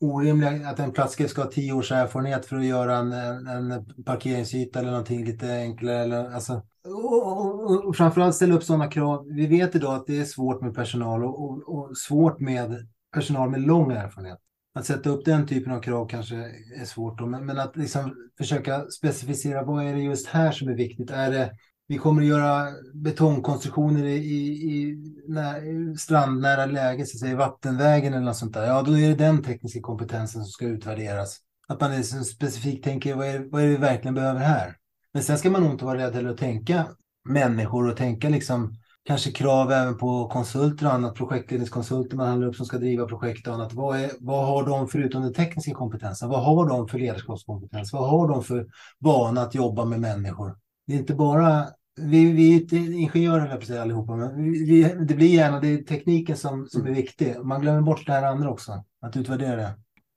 orimliga, 0.01 0.69
att 0.69 0.79
en 0.79 0.91
plats 0.91 1.29
ska 1.29 1.41
ha 1.41 1.51
tio 1.51 1.73
års 1.73 1.91
erfarenhet 1.91 2.45
för 2.45 2.57
att 2.57 2.65
göra 2.65 2.97
en, 2.97 3.11
en 3.47 3.85
parkeringsyta 4.05 4.79
eller 4.79 4.91
någonting 4.91 5.25
lite 5.25 5.53
enklare. 5.53 5.99
Eller, 5.99 6.33
alltså, 6.33 6.61
och, 6.85 7.71
och, 7.71 7.85
och 7.85 7.95
framförallt 7.95 8.35
ställa 8.35 8.55
upp 8.55 8.63
sådana 8.63 8.87
krav. 8.87 9.25
Vi 9.25 9.47
vet 9.47 9.75
idag 9.75 9.95
att 9.95 10.07
det 10.07 10.19
är 10.19 10.25
svårt 10.25 10.61
med 10.61 10.75
personal 10.75 11.23
och, 11.23 11.43
och, 11.43 11.75
och 11.75 11.97
svårt 11.97 12.39
med 12.39 12.87
personal 13.13 13.49
med 13.49 13.61
lång 13.61 13.91
erfarenhet. 13.91 14.39
Att 14.73 14.85
sätta 14.85 15.09
upp 15.09 15.25
den 15.25 15.47
typen 15.47 15.73
av 15.73 15.81
krav 15.81 16.07
kanske 16.07 16.35
är 16.81 16.85
svårt, 16.85 17.17
då, 17.17 17.25
men, 17.25 17.45
men 17.45 17.59
att 17.59 17.77
liksom 17.77 18.15
försöka 18.37 18.85
specificera 18.89 19.63
vad 19.63 19.85
är 19.85 19.93
det 19.93 20.01
just 20.01 20.27
här 20.27 20.51
som 20.51 20.69
är 20.69 20.73
viktigt. 20.73 21.11
Är 21.11 21.31
det 21.31 21.51
vi 21.91 21.97
kommer 21.97 22.21
att 22.21 22.27
göra 22.27 22.67
betongkonstruktioner 22.93 24.05
i, 24.05 24.15
i, 24.15 24.71
i 24.71 24.97
när, 25.27 25.95
strandnära 25.97 26.65
läge, 26.65 27.05
så 27.05 27.15
att 27.15 27.19
säga, 27.19 27.35
vattenvägen 27.35 28.13
eller 28.13 28.25
något 28.25 28.35
sånt 28.35 28.53
där. 28.53 28.67
Ja, 28.67 28.81
då 28.81 28.97
är 28.97 29.09
det 29.09 29.15
den 29.15 29.43
tekniska 29.43 29.81
kompetensen 29.81 30.43
som 30.43 30.51
ska 30.51 30.65
utvärderas. 30.65 31.37
Att 31.67 31.81
man 31.81 31.95
liksom 31.95 32.23
specifikt 32.23 32.83
tänker 32.83 33.15
vad 33.15 33.27
är, 33.27 33.51
vad 33.51 33.61
är 33.61 33.65
det 33.65 33.71
vi 33.71 33.77
verkligen 33.77 34.15
behöver 34.15 34.39
här? 34.39 34.75
Men 35.13 35.23
sen 35.23 35.37
ska 35.37 35.49
man 35.49 35.63
nog 35.63 35.71
inte 35.71 35.85
vara 35.85 35.97
rädd 35.97 36.15
heller 36.15 36.29
att 36.29 36.37
tänka 36.37 36.85
människor 37.29 37.89
och 37.89 37.97
tänka 37.97 38.29
liksom 38.29 38.75
kanske 39.03 39.31
krav 39.31 39.71
även 39.71 39.97
på 39.97 40.27
konsulter 40.27 40.85
och 40.85 40.93
annat, 40.93 41.15
projektledningskonsulter 41.15 42.17
man 42.17 42.27
handlar 42.27 42.47
upp 42.47 42.55
som 42.55 42.65
ska 42.65 42.77
driva 42.77 43.05
projekt 43.05 43.47
och 43.47 43.53
annat. 43.53 43.73
Vad, 43.73 43.99
är, 43.99 44.11
vad 44.19 44.45
har 44.45 44.65
de 44.65 44.87
förutom 44.87 45.21
den 45.21 45.33
tekniska 45.33 45.73
kompetensen? 45.73 46.29
Vad 46.29 46.43
har 46.43 46.69
de 46.69 46.87
för 46.87 46.99
ledarskapskompetens? 46.99 47.93
Vad 47.93 48.09
har 48.09 48.27
de 48.27 48.43
för 48.43 48.67
vana 48.99 49.41
att 49.41 49.55
jobba 49.55 49.85
med 49.85 49.99
människor? 49.99 50.57
Det 50.87 50.93
är 50.93 50.99
inte 50.99 51.13
bara 51.13 51.67
vi, 51.95 52.31
vi 52.31 52.55
är 52.55 52.73
ingenjörer 52.73 53.61
säga 53.61 53.81
allihopa, 53.81 54.15
men 54.15 54.51
vi, 54.51 54.95
det 55.07 55.15
blir 55.15 55.27
gärna 55.27 55.59
det 55.59 55.67
är 55.67 55.77
tekniken 55.77 56.37
som, 56.37 56.67
som 56.69 56.87
är 56.87 56.91
viktig. 56.91 57.35
Man 57.43 57.61
glömmer 57.61 57.81
bort 57.81 58.05
det 58.05 58.13
här 58.13 58.23
andra 58.23 58.49
också, 58.49 58.83
att 59.01 59.17
utvärdera 59.17 59.55
det. 59.55 59.73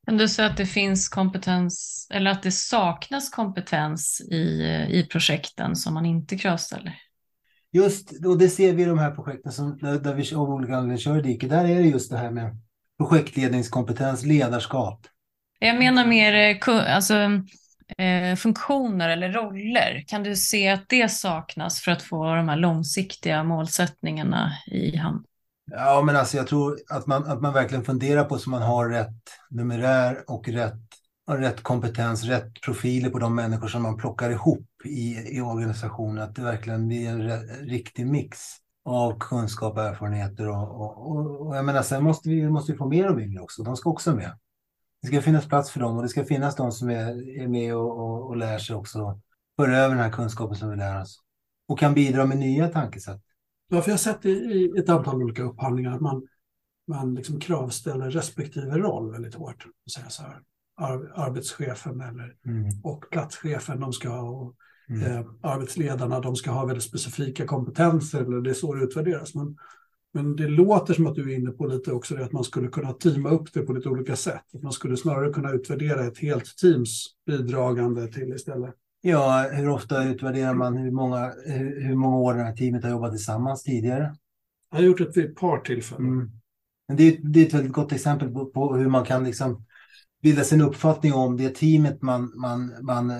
Kan 0.07 0.17
du 0.17 0.29
säga 0.29 0.49
att 0.49 0.57
det 0.57 0.67
finns 0.67 1.09
kompetens 1.09 2.07
eller 2.11 2.31
att 2.31 2.43
det 2.43 2.53
saknas 2.53 3.31
kompetens 3.31 4.21
i, 4.31 4.37
i 4.91 5.07
projekten 5.11 5.77
som 5.77 5.95
man 5.95 6.07
inte 6.07 6.39
kravställer? 6.39 6.99
Just, 7.73 8.27
och 8.27 8.39
det 8.39 8.49
ser 8.49 8.73
vi 8.73 8.83
i 8.83 8.87
de 8.87 8.99
här 8.99 9.11
projekten 9.11 9.53
som, 9.53 9.79
där 9.79 10.15
vi 10.15 10.35
av 10.35 10.51
olika 10.51 10.73
anledningar 10.73 10.99
kör 10.99 11.19
i 11.19 11.23
diket. 11.23 11.51
Där 11.51 11.65
är 11.65 11.75
det 11.75 11.89
just 11.89 12.11
det 12.11 12.19
här 12.19 12.31
med 12.31 12.57
projektledningskompetens, 12.99 14.25
ledarskap. 14.25 15.07
Jag 15.59 15.79
menar 15.79 16.07
mer 16.07 16.35
eh, 16.35 16.95
alltså, 16.97 17.15
eh, 17.99 18.37
funktioner 18.37 19.09
eller 19.09 19.33
roller. 19.33 20.05
Kan 20.07 20.23
du 20.23 20.37
se 20.37 20.69
att 20.69 20.89
det 20.89 21.11
saknas 21.11 21.81
för 21.81 21.93
att 21.93 22.03
få 22.03 22.35
de 22.35 22.49
här 22.49 22.57
långsiktiga 22.57 23.45
målsättningarna 23.45 24.53
i 24.67 24.97
hamn? 24.97 25.25
Ja, 25.71 26.03
men 26.07 26.17
alltså 26.17 26.37
jag 26.37 26.47
tror 26.47 26.79
att 26.91 27.07
man, 27.07 27.25
att 27.25 27.41
man 27.41 27.53
verkligen 27.53 27.85
funderar 27.85 28.25
på 28.25 28.39
så 28.39 28.51
man 28.51 28.63
har 28.63 28.89
rätt 28.89 29.31
numerär 29.51 30.25
och 30.31 30.49
rätt, 30.49 30.81
rätt 31.31 31.63
kompetens, 31.63 32.25
rätt 32.25 32.61
profiler 32.61 33.11
på 33.11 33.19
de 33.19 33.35
människor 33.35 33.69
som 33.69 33.83
man 33.83 33.97
plockar 33.97 34.31
ihop 34.31 34.67
i, 34.85 35.37
i 35.37 35.41
organisationen. 35.41 36.23
Att 36.23 36.35
det 36.35 36.43
verkligen 36.43 36.89
blir 36.89 37.09
en 37.09 37.49
riktig 37.69 38.07
mix 38.07 38.39
av 38.85 39.19
kunskap, 39.19 39.79
erfarenheter 39.79 40.49
och, 40.49 40.81
och, 40.81 41.11
och, 41.11 41.47
och 41.47 41.57
jag 41.57 41.65
menar, 41.65 41.83
sen 41.83 42.05
måste 42.05 42.29
vi 42.29 42.51
måste 42.51 42.75
få 42.75 42.89
mer 42.89 43.05
av 43.05 43.21
yngre 43.21 43.41
också. 43.41 43.63
De 43.63 43.77
ska 43.77 43.91
också 43.91 44.15
med 44.15 44.39
det 45.05 45.09
ska 45.09 45.23
finnas 45.23 45.49
plats 45.49 45.71
för 45.71 45.81
dem 45.81 45.97
och 45.97 46.03
det 46.03 46.09
ska 46.09 46.25
finnas 46.25 46.57
de 46.57 46.73
som 46.73 46.91
är, 46.91 47.39
är 47.41 47.49
med 47.49 47.77
och, 47.77 47.99
och, 47.99 48.29
och 48.29 48.37
lär 48.37 48.59
sig 48.59 48.77
också. 48.77 49.21
För 49.57 49.69
över 49.69 49.95
den 49.95 50.05
här 50.05 50.11
kunskapen 50.11 50.57
som 50.57 50.71
vi 50.71 50.77
lär 50.77 51.03
oss. 51.03 51.21
Och 51.69 51.79
kan 51.79 51.95
bidra 51.95 52.27
med 52.27 52.39
nya 52.39 52.69
tankesätt. 52.69 53.21
Ja, 53.69 53.81
för 53.81 53.91
jag 53.91 53.93
har 53.93 53.99
sett 53.99 54.25
i, 54.25 54.31
i 54.31 54.73
ett 54.79 54.89
antal 54.89 55.23
olika 55.23 55.43
upphandlingar 55.43 55.95
att 55.95 56.01
man, 56.01 56.27
man 56.89 57.15
liksom 57.15 57.41
kravställer 57.41 58.11
respektive 58.11 58.79
roll 58.79 59.13
väldigt 59.13 59.35
hårt. 59.35 59.67
Säga 59.95 60.09
så 60.09 60.23
här, 60.23 60.41
ar, 60.77 61.13
arbetschefen 61.15 62.01
eller, 62.01 62.37
mm. 62.47 62.69
och 62.83 63.05
platschefen, 63.11 63.81
de 63.81 63.93
ska 63.93 64.09
ha, 64.09 64.31
och, 64.31 64.55
mm. 64.89 65.03
eh, 65.03 65.27
arbetsledarna, 65.43 66.21
de 66.21 66.37
ska 66.37 66.51
ha 66.51 66.67
väldigt 66.67 66.85
specifika 66.85 67.47
kompetenser, 67.47 68.21
eller 68.21 68.41
det 68.41 68.51
är 68.51 68.55
så 68.55 68.75
det 68.75 68.85
utvärderas. 68.85 69.35
Men 69.35 69.57
men 70.15 70.37
det 70.37 70.49
låter 70.49 70.95
som 70.95 71.07
att 71.07 71.15
du 71.15 71.33
är 71.33 71.39
inne 71.39 71.51
på 71.51 71.67
lite 71.67 71.93
också 71.93 72.15
det 72.15 72.25
att 72.25 72.33
man 72.33 72.45
skulle 72.45 72.69
kunna 72.69 72.93
teama 72.93 73.31
upp 73.31 73.53
det 73.53 73.63
på 73.63 73.73
lite 73.73 73.89
olika 73.89 74.17
sätt. 74.17 74.45
Att 74.55 74.63
man 74.63 74.73
skulle 74.73 74.97
snarare 74.97 75.33
kunna 75.33 75.53
utvärdera 75.53 76.07
ett 76.07 76.19
helt 76.19 76.57
teams 76.57 77.07
bidragande 77.27 78.09
till 78.09 78.33
istället. 78.33 78.75
Ja, 79.01 79.49
hur 79.53 79.69
ofta 79.69 80.05
utvärderar 80.05 80.55
man 80.55 80.77
hur 80.77 80.91
många, 80.91 81.33
hur, 81.47 81.95
många 81.95 82.17
år 82.17 82.35
det 82.35 82.43
här 82.43 82.57
teamet 82.57 82.85
har 82.85 82.91
jobbat 82.91 83.13
tillsammans 83.13 83.63
tidigare? 83.63 84.17
Jag 84.71 84.79
har 84.79 84.85
gjort 84.85 84.99
det 84.99 85.17
vid 85.17 85.25
ett 85.25 85.37
par 85.37 85.59
tillfällen. 85.59 86.07
Mm. 86.07 86.31
Men 86.89 86.97
det, 86.97 87.09
är, 87.09 87.19
det 87.23 87.43
är 87.43 87.47
ett 87.47 87.55
väldigt 87.55 87.73
gott 87.73 87.93
exempel 87.93 88.29
på, 88.29 88.47
på, 88.47 88.77
hur 88.77 88.89
man 88.89 89.05
kan 89.05 89.25
liksom 89.25 89.65
bilda 90.23 90.45
sin 90.45 90.61
uppfattning 90.61 91.13
om 91.13 91.37
det 91.37 91.55
teamet 91.55 92.03
man, 92.03 92.33
man, 92.37 92.73
man 92.83 93.11
eh, 93.11 93.17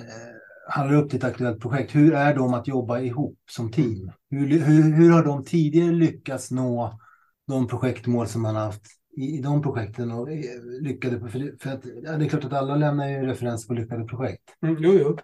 handlar 0.69 0.97
upp 0.97 1.11
till 1.11 1.19
ett 1.19 1.25
aktuellt 1.25 1.61
projekt. 1.61 1.95
Hur 1.95 2.15
är 2.15 2.35
de 2.35 2.55
att 2.55 2.69
jobba 2.69 3.01
ihop 3.01 3.39
som 3.51 3.71
team? 3.71 4.13
Hur, 4.31 4.47
hur, 4.47 4.83
hur 4.83 5.11
har 5.11 5.25
de 5.25 5.45
tidigare 5.45 5.93
lyckats 5.93 6.51
nå 6.51 6.99
de 7.47 7.69
projektmål 7.69 8.27
som 8.27 8.43
man 8.43 8.57
haft 8.57 8.83
i, 9.17 9.39
i 9.39 9.41
de 9.41 9.63
projekten 9.63 10.13
och 10.13 10.31
eh, 10.31 10.39
lyckade 10.81 11.21
för, 11.21 11.59
för 11.61 11.71
att, 11.71 11.81
ja, 12.03 12.17
det 12.17 12.25
är 12.25 12.29
klart 12.29 12.45
att 12.45 12.53
alla 12.53 12.77
lämnar 12.77 13.09
ju 13.09 13.27
referens 13.27 13.67
på 13.67 13.75
lyckade 13.75 14.05
projekt. 14.05 14.43
Mm, 14.63 14.77
jo, 14.81 14.93
jo. 14.93 15.19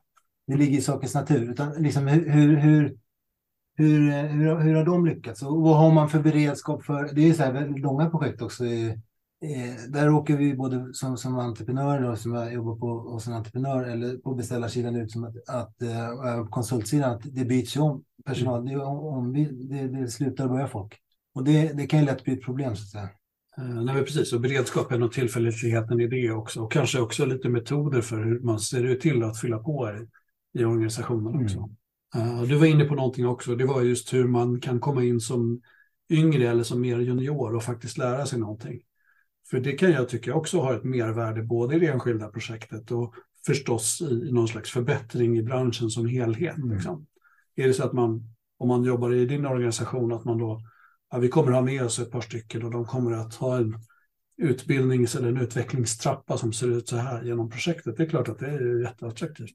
Det 0.46 0.56
ligger 0.56 0.78
i 0.78 0.80
sakens 0.80 1.14
natur. 1.14 1.50
Utan 1.50 1.82
liksom 1.82 2.06
hur, 2.06 2.30
hur, 2.30 2.56
hur, 2.56 2.96
hur, 3.76 4.56
hur, 4.58 4.74
har 4.74 4.84
de 4.84 5.06
lyckats? 5.06 5.42
Och 5.42 5.62
vad 5.62 5.76
har 5.76 5.92
man 5.92 6.08
för 6.08 6.20
beredskap 6.20 6.84
för? 6.84 7.10
Det 7.14 7.28
är 7.28 7.32
så 7.32 7.42
här 7.42 7.78
långa 7.78 8.10
projekt 8.10 8.42
också. 8.42 8.64
Eh, 9.42 9.90
där 9.90 10.10
åker 10.10 10.36
vi 10.36 10.54
både 10.54 10.94
som, 10.94 11.16
som 11.16 11.38
entreprenör, 11.38 12.02
då, 12.02 12.16
som 12.16 12.34
jag 12.34 12.54
jobbar 12.54 12.76
på 12.76 12.86
hos 12.86 13.26
en 13.26 13.32
entreprenör, 13.32 13.84
eller 13.84 14.16
på 14.16 14.34
beställarsidan 14.34 14.96
ut 14.96 15.10
som 15.10 15.24
att, 15.24 15.48
att 15.48 15.82
äh, 15.82 16.48
konsultsidan, 16.50 17.10
att 17.10 17.22
det 17.24 17.44
byts 17.44 17.76
om 17.76 18.04
personal. 18.24 18.66
Det, 18.66 18.76
om, 18.76 19.32
det, 19.32 19.88
det 19.88 20.08
slutar 20.08 20.48
börja 20.48 20.68
folk. 20.68 20.98
Och 21.34 21.44
det, 21.44 21.72
det 21.72 21.86
kan 21.86 22.00
ju 22.00 22.06
lätt 22.06 22.24
bli 22.24 22.32
ett 22.32 22.44
problem 22.44 22.76
så 22.76 22.82
att 22.82 22.88
säga. 22.88 23.08
Uh, 23.58 23.82
nej, 23.82 24.04
precis, 24.04 24.32
och 24.32 24.40
beredskapen 24.40 25.02
och 25.02 25.12
tillfälligheten 25.12 26.00
i 26.00 26.06
det 26.06 26.30
också. 26.30 26.60
Och 26.60 26.72
kanske 26.72 27.00
också 27.00 27.26
lite 27.26 27.48
metoder 27.48 28.00
för 28.00 28.24
hur 28.24 28.40
man 28.40 28.60
ser 28.60 28.94
till 28.94 29.22
att 29.22 29.40
fylla 29.40 29.58
på 29.58 29.90
i, 29.90 30.60
i 30.60 30.64
organisationen 30.64 31.44
också. 31.44 31.70
Mm. 32.14 32.38
Uh, 32.38 32.42
du 32.42 32.54
var 32.54 32.66
inne 32.66 32.84
på 32.84 32.94
någonting 32.94 33.26
också, 33.26 33.54
det 33.54 33.64
var 33.64 33.82
just 33.82 34.14
hur 34.14 34.28
man 34.28 34.60
kan 34.60 34.80
komma 34.80 35.04
in 35.04 35.20
som 35.20 35.60
yngre 36.10 36.48
eller 36.48 36.62
som 36.62 36.80
mer 36.80 36.98
junior 36.98 37.54
och 37.54 37.62
faktiskt 37.62 37.98
lära 37.98 38.26
sig 38.26 38.38
någonting. 38.38 38.80
För 39.50 39.60
det 39.60 39.72
kan 39.72 39.92
jag 39.92 40.08
tycka 40.08 40.34
också 40.34 40.60
har 40.60 40.74
ett 40.74 40.84
mervärde 40.84 41.42
både 41.42 41.76
i 41.76 41.78
det 41.78 41.86
enskilda 41.86 42.28
projektet 42.28 42.90
och 42.90 43.14
förstås 43.46 44.00
i 44.00 44.32
någon 44.32 44.48
slags 44.48 44.70
förbättring 44.70 45.38
i 45.38 45.42
branschen 45.42 45.90
som 45.90 46.06
helhet. 46.06 46.56
Mm. 46.56 46.70
Liksom. 46.70 47.06
Är 47.56 47.66
det 47.66 47.74
så 47.74 47.84
att 47.84 47.92
man, 47.92 48.34
om 48.58 48.68
man 48.68 48.84
jobbar 48.84 49.14
i 49.14 49.26
din 49.26 49.46
organisation, 49.46 50.12
att 50.12 50.24
man 50.24 50.38
då, 50.38 50.60
ja, 51.10 51.18
vi 51.18 51.28
kommer 51.28 51.52
ha 51.52 51.62
med 51.62 51.84
oss 51.84 51.98
ett 51.98 52.10
par 52.10 52.20
stycken 52.20 52.64
och 52.64 52.70
de 52.70 52.84
kommer 52.84 53.12
att 53.12 53.34
ha 53.34 53.56
en 53.56 53.78
utbildnings 54.36 55.14
eller 55.14 55.28
en 55.28 55.40
utvecklingstrappa 55.40 56.36
som 56.36 56.52
ser 56.52 56.68
ut 56.68 56.88
så 56.88 56.96
här 56.96 57.22
genom 57.22 57.50
projektet. 57.50 57.96
Det 57.96 58.02
är 58.02 58.08
klart 58.08 58.28
att 58.28 58.38
det 58.38 58.46
är 58.46 58.82
jätteattraktivt. 58.82 59.54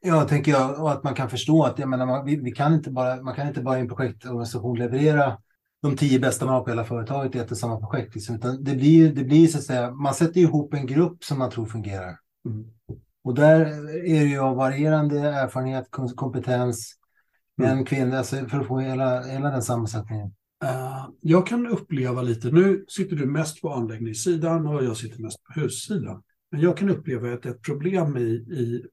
Ja, 0.00 0.24
tänker 0.24 0.52
jag, 0.52 0.82
och 0.82 0.92
att 0.92 1.02
man 1.02 1.14
kan 1.14 1.30
förstå 1.30 1.64
att 1.64 1.78
jag 1.78 1.88
menar, 1.88 2.06
man, 2.06 2.26
vi, 2.26 2.36
vi, 2.36 2.52
kan 2.52 2.74
inte 2.74 2.90
bara, 2.90 3.22
man 3.22 3.34
kan 3.34 3.48
inte 3.48 3.62
bara 3.62 3.78
i 3.78 3.80
en 3.80 3.88
projektorganisation 3.88 4.78
leverera 4.78 5.38
de 5.82 5.96
tio 5.96 6.18
bästa 6.18 6.44
man 6.44 6.54
har 6.54 6.62
på 6.62 6.70
hela 6.70 6.84
företaget 6.84 7.34
i 7.34 7.38
ett 7.38 7.50
och 7.50 7.58
samma 7.58 7.80
projekt. 7.80 8.14
Liksom. 8.14 8.36
Utan 8.36 8.64
det 8.64 8.74
blir, 8.74 9.12
det 9.12 9.24
blir 9.24 9.46
så 9.46 9.58
att 9.58 9.64
säga, 9.64 9.90
man 9.90 10.14
sätter 10.14 10.40
ihop 10.40 10.74
en 10.74 10.86
grupp 10.86 11.24
som 11.24 11.38
man 11.38 11.50
tror 11.50 11.66
fungerar. 11.66 12.18
Mm. 12.46 12.66
Och 13.24 13.34
där 13.34 13.60
är 14.04 14.20
det 14.20 14.28
ju 14.30 14.38
av 14.38 14.56
varierande 14.56 15.18
erfarenhet, 15.18 15.88
kompetens, 15.90 16.94
män, 17.56 17.84
kvinnor, 17.84 18.16
alltså 18.16 18.36
för 18.36 18.60
att 18.60 18.66
få 18.66 18.78
hela, 18.78 19.22
hela 19.22 19.50
den 19.50 19.62
sammansättningen? 19.62 20.26
Uh, 20.64 21.08
jag 21.20 21.46
kan 21.46 21.66
uppleva 21.66 22.22
lite, 22.22 22.50
nu 22.50 22.84
sitter 22.88 23.16
du 23.16 23.26
mest 23.26 23.60
på 23.60 23.72
anläggningssidan 23.72 24.66
och 24.66 24.84
jag 24.84 24.96
sitter 24.96 25.22
mest 25.22 25.44
på 25.44 25.60
hussidan. 25.60 26.22
Men 26.50 26.60
jag 26.60 26.76
kan 26.76 26.90
uppleva 26.90 27.32
att 27.32 27.46
ett 27.46 27.62
problem 27.62 28.16
i, 28.16 28.30
i 28.30 28.84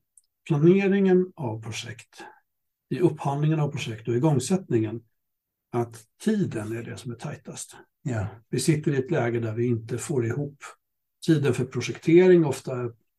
planeringen 0.48 1.32
av 1.36 1.62
projekt, 1.62 2.24
i 2.90 3.00
upphandlingen 3.00 3.60
av 3.60 3.72
projekt 3.72 4.08
och 4.08 4.16
igångsättningen, 4.16 5.02
att 5.76 6.04
tiden 6.24 6.78
är 6.78 6.84
det 6.84 6.98
som 6.98 7.12
är 7.12 7.16
tajtast. 7.16 7.76
Yeah. 8.08 8.26
Vi 8.50 8.60
sitter 8.60 8.94
i 8.94 8.98
ett 8.98 9.12
läge 9.12 9.40
där 9.40 9.54
vi 9.54 9.66
inte 9.66 9.98
får 9.98 10.26
ihop 10.26 10.58
tiden 11.26 11.54
för 11.54 11.66
projektering. 11.66 12.46
Ofta 12.46 12.72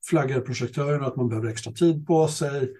flaggar 0.09 0.41
projektören 0.41 1.05
att 1.05 1.17
man 1.17 1.29
behöver 1.29 1.49
extra 1.49 1.73
tid 1.73 2.07
på 2.07 2.29
sig 2.29 2.75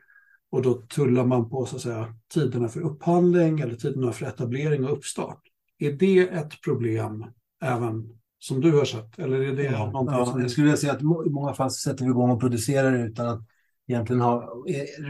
och 0.51 0.63
då 0.63 0.75
tullar 0.75 1.25
man 1.25 1.51
på 1.51 1.67
så 1.67 1.77
att 1.77 1.83
säga, 1.83 2.15
tiderna 2.35 2.69
för 2.69 2.81
upphandling 2.81 3.61
eller 3.61 3.75
tiderna 3.75 4.13
för 4.13 4.27
etablering 4.27 4.85
och 4.85 4.93
uppstart. 4.93 5.41
Är 5.79 5.93
det 5.93 6.29
ett 6.29 6.61
problem 6.65 7.25
även 7.63 8.19
som 8.39 8.61
du 8.61 8.73
har 8.73 8.85
sett? 8.85 9.19
Eller 9.19 9.41
är 9.41 9.57
det 9.57 9.63
ja, 9.63 9.91
ja, 9.93 10.27
som... 10.27 10.41
Jag 10.41 10.51
skulle 10.51 10.65
vilja 10.65 10.77
säga 10.77 10.93
att 10.93 11.03
i 11.03 11.31
många 11.31 11.55
fall 11.55 11.71
sätter 11.71 12.05
vi 12.05 12.11
igång 12.11 12.31
och 12.31 12.41
producerar 12.41 13.07
utan 13.07 13.29
att 13.29 13.41
egentligen 13.89 14.21
ha, 14.21 14.65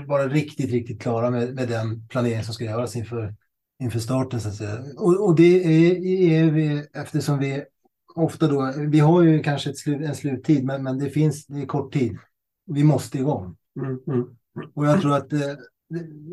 vara 0.07 0.29
riktigt, 0.29 0.71
riktigt 0.71 1.03
klara 1.03 1.31
med, 1.31 1.55
med 1.55 1.69
den 1.69 2.09
planering 2.09 2.43
som 2.43 2.55
ska 2.55 2.65
göras 2.65 2.97
inför, 2.97 3.35
inför 3.83 3.99
starten. 3.99 4.41
Så 4.41 4.49
att 4.49 4.55
säga. 4.55 4.79
Och, 4.97 5.27
och 5.27 5.37
det 5.37 5.65
är, 5.65 6.07
är 6.33 6.51
vi, 6.51 6.87
eftersom 6.93 7.39
vi 7.39 7.65
ofta 8.15 8.49
då, 8.49 8.73
vi 8.77 9.01
har 9.01 9.23
ju 9.23 9.43
kanske 9.43 9.71
ett 9.71 9.79
slut, 9.79 10.01
en 10.01 10.15
sluttid, 10.15 10.65
men, 10.65 10.83
men 10.83 10.99
det 10.99 11.11
finns, 11.11 11.47
det 11.47 11.63
är 11.63 11.67
kort 11.67 11.93
tid. 11.93 12.19
Vi 12.67 12.85
måste 12.85 13.19
igång. 13.19 13.57
Mm, 13.81 13.99
mm. 14.07 14.27
Och 14.75 14.87
jag 14.87 15.01
tror 15.01 15.17
att 15.17 15.33
eh, 15.33 15.41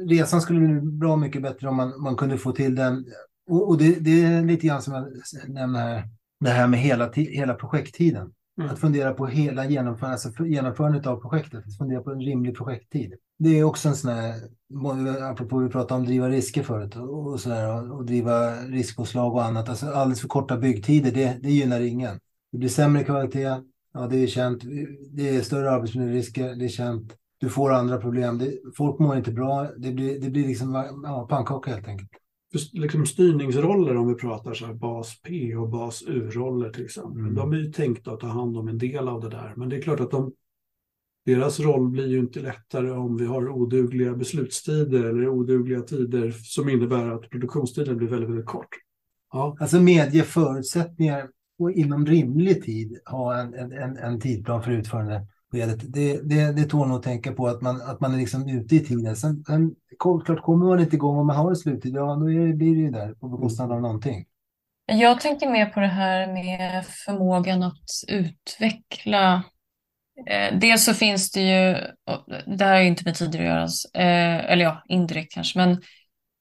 resan 0.07 0.41
skulle 0.41 0.59
bli 0.59 0.81
bra 0.81 1.15
mycket 1.15 1.41
bättre 1.41 1.69
om 1.69 1.75
man, 1.75 2.01
man 2.01 2.15
kunde 2.15 2.37
få 2.37 2.51
till 2.51 2.75
den. 2.75 3.05
Och, 3.49 3.69
och 3.69 3.77
det, 3.77 3.99
det, 3.99 4.23
är 4.23 4.43
lite 4.43 4.67
grann 4.67 4.81
som 4.81 4.93
jag 4.93 5.05
nämnde 5.49 5.79
här, 5.79 6.09
det 6.39 6.49
här 6.49 6.67
med 6.67 6.79
hela, 6.79 7.11
hela 7.11 7.53
projekttiden. 7.53 8.33
Mm. 8.57 8.69
Att 8.69 8.79
fundera 8.79 9.13
på 9.13 9.25
hela 9.25 9.65
genomförandet, 9.65 10.25
alltså 10.25 10.45
genomförandet 10.45 11.07
av 11.07 11.17
projektet, 11.17 11.67
att 11.67 11.77
fundera 11.77 12.01
på 12.01 12.11
en 12.11 12.21
rimlig 12.21 12.57
projekttid. 12.57 13.13
Det 13.39 13.59
är 13.59 13.63
också 13.63 13.89
en 13.89 13.95
sån 13.95 14.11
här, 14.11 14.41
apropå 15.31 15.57
vi 15.57 15.69
pratade 15.69 15.99
om 15.99 16.05
driva 16.05 16.29
risker 16.29 16.63
förut 16.63 16.95
och, 16.95 17.27
och, 17.27 17.39
så 17.39 17.49
där, 17.49 17.73
och, 17.73 17.97
och 17.97 18.05
driva 18.05 18.55
riskpåslag 18.55 19.33
och 19.33 19.45
annat. 19.45 19.69
Alltså 19.69 19.85
alldeles 19.85 20.21
för 20.21 20.27
korta 20.27 20.57
byggtider, 20.57 21.11
det, 21.11 21.37
det 21.41 21.51
gynnar 21.51 21.81
ingen. 21.81 22.19
Det 22.51 22.57
blir 22.57 22.69
sämre 22.69 23.03
kvalitet, 23.03 23.61
ja 23.93 24.07
det 24.09 24.23
är 24.23 24.27
känt. 24.27 24.63
Det 25.11 25.29
är 25.29 25.41
större 25.41 25.71
arbetsmiljörisker, 25.71 26.55
det 26.55 26.65
är 26.65 26.69
känt. 26.69 27.13
Du 27.37 27.49
får 27.49 27.73
andra 27.73 27.97
problem. 27.97 28.37
Det, 28.37 28.53
folk 28.77 28.99
mår 28.99 29.17
inte 29.17 29.31
bra. 29.31 29.67
Det 29.77 29.91
blir, 29.91 30.19
det 30.19 30.29
blir 30.29 30.47
liksom 30.47 30.73
ja, 31.03 31.27
pannkaka 31.29 31.71
helt 31.71 31.87
enkelt 31.87 32.22
liksom 32.71 33.05
styrningsroller 33.05 33.97
om 33.97 34.07
vi 34.07 34.15
pratar 34.15 34.53
så 34.53 34.65
här 34.65 34.73
bas 34.73 35.21
P 35.21 35.55
och 35.55 35.69
bas 35.69 36.03
U-roller 36.07 36.69
till 36.69 36.85
exempel. 36.85 37.21
Mm. 37.21 37.35
De 37.35 37.53
är 37.53 37.57
ju 37.57 37.71
tänkta 37.71 38.11
att 38.11 38.19
ta 38.19 38.27
hand 38.27 38.57
om 38.57 38.67
en 38.67 38.77
del 38.77 39.07
av 39.07 39.21
det 39.21 39.29
där. 39.29 39.53
Men 39.55 39.69
det 39.69 39.77
är 39.77 39.81
klart 39.81 39.99
att 39.99 40.11
de, 40.11 40.33
deras 41.25 41.59
roll 41.59 41.89
blir 41.89 42.07
ju 42.07 42.19
inte 42.19 42.39
lättare 42.39 42.91
om 42.91 43.17
vi 43.17 43.25
har 43.25 43.49
odugliga 43.49 44.13
beslutstider 44.13 45.03
eller 45.03 45.29
odugliga 45.29 45.81
tider 45.81 46.31
som 46.31 46.69
innebär 46.69 47.07
att 47.07 47.29
produktionstiden 47.29 47.97
blir 47.97 48.07
väldigt, 48.07 48.29
väldigt 48.29 48.45
kort. 48.45 48.69
Ja. 49.31 49.57
Alltså 49.59 49.81
medge 49.81 50.23
förutsättningar 50.23 51.29
och 51.59 51.71
inom 51.71 52.05
rimlig 52.05 52.63
tid 52.63 52.99
ha 53.05 53.41
en, 53.41 53.53
en, 53.53 53.97
en 53.97 54.19
tidplan 54.19 54.63
för 54.63 54.71
utförande 54.71 55.27
skedet. 55.53 55.93
Det, 55.93 56.29
det, 56.29 56.51
det 56.51 56.63
tål 56.63 56.87
nog 56.87 56.97
att 56.97 57.03
tänka 57.03 57.31
på 57.31 57.47
att 57.47 57.61
man, 57.61 57.81
att 57.81 57.99
man 57.99 58.13
är 58.13 58.17
liksom 58.17 58.49
ute 58.49 58.75
i 58.75 58.79
tiden. 58.79 59.15
Sen, 59.15 59.43
sen 59.47 59.75
klart 59.99 60.41
kommer 60.41 60.65
man 60.65 60.79
inte 60.79 60.95
igång 60.95 61.17
om 61.17 61.27
man 61.27 61.35
har 61.35 61.49
en 61.49 61.55
sluttid, 61.55 61.95
ja 61.95 62.15
då 62.15 62.31
är, 62.31 62.53
blir 62.53 62.75
det 62.75 62.81
ju 62.81 62.91
där 62.91 63.13
på 63.13 63.27
bekostnad 63.27 63.71
av 63.71 63.81
någonting. 63.81 64.25
Jag 64.85 65.21
tänker 65.21 65.49
mer 65.49 65.65
på 65.65 65.79
det 65.79 65.87
här 65.87 66.33
med 66.33 66.85
förmågan 66.85 67.63
att 67.63 67.89
utveckla. 68.07 69.43
Eh, 70.29 70.57
dels 70.59 70.85
så 70.85 70.93
finns 70.93 71.31
det 71.31 71.41
ju, 71.41 71.75
det 72.57 72.65
här 72.65 72.75
är 72.75 72.81
ju 72.81 72.87
inte 72.87 73.03
med 73.05 73.15
tider 73.15 73.39
att 73.39 73.45
göra, 73.45 73.63
eh, 73.93 74.51
eller 74.51 74.63
ja, 74.63 74.83
indirekt 74.87 75.33
kanske, 75.33 75.59
men 75.59 75.71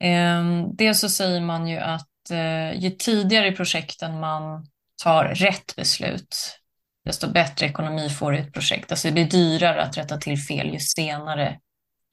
eh, 0.01 0.69
dels 0.73 1.01
så 1.01 1.09
säger 1.09 1.41
man 1.41 1.69
ju 1.69 1.79
att 1.79 2.31
eh, 2.31 2.81
ju 2.81 2.91
tidigare 2.91 3.49
i 3.49 3.53
projekten 3.53 4.21
man 4.21 4.67
tar 5.03 5.25
rätt 5.25 5.77
beslut, 5.77 6.62
desto 7.05 7.33
bättre 7.33 7.67
ekonomi 7.67 8.09
får 8.09 8.33
du 8.33 8.39
ett 8.39 8.53
projekt. 8.53 8.93
Alltså 8.93 9.09
det 9.09 9.15
blir 9.15 9.25
dyrare 9.25 9.83
att 9.83 9.99
rätta 9.99 10.17
till 10.17 10.39
fel 10.39 10.73
ju 10.73 10.79
senare 10.79 11.59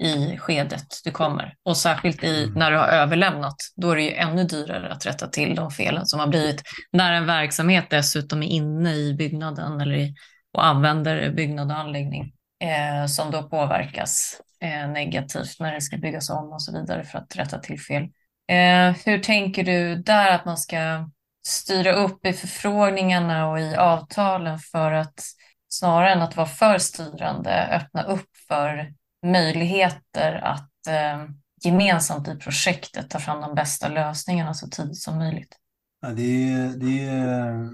i 0.03 0.37
skedet 0.37 0.87
du 1.03 1.11
kommer. 1.11 1.55
Och 1.63 1.77
särskilt 1.77 2.23
i, 2.23 2.43
mm. 2.43 2.59
när 2.59 2.71
du 2.71 2.77
har 2.77 2.87
överlämnat, 2.87 3.55
då 3.75 3.91
är 3.91 3.95
det 3.95 4.01
ju 4.01 4.13
ännu 4.13 4.43
dyrare 4.43 4.91
att 4.91 5.05
rätta 5.05 5.27
till 5.27 5.55
de 5.55 5.71
felen 5.71 6.05
som 6.05 6.19
har 6.19 6.27
blivit. 6.27 6.61
När 6.91 7.13
en 7.13 7.25
verksamhet 7.25 7.85
dessutom 7.89 8.43
är 8.43 8.47
inne 8.47 8.95
i 8.95 9.13
byggnaden 9.13 9.81
eller 9.81 9.95
i, 9.95 10.15
och 10.53 10.65
använder 10.65 11.31
byggnad 11.31 11.71
och 11.71 11.77
anläggning 11.77 12.33
eh, 12.63 13.05
som 13.05 13.31
då 13.31 13.43
påverkas 13.43 14.41
eh, 14.61 14.89
negativt 14.89 15.59
när 15.59 15.73
det 15.73 15.81
ska 15.81 15.97
byggas 15.97 16.29
om 16.29 16.53
och 16.53 16.61
så 16.61 16.79
vidare 16.79 17.03
för 17.03 17.17
att 17.17 17.35
rätta 17.35 17.59
till 17.59 17.79
fel. 17.79 18.03
Eh, 18.51 18.95
hur 19.05 19.19
tänker 19.19 19.63
du 19.63 19.95
där 19.95 20.31
att 20.31 20.45
man 20.45 20.57
ska 20.57 21.09
styra 21.47 21.93
upp 21.93 22.25
i 22.25 22.33
förfrågningarna 22.33 23.49
och 23.49 23.59
i 23.59 23.75
avtalen 23.75 24.59
för 24.59 24.91
att 24.91 25.23
snarare 25.69 26.13
än 26.13 26.21
att 26.21 26.37
vara 26.37 26.47
för 26.47 26.77
styrande 26.77 27.67
öppna 27.67 28.03
upp 28.03 28.29
för 28.47 28.93
möjligheter 29.25 30.33
att 30.33 30.87
eh, 30.87 31.25
gemensamt 31.63 32.27
i 32.27 32.35
projektet 32.35 33.09
ta 33.09 33.19
fram 33.19 33.41
de 33.41 33.55
bästa 33.55 33.89
lösningarna 33.89 34.53
så 34.53 34.67
tidigt 34.67 34.97
som 34.97 35.17
möjligt. 35.17 35.55
Ja, 36.01 36.09
det, 36.09 36.51
är, 36.53 36.69
det 36.69 37.05
är 37.05 37.49
eh, 37.49 37.69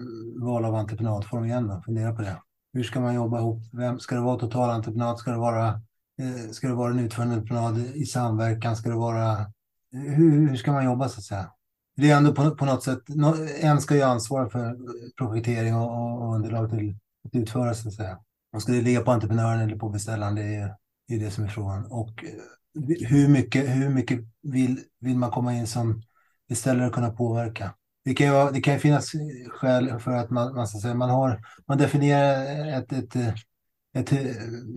val 0.46 0.66
av 0.66 0.76
entreprenadform 0.76 1.46
igen, 1.46 1.68
då. 1.68 1.82
fundera 1.86 2.16
på 2.16 2.22
det. 2.22 2.42
Hur 2.74 2.84
ska 2.84 3.00
man 3.00 3.16
jobba 3.16 3.40
ihop? 3.40 3.64
Vem, 3.74 4.00
ska 4.00 4.16
det 4.16 4.22
vara 4.22 4.40
totalentreprenad? 4.40 5.20
Ska 5.20 5.32
det 5.32 5.38
vara, 5.38 5.68
eh, 6.20 6.52
ska 6.52 6.68
det 6.68 6.74
vara 6.74 6.92
en 6.92 7.00
utförande 7.00 7.36
entreprenad 7.36 7.78
i 7.78 8.06
samverkan? 8.06 8.76
Ska 8.76 8.90
det 8.90 8.96
vara, 8.96 9.32
eh, 9.94 10.00
hur, 10.00 10.50
hur 10.50 10.56
ska 10.56 10.72
man 10.72 10.86
jobba 10.86 11.10
så 11.10 11.20
att 11.20 11.24
säga? 11.24 11.52
Det 11.96 12.12
är 12.12 12.18
ändå 12.18 12.32
på, 12.34 12.56
på 12.56 12.66
något 12.66 12.84
sätt, 12.84 13.00
en 13.62 13.82
ska 13.82 13.96
ju 13.96 14.02
ansvara 14.02 14.50
för 14.50 14.78
projektering 15.18 15.76
och, 15.76 16.22
och 16.24 16.36
underlag 16.36 16.70
till 16.70 16.96
att 17.26 17.36
utföra 17.36 17.74
så 17.74 17.88
att 17.88 17.94
säga. 17.94 18.20
Och 18.54 18.62
ska 18.62 18.72
det 18.72 18.82
ligga 18.82 19.02
på 19.02 19.12
entreprenören 19.12 19.62
eller 19.62 19.78
på 19.78 19.90
beställaren, 19.90 20.36
det 20.36 20.56
är, 20.56 20.76
det 21.08 21.16
är 21.16 21.20
det 21.20 21.32
som 21.32 21.44
är 21.44 21.48
frågan. 21.48 21.86
Och 21.86 22.24
eh, 22.24 23.08
hur 23.08 23.28
mycket, 23.28 23.70
hur 23.70 23.90
mycket 23.90 24.20
vill, 24.42 24.80
vill 25.00 25.18
man 25.18 25.32
komma 25.32 25.54
in 25.54 25.68
som 25.68 26.02
beställare 26.50 26.88
och 26.88 26.94
kunna 26.94 27.10
påverka? 27.10 27.76
Det 28.06 28.14
kan 28.14 28.28
ju, 28.28 28.52
det 28.52 28.62
kan 28.62 28.74
ju 28.74 28.80
finnas 28.80 29.12
skäl 29.50 30.00
för 30.00 30.12
att 30.12 30.30
man, 30.30 30.56
man, 30.56 30.68
ska 30.68 30.80
säga, 30.80 30.94
man, 30.94 31.10
har, 31.10 31.42
man 31.68 31.78
definierar 31.78 32.68
ett, 32.80 32.94
ett, 32.94 33.16
ett, 33.94 34.12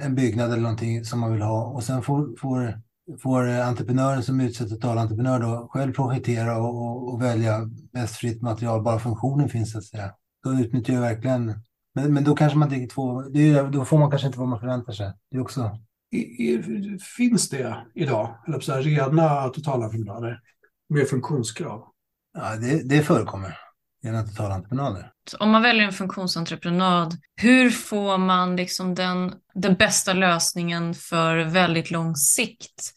en 0.00 0.14
byggnad 0.14 0.52
eller 0.52 0.62
någonting 0.62 1.04
som 1.04 1.20
man 1.20 1.32
vill 1.32 1.42
ha 1.42 1.64
och 1.64 1.84
sen 1.84 2.02
får, 2.02 2.36
får 2.40 2.80
får 3.22 3.48
entreprenören 3.48 4.22
som 4.22 4.40
utsett 4.40 4.68
totalentreprenör 4.68 5.40
då 5.40 5.68
själv 5.70 5.92
projektera 5.92 6.59
och, 6.59 6.82
och, 6.82 7.12
och, 7.12 7.22
välja 7.22 7.70
bäst 7.92 8.16
fritt 8.16 8.42
material, 8.42 8.82
bara 8.82 8.98
funktionen 8.98 9.48
finns 9.48 9.72
så 9.72 9.78
att 9.78 9.84
säga. 9.84 10.14
Då 10.44 10.52
utnyttjar 10.52 10.94
jag 10.94 11.00
verkligen, 11.00 11.54
men, 11.94 12.14
men 12.14 12.24
då 12.24 12.34
kanske 12.34 12.59
man 12.59 12.88
får, 12.92 13.30
det 13.30 13.50
är, 13.50 13.68
då 13.68 13.84
får 13.84 13.98
man 13.98 14.11
kanske 14.11 14.26
inte 14.26 14.38
vad 14.38 14.48
man 14.48 14.61
förväntar 14.61 14.92
sig. 14.92 15.12
Det 15.30 15.36
är 15.36 15.40
också. 15.40 15.78
I, 16.11 16.18
i, 16.18 16.98
finns 17.16 17.48
det 17.48 17.76
idag, 17.94 18.34
eller 18.46 18.61
så 18.61 18.72
här, 18.72 18.82
rena 18.82 19.48
totalentreprenörer 19.48 20.40
med 20.88 21.09
funktionskrav? 21.09 21.84
Ja, 22.38 22.56
det, 22.56 22.88
det 22.88 23.02
förekommer 23.02 23.67
genom 24.09 24.28
totalentreprenader. 24.28 25.11
Om 25.38 25.50
man 25.50 25.62
väljer 25.62 25.84
en 25.84 25.92
funktionsentreprenad, 25.92 27.16
hur 27.40 27.70
får 27.70 28.18
man 28.18 28.56
liksom 28.56 28.94
den, 28.94 29.34
den 29.54 29.74
bästa 29.74 30.12
lösningen 30.12 30.94
för 30.94 31.36
väldigt 31.36 31.90
lång 31.90 32.16
sikt 32.16 32.94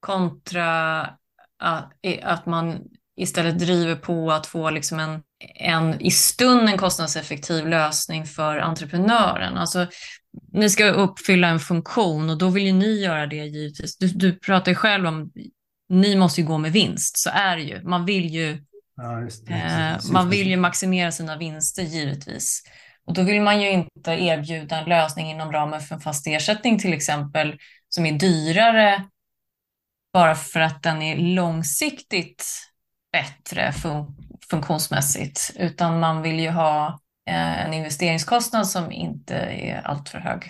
kontra 0.00 1.00
att, 1.58 1.92
att 2.22 2.46
man 2.46 2.78
istället 3.16 3.58
driver 3.58 3.96
på 3.96 4.32
att 4.32 4.46
få 4.46 4.70
liksom 4.70 4.98
en, 4.98 5.22
en 5.54 6.00
i 6.00 6.10
stunden 6.10 6.78
kostnadseffektiv 6.78 7.66
lösning 7.66 8.26
för 8.26 8.58
entreprenören. 8.58 9.56
Alltså, 9.56 9.86
ni 10.52 10.70
ska 10.70 10.90
uppfylla 10.90 11.48
en 11.48 11.60
funktion 11.60 12.30
och 12.30 12.38
då 12.38 12.48
vill 12.48 12.66
ju 12.66 12.72
ni 12.72 13.00
göra 13.00 13.26
det 13.26 13.36
givetvis. 13.36 13.98
Du, 13.98 14.06
du 14.06 14.32
pratar 14.38 14.72
ju 14.72 14.76
själv 14.76 15.06
om 15.06 15.32
ni 15.88 16.16
måste 16.16 16.40
ju 16.40 16.46
gå 16.46 16.58
med 16.58 16.72
vinst, 16.72 17.18
så 17.18 17.30
är 17.32 17.56
det 17.56 17.62
ju. 17.62 17.82
Man 17.82 18.04
vill 18.04 18.26
ju 18.26 18.64
Ja, 19.00 19.22
eh, 19.56 20.12
man 20.12 20.30
vill 20.30 20.48
ju 20.48 20.56
maximera 20.56 21.12
sina 21.12 21.36
vinster 21.36 21.82
givetvis. 21.82 22.62
Och 23.04 23.14
då 23.14 23.22
vill 23.22 23.42
man 23.42 23.60
ju 23.60 23.70
inte 23.70 24.10
erbjuda 24.10 24.76
en 24.76 24.88
lösning 24.88 25.30
inom 25.30 25.52
ramen 25.52 25.80
för 25.80 25.94
en 25.94 26.00
fast 26.00 26.26
ersättning 26.26 26.78
till 26.78 26.92
exempel 26.92 27.58
som 27.88 28.06
är 28.06 28.12
dyrare 28.12 29.04
bara 30.12 30.34
för 30.34 30.60
att 30.60 30.82
den 30.82 31.02
är 31.02 31.16
långsiktigt 31.16 32.44
bättre 33.12 33.72
fun 33.72 34.16
funktionsmässigt, 34.50 35.52
utan 35.58 36.00
man 36.00 36.22
vill 36.22 36.40
ju 36.40 36.50
ha 36.50 36.86
eh, 37.30 37.66
en 37.66 37.74
investeringskostnad 37.74 38.66
som 38.66 38.92
inte 38.92 39.34
är 39.36 39.82
alltför 39.82 40.18
hög. 40.18 40.42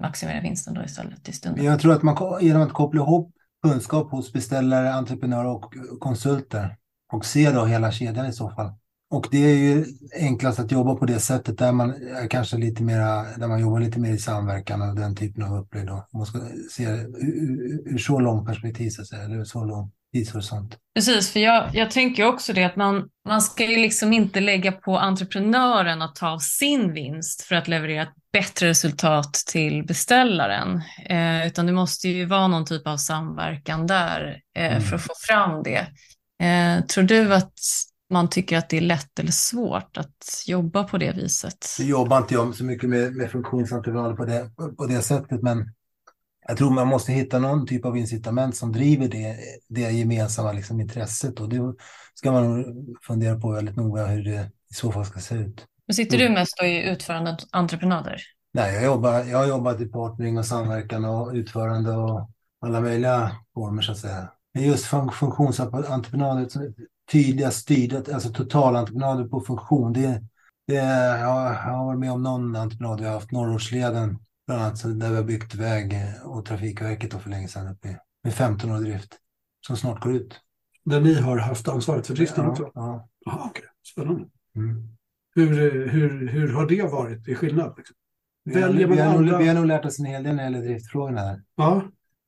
Maximera 0.00 0.40
vinsten 0.40 0.74
då 0.74 0.84
istället 0.84 1.28
i 1.28 1.32
stunden. 1.32 1.64
Jag 1.64 1.80
tror 1.80 1.92
att 1.92 2.02
man 2.02 2.38
genom 2.40 2.62
att 2.62 2.72
koppla 2.72 3.00
ihop 3.00 3.34
kunskap 3.62 4.10
hos 4.10 4.32
beställare, 4.32 4.92
entreprenörer 4.92 5.48
och 5.48 5.74
konsulter 6.00 6.76
och 7.12 7.24
se 7.24 7.50
då 7.50 7.64
hela 7.64 7.92
kedjan 7.92 8.26
i 8.26 8.32
så 8.32 8.50
fall. 8.50 8.72
Och 9.10 9.28
det 9.30 9.38
är 9.38 9.56
ju 9.56 9.86
enklast 10.16 10.58
att 10.58 10.72
jobba 10.72 10.94
på 10.94 11.06
det 11.06 11.20
sättet 11.20 11.58
där 11.58 11.72
man 11.72 11.90
är 11.90 12.28
kanske 12.28 12.56
lite 12.56 12.82
mera, 12.82 13.24
där 13.36 13.48
man 13.48 13.60
jobbar 13.60 13.80
lite 13.80 13.98
mer 13.98 14.12
i 14.12 14.18
samverkan 14.18 14.82
och 14.82 14.94
den 14.94 15.16
typen 15.16 15.42
av 15.42 15.58
upplägg 15.58 15.86
då. 15.86 16.06
Man 16.12 16.26
ska 16.26 16.40
se 16.70 16.84
ur 17.84 17.98
så 17.98 18.20
lång 18.20 18.46
perspektiv 18.46 18.90
så 18.90 19.02
att 19.02 19.08
säga, 19.08 19.22
eller 19.22 19.44
så 19.44 19.64
lång 19.64 19.90
tidshorisont. 20.12 20.76
Precis, 20.94 21.32
för 21.32 21.40
jag, 21.40 21.70
jag 21.72 21.90
tänker 21.90 22.26
också 22.26 22.52
det 22.52 22.64
att 22.64 22.76
man, 22.76 23.08
man 23.28 23.42
ska 23.42 23.64
ju 23.64 23.76
liksom 23.76 24.12
inte 24.12 24.40
lägga 24.40 24.72
på 24.72 24.98
entreprenören 24.98 26.02
att 26.02 26.14
ta 26.14 26.28
av 26.28 26.38
sin 26.38 26.92
vinst 26.92 27.42
för 27.42 27.54
att 27.54 27.68
leverera 27.68 28.02
ett 28.02 28.14
bättre 28.32 28.68
resultat 28.68 29.34
till 29.34 29.86
beställaren, 29.86 30.82
eh, 31.08 31.46
utan 31.46 31.66
det 31.66 31.72
måste 31.72 32.08
ju 32.08 32.24
vara 32.24 32.48
någon 32.48 32.64
typ 32.64 32.86
av 32.86 32.96
samverkan 32.96 33.86
där 33.86 34.40
eh, 34.56 34.66
mm. 34.66 34.82
för 34.82 34.96
att 34.96 35.02
få 35.02 35.14
fram 35.28 35.62
det. 35.62 35.86
Eh, 36.40 36.84
tror 36.84 37.04
du 37.04 37.34
att 37.34 37.52
man 38.10 38.30
tycker 38.30 38.58
att 38.58 38.68
det 38.68 38.76
är 38.76 38.80
lätt 38.80 39.18
eller 39.18 39.32
svårt 39.32 39.96
att 39.96 40.44
jobba 40.46 40.84
på 40.84 40.98
det 40.98 41.12
viset? 41.12 41.66
Nu 41.78 41.84
jobbar 41.84 42.18
inte 42.18 42.34
jag 42.34 42.54
så 42.54 42.64
mycket 42.64 42.90
med, 42.90 43.16
med 43.16 43.30
funktionsentreprenader 43.30 44.16
på 44.16 44.24
det, 44.24 44.50
på 44.76 44.86
det 44.86 45.02
sättet, 45.02 45.42
men 45.42 45.74
jag 46.48 46.56
tror 46.56 46.70
man 46.70 46.88
måste 46.88 47.12
hitta 47.12 47.38
någon 47.38 47.66
typ 47.66 47.84
av 47.84 47.96
incitament 47.96 48.56
som 48.56 48.72
driver 48.72 49.08
det, 49.08 49.36
det 49.68 49.80
gemensamma 49.80 50.52
liksom, 50.52 50.80
intresset. 50.80 51.40
Och 51.40 51.48
det 51.48 51.74
ska 52.14 52.32
man 52.32 52.64
fundera 53.02 53.40
på 53.40 53.50
väldigt 53.50 53.76
noga 53.76 54.06
hur 54.06 54.24
det 54.24 54.50
i 54.70 54.74
så 54.74 54.92
fall 54.92 55.04
ska 55.04 55.20
se 55.20 55.34
ut. 55.34 55.66
Men 55.86 55.94
sitter 55.94 56.18
du 56.18 56.24
mm. 56.24 56.34
mest 56.34 56.62
i 56.62 56.88
utförande 56.88 57.36
entreprenader? 57.50 58.20
Nej, 58.52 58.74
jag, 58.74 58.84
jobbar, 58.84 59.24
jag 59.24 59.38
har 59.38 59.46
jobbat 59.46 59.80
i 59.80 59.86
partnering 59.86 60.38
och 60.38 60.46
samverkan 60.46 61.04
och 61.04 61.32
utförande 61.32 61.92
och 61.92 62.30
alla 62.60 62.80
möjliga 62.80 63.30
former 63.54 63.82
så 63.82 63.92
att 63.92 63.98
säga. 63.98 64.32
Men 64.58 64.66
just 64.66 64.86
funktionsentreprenader, 64.86 66.72
tydliga 67.12 67.50
styrda, 67.50 68.14
alltså 68.14 68.32
totalentreprenader 68.32 69.24
på 69.24 69.40
funktion, 69.40 69.92
det, 69.92 70.22
det, 70.66 70.74
jag, 70.74 71.54
har 71.54 71.84
varit 71.86 72.00
med 72.00 72.12
om 72.12 72.22
någon 72.22 72.56
entreprenad, 72.56 73.00
vi 73.00 73.06
har 73.06 73.12
haft 73.12 73.32
Norrortsleden 73.32 74.18
Bland 74.46 74.62
annat 74.62 74.82
där 74.82 75.10
vi 75.10 75.16
har 75.16 75.24
byggt 75.24 75.54
väg 75.54 75.96
och 76.24 76.44
Trafikverket 76.44 77.22
för 77.22 77.30
länge 77.30 77.48
sedan 77.48 77.76
med 78.24 78.34
15 78.34 78.70
år 78.70 78.78
drift 78.78 79.18
som 79.66 79.76
snart 79.76 80.02
går 80.02 80.12
ut. 80.12 80.40
Där 80.84 81.00
ni 81.00 81.14
har 81.14 81.38
haft 81.38 81.68
ansvaret 81.68 82.06
för 82.06 82.14
driften 82.14 82.44
ja, 82.44 82.50
också? 82.50 82.70
Ja. 82.74 83.08
Aha, 83.26 83.50
okay. 83.50 83.64
Spännande. 83.92 84.28
Mm. 84.56 84.88
Hur, 85.34 85.88
hur, 85.88 86.28
hur 86.28 86.52
har 86.52 86.66
det 86.66 86.82
varit 86.82 87.28
i 87.28 87.34
skillnad? 87.34 87.74
Liksom? 87.76 87.96
Vi, 88.44 88.62
har, 88.62 88.68
vi, 88.68 88.84
har 88.84 89.14
andra... 89.14 89.30
nog, 89.30 89.40
vi 89.40 89.48
har 89.48 89.54
nog 89.54 89.66
lärt 89.66 89.84
oss 89.84 89.98
en 89.98 90.04
hel 90.04 90.22
del 90.22 90.36
när 90.36 90.50
det 90.50 90.50
gäller 90.50 90.68
driftfrågorna. 90.68 91.40
Ja, 91.56 91.82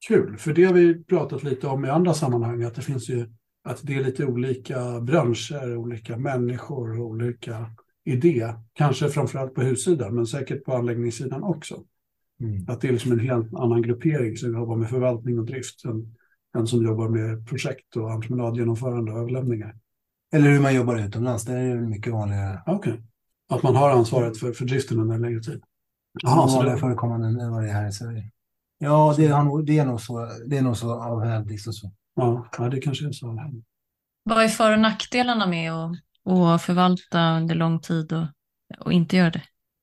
kul. 0.08 0.36
För 0.36 0.52
det 0.52 0.64
har 0.64 0.74
vi 0.74 1.04
pratat 1.04 1.42
lite 1.42 1.66
om 1.66 1.84
i 1.84 1.88
andra 1.88 2.14
sammanhang, 2.14 2.62
att 2.62 2.74
det 2.74 2.82
finns 2.82 3.08
ju 3.08 3.26
att 3.64 3.80
det 3.82 3.96
är 3.96 4.04
lite 4.04 4.26
olika 4.26 5.00
branscher, 5.00 5.76
olika 5.76 6.16
människor, 6.16 7.00
olika 7.00 7.70
idé. 8.04 8.54
Kanske 8.72 9.08
framförallt 9.08 9.54
på 9.54 9.62
hussidan, 9.62 10.14
men 10.14 10.26
säkert 10.26 10.64
på 10.64 10.72
anläggningssidan 10.72 11.42
också. 11.42 11.84
Mm. 12.40 12.64
Att 12.68 12.80
det 12.80 12.88
är 12.88 12.92
liksom 12.92 13.12
en 13.12 13.20
helt 13.20 13.54
annan 13.54 13.82
gruppering 13.82 14.36
som 14.36 14.52
jobbar 14.52 14.76
med 14.76 14.88
förvaltning 14.90 15.38
och 15.38 15.44
drift 15.44 15.84
än, 15.84 16.16
än 16.56 16.66
som 16.66 16.84
jobbar 16.84 17.08
med 17.08 17.46
projekt 17.48 17.96
och 17.96 18.10
entreprenadgenomförande 18.10 19.12
och 19.12 19.18
överlämningar. 19.18 19.76
Eller 20.32 20.50
hur 20.50 20.60
man 20.60 20.74
jobbar 20.74 21.06
utomlands, 21.06 21.44
det 21.44 21.52
är 21.52 21.76
mycket 21.76 22.12
vanligare. 22.12 22.62
Okej. 22.66 22.92
Okay. 22.92 23.04
Att 23.48 23.62
man 23.62 23.76
har 23.76 23.90
ansvaret 23.90 24.38
för, 24.38 24.52
för 24.52 24.64
driften 24.64 24.98
under 24.98 25.14
en 25.14 25.22
längre 25.22 25.40
tid. 25.40 25.62
Jaha, 26.22 26.48
så 26.48 26.62
det 26.62 26.70
är 26.70 26.76
förekommande 26.76 27.26
än 27.26 27.50
vad 27.50 27.62
det 27.62 27.68
är 27.68 27.72
här 27.72 27.88
i 27.88 27.92
Sverige. 27.92 28.30
Ja, 28.82 29.14
det 29.16 29.26
är, 29.26 29.42
nog, 29.42 29.66
det 29.66 29.78
är 29.78 29.84
nog 29.84 30.00
så, 30.00 30.28
det 30.46 30.58
är 30.58 30.62
nog 30.62 30.76
så 30.76 31.02
av 31.02 31.24
hävd. 31.24 31.50
Liksom 31.50 31.72
så. 31.72 31.92
Ja, 32.14 32.48
ja, 32.58 32.68
det 32.68 32.80
kanske 32.80 33.08
är 33.08 33.12
så 33.12 33.28
av 33.28 33.38
hävd. 33.38 33.64
Vad 34.22 34.44
är 34.44 34.48
för 34.48 34.72
och 34.72 34.78
nackdelarna 34.78 35.46
med 35.46 35.72
att, 35.72 35.92
att 36.26 36.62
förvalta 36.62 37.36
under 37.36 37.54
lång 37.54 37.80
tid 37.80 38.12
och, 38.12 38.26
och 38.78 38.92
inte 38.92 39.16
göra 39.16 39.30
det? 39.30 39.42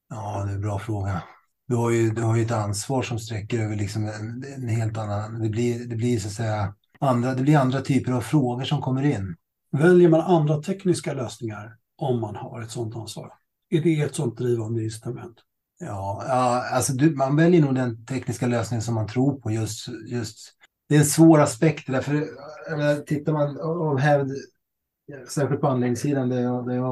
Ja, 0.09 0.43
det 0.45 0.51
är 0.51 0.55
en 0.55 0.61
bra 0.61 0.79
fråga 0.79 1.21
du 1.67 1.75
har 1.75 1.91
ju, 1.91 2.09
du 2.09 2.21
har 2.21 2.35
ju 2.35 2.43
ett 2.43 2.51
ansvar 2.51 3.01
som 3.01 3.19
sträcker 3.19 3.59
över 3.59 3.75
liksom 3.75 4.03
en, 4.05 4.43
en 4.55 4.67
helt 4.67 4.97
annan... 4.97 5.41
Det 5.41 5.49
blir, 5.49 5.85
det 5.85 5.95
blir 5.95 6.19
så 6.19 6.27
att 6.27 6.33
säga 6.33 6.73
andra, 6.99 7.33
det 7.33 7.41
blir 7.43 7.57
andra 7.57 7.81
typer 7.81 8.11
av 8.11 8.21
frågor 8.21 8.63
som 8.63 8.81
kommer 8.81 9.03
in. 9.03 9.35
Väljer 9.71 10.09
man 10.09 10.21
andra 10.21 10.61
tekniska 10.61 11.13
lösningar 11.13 11.77
om 11.97 12.21
man 12.21 12.35
har 12.35 12.61
ett 12.61 12.71
sådant 12.71 12.95
ansvar? 12.95 13.31
Är 13.69 13.81
det 13.81 14.01
ett 14.01 14.15
sådant 14.15 14.37
drivande 14.37 14.83
incitament? 14.83 15.37
Ja, 15.79 16.23
ja 16.27 16.69
alltså 16.71 16.93
du, 16.93 17.15
man 17.15 17.35
väljer 17.35 17.61
nog 17.61 17.75
den 17.75 18.05
tekniska 18.05 18.47
lösning 18.47 18.81
som 18.81 18.95
man 18.95 19.07
tror 19.07 19.39
på. 19.39 19.51
Just, 19.51 19.87
just, 20.07 20.53
det 20.89 20.95
är 20.95 20.99
en 20.99 21.05
svår 21.05 21.39
aspekt. 21.39 21.87
Därför, 21.87 22.13
menar, 22.77 23.01
tittar 23.01 23.33
man 23.33 23.59
av 23.61 23.97
hävd, 23.99 24.31
särskilt 25.29 25.61
på 25.61 25.67
anläggningssidan 25.67 26.29
där 26.29 26.41
jag, 26.41 26.67
där 26.67 26.75
jag 26.75 26.83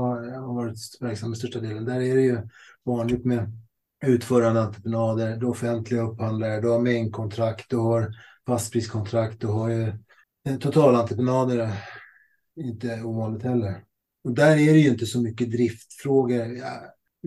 har 0.42 0.54
varit 0.54 0.78
verksam 1.00 1.30
med 1.30 1.38
största 1.38 1.60
delen, 1.60 1.86
där 1.86 2.02
är 2.02 2.16
det 2.16 2.22
ju 2.22 2.42
vanligt 2.86 3.26
med 3.26 3.52
utförande 4.06 4.62
entreprenader, 4.62 5.38
du 5.38 5.46
har 5.46 5.52
offentliga 5.52 6.02
upphandlare, 6.02 6.62
du 6.62 6.70
har 6.70 6.80
mängdkontrakt, 6.80 7.70
du 7.70 7.78
har 7.78 8.12
fastpriskontrakt, 8.48 9.40
du 9.40 9.48
har 9.48 9.70
ju 9.70 9.94
eh, 10.48 10.58
totalentreprenader, 10.60 11.72
inte 12.56 13.02
ovanligt 13.04 13.44
heller. 13.44 13.84
Och 14.24 14.32
där 14.32 14.52
är 14.52 14.74
det 14.74 14.80
ju 14.80 14.90
inte 14.90 15.06
så 15.06 15.22
mycket 15.22 15.52
driftfrågor. 15.52 16.58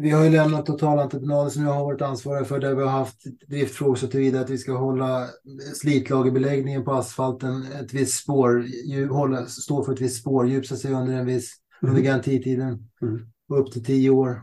Vi 0.01 0.11
har 0.11 0.25
ju 0.25 0.31
lämnat 0.31 0.67
totalentreprenader 0.67 1.51
som 1.51 1.63
jag 1.63 1.73
har 1.73 1.85
varit 1.85 2.03
ansvarig 2.03 2.47
för 2.47 2.61
där 2.61 2.75
vi 2.75 2.83
har 2.83 2.91
haft 2.91 3.23
driftfrågor 3.49 3.95
så 3.95 4.07
tillvida 4.07 4.41
att 4.41 4.51
vi 4.51 4.59
ska 4.59 4.73
hålla 4.73 5.27
slitlagerbeläggningen 5.75 6.85
på 6.85 6.93
asfalten 6.93 7.63
ett 7.81 7.95
visst 7.95 8.23
spår, 8.23 8.65
hålla, 9.09 9.47
stå 9.47 9.85
för 9.85 9.93
ett 9.93 10.01
visst 10.01 10.21
spårdjup 10.21 10.67
så 10.67 10.75
att 10.75 10.81
säga 10.81 11.01
under 11.01 11.15
en 11.15 11.27
viss, 11.27 11.57
mm. 11.83 11.91
under 11.91 12.07
garantitiden, 12.07 12.89
mm. 13.03 13.27
upp 13.53 13.73
till 13.73 13.85
tio 13.85 14.11
år 14.11 14.43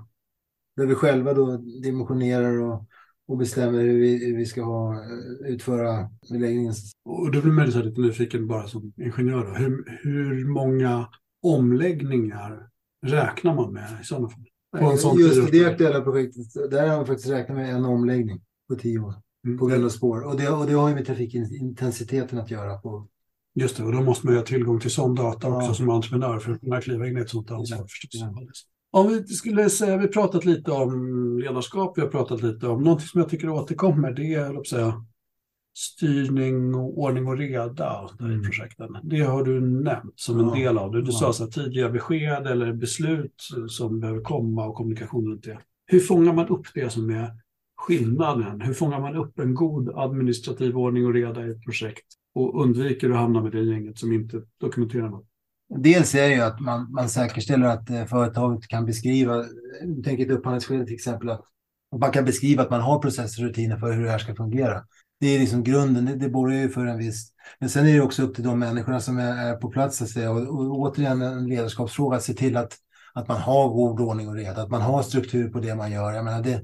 där 0.78 0.86
vi 0.86 0.96
själva 0.96 1.34
då 1.34 1.58
dimensionerar 1.58 2.62
och, 2.62 2.86
och 3.28 3.38
bestämmer 3.38 3.82
hur 3.82 4.00
vi, 4.00 4.26
hur 4.26 4.38
vi 4.38 4.46
ska 4.46 4.64
ha, 4.64 5.04
utföra 5.46 6.10
beläggningen. 6.32 6.74
Och 7.06 7.32
då 7.32 7.42
blir 7.42 7.52
man 7.52 7.70
lite 7.70 8.02
nyfiken 8.02 8.48
bara 8.48 8.68
som 8.68 8.94
ingenjör. 8.98 9.46
Då. 9.46 9.54
Hur, 9.54 10.00
hur 10.04 10.48
många 10.48 11.08
omläggningar 11.44 12.70
räknar 13.06 13.56
man 13.56 13.74
med 13.74 13.98
i 14.02 14.04
sådana 14.04 14.30
fall? 14.30 14.46
Just 15.20 15.52
det 15.52 15.66
aktuella 15.66 16.02
projektet, 16.02 16.72
där 16.72 16.88
har 16.88 17.00
vi 17.00 17.06
faktiskt 17.06 17.30
räknat 17.30 17.58
med 17.58 17.76
en 17.76 17.86
omläggning 17.86 18.42
på 18.70 18.76
tio 18.76 19.00
år 19.00 19.14
mm. 19.46 19.58
på 19.58 19.66
grund 19.66 19.86
av 19.86 19.90
spår. 19.90 20.22
Och 20.22 20.38
det, 20.38 20.50
och 20.50 20.66
det 20.66 20.74
har 20.74 20.90
ju 20.90 20.96
med 20.96 21.06
trafikintensiteten 21.06 22.40
att 22.40 22.52
göra. 22.52 22.78
På... 22.78 23.08
Just 23.56 23.78
det, 23.78 23.84
och 23.84 23.92
då 23.92 24.02
måste 24.02 24.26
man 24.26 24.34
ju 24.34 24.40
ha 24.40 24.46
tillgång 24.46 24.80
till 24.80 24.92
sån 24.92 25.16
data 25.16 25.48
också 25.48 25.68
ja. 25.68 25.74
som 25.74 25.90
entreprenör 25.90 26.40
för 26.40 26.52
att 26.52 26.62
kunna 26.62 26.82
kliva 26.82 27.08
in 27.08 27.18
i 27.18 27.22
ett 27.22 27.30
sånt 27.30 27.52
ansvar. 27.52 27.78
Ja. 27.78 27.86
Förstås. 27.88 28.22
Ja. 28.22 29.00
Om 29.00 29.08
vi 29.08 29.24
skulle 29.28 29.70
säga, 29.70 29.98
vi 29.98 30.04
har 30.04 30.12
pratat 30.12 30.46
lite 30.46 30.72
om 30.72 31.40
ledarskap, 31.40 31.98
vi 31.98 32.02
har 32.02 32.10
pratat 32.10 32.42
lite 32.44 32.68
om 32.68 32.84
någonting 32.84 33.08
som 33.08 33.22
jag 33.22 33.30
tycker 33.30 33.50
återkommer, 33.50 34.12
det 34.12 34.34
är 34.34 34.64
säga, 34.64 35.06
styrning 35.78 36.76
och 36.76 37.00
ordning 37.00 37.28
och 37.28 37.38
reda 37.38 38.10
i 38.20 38.24
mm. 38.24 38.44
projekten. 38.44 38.98
Det 39.04 39.22
har 39.22 39.44
du 39.44 39.62
nämnt 39.62 40.14
som 40.20 40.40
en 40.40 40.60
del 40.60 40.78
av 40.78 40.92
det. 40.92 41.02
Du 41.02 41.12
sa 41.12 41.34
så 41.34 41.48
tidiga 41.48 41.90
besked 41.90 42.48
eller 42.48 42.74
beslut 42.74 43.48
som 43.70 44.00
behöver 44.00 44.22
komma 44.22 44.66
och 44.66 44.76
kommunikation 44.76 45.28
runt 45.28 45.44
det. 45.44 45.60
Hur 45.88 46.00
fångar 46.00 46.34
man 46.34 46.48
upp 46.48 46.68
det 46.74 46.90
som 46.90 47.10
är 47.10 47.32
skillnaden? 47.78 48.62
Hur 48.62 48.74
fångar 48.74 49.00
man 49.00 49.16
upp 49.16 49.40
en 49.40 49.54
god 49.54 49.90
administrativ 49.96 50.78
ordning 50.78 51.06
och 51.06 51.14
reda 51.14 51.48
i 51.48 51.52
ett 51.52 51.64
projekt 51.64 52.06
och 52.36 52.62
undviker 52.62 53.10
att 53.10 53.18
hamna 53.18 53.42
med 53.42 53.52
det 53.52 53.64
gänget 53.64 53.98
som 53.98 54.14
inte 54.14 54.42
dokumenterar 54.60 55.10
något? 55.10 55.28
Dels 55.78 56.16
är 56.16 56.30
det 56.30 56.36
ju 56.36 56.42
att 56.42 56.60
man, 56.60 56.92
man 56.92 57.10
säkerställer 57.10 57.68
att 57.68 57.90
eh, 57.90 58.06
företaget 58.06 58.68
kan 58.68 58.86
beskriva, 58.86 59.46
tänk 60.04 60.20
ett 60.20 60.32
upphandlingsskede 60.32 60.86
till 60.86 60.94
exempel, 60.94 61.30
att 61.30 61.42
man 62.00 62.12
kan 62.12 62.26
beskriva 62.26 62.64
att 62.64 62.70
man 62.70 62.82
har 62.82 63.00
processer 63.00 63.44
och 63.44 63.50
rutiner 63.50 63.78
för 63.78 63.92
hur 63.92 64.04
det 64.04 64.10
här 64.10 64.18
ska 64.18 64.36
fungera. 64.36 64.84
Det 65.20 65.28
är 65.28 65.40
liksom 65.40 65.64
grunden, 65.64 66.06
det, 66.06 66.16
det 66.16 66.30
borde 66.30 66.56
ju 66.56 66.70
för 66.70 66.86
en 66.86 66.98
viss... 66.98 67.32
Men 67.60 67.70
sen 67.70 67.88
är 67.88 67.94
det 67.94 68.02
också 68.02 68.24
upp 68.24 68.36
till 68.36 68.44
de 68.44 68.60
människorna 68.60 69.00
som 69.00 69.18
är, 69.18 69.46
är 69.46 69.56
på 69.56 69.70
plats, 69.70 70.02
att 70.02 70.10
säga. 70.10 70.32
Och, 70.32 70.42
och 70.42 70.80
återigen 70.80 71.22
en 71.22 71.48
ledarskapsfråga, 71.48 72.18
att 72.18 72.24
se 72.24 72.34
till 72.34 72.58
att, 72.58 72.74
att 73.14 73.28
man 73.28 73.42
har 73.42 73.70
god 73.70 74.00
ordning 74.00 74.30
och 74.30 74.36
reda, 74.36 74.62
att 74.62 74.70
man 74.70 74.82
har 74.82 75.04
struktur 75.04 75.50
på 75.50 75.60
det 75.60 75.76
man 75.76 75.92
gör. 75.92 76.14
Jag 76.14 76.26
menar, 76.26 76.44
det, 76.44 76.62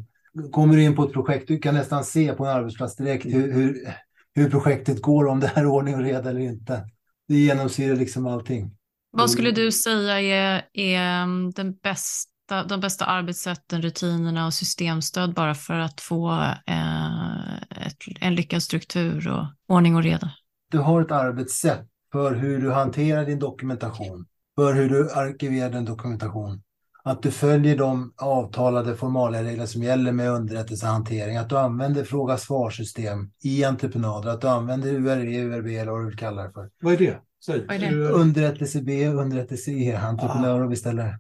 kommer 0.52 0.76
du 0.76 0.84
in 0.84 0.96
på 0.96 1.04
ett 1.04 1.14
projekt, 1.14 1.48
du 1.48 1.60
kan 1.60 1.74
nästan 1.74 2.04
se 2.04 2.34
på 2.34 2.46
en 2.46 2.52
arbetsplats 2.52 2.96
direkt 2.96 3.26
hur, 3.26 3.54
hur, 3.54 3.94
hur 4.36 4.50
projektet 4.50 5.02
går, 5.02 5.28
om 5.28 5.40
det 5.40 5.52
är 5.56 5.66
ordning 5.66 5.96
och 5.96 6.02
reda 6.02 6.30
eller 6.30 6.40
inte. 6.40 6.84
Det 7.28 7.36
genomsyrar 7.36 7.96
liksom 7.96 8.28
allting. 8.28 8.72
Vad 9.12 9.32
skulle 9.32 9.52
du 9.52 9.72
säga 9.72 10.22
är, 10.22 10.64
är 10.74 11.24
mm, 11.24 11.52
den 11.52 11.74
bästa, 11.74 12.31
de 12.70 12.80
bästa 12.80 13.06
arbetssätten, 13.06 13.82
rutinerna 13.82 14.46
och 14.46 14.54
systemstöd 14.54 15.34
bara 15.34 15.56
för 15.56 15.74
att 15.74 16.02
få 16.02 16.32
eh, 16.68 17.56
ett, 17.56 17.98
en 18.22 18.36
lyckad 18.36 18.64
struktur 18.64 19.28
och 19.28 19.46
ordning 19.68 19.96
och 19.96 20.04
reda? 20.04 20.32
Du 20.72 20.78
har 20.78 21.02
ett 21.02 21.12
arbetssätt 21.12 21.88
för 22.12 22.36
hur 22.36 22.62
du 22.62 22.72
hanterar 22.72 23.26
din 23.26 23.40
dokumentation, 23.40 24.26
för 24.56 24.74
hur 24.74 24.90
du 24.90 25.12
arkiverar 25.12 25.70
din 25.70 25.86
dokumentation. 25.86 26.62
Att 27.04 27.24
du 27.24 27.32
följer 27.32 27.78
de 27.78 28.14
avtalade 28.18 28.96
formalregler 28.96 29.66
som 29.66 29.84
gäller 29.84 30.12
med 30.12 30.32
underrättelsehantering. 30.32 31.38
Att 31.38 31.50
du 31.50 31.58
använder 31.58 32.04
fråga-svar-system 32.04 33.32
i 33.44 33.64
entreprenader. 33.64 34.30
Att 34.30 34.42
du 34.42 34.48
använder 34.48 34.94
URE, 34.94 35.44
URB 35.44 35.68
eller 35.68 35.92
vad 35.92 36.02
du 36.02 36.06
vill 36.06 36.18
kalla 36.18 36.44
det 36.44 36.52
för. 36.52 36.70
Vad 36.82 36.94
är 36.94 36.98
det? 36.98 37.18
Säg. 37.46 37.66
Vad 37.68 37.76
är 37.76 37.80
det? 37.80 38.10
Underrättelse 38.10 38.82
B, 38.82 39.08
underrättelse 39.08 39.72
E, 39.72 39.96
entreprenör 39.96 40.62
och 40.62 40.70
beställare. 40.70 41.20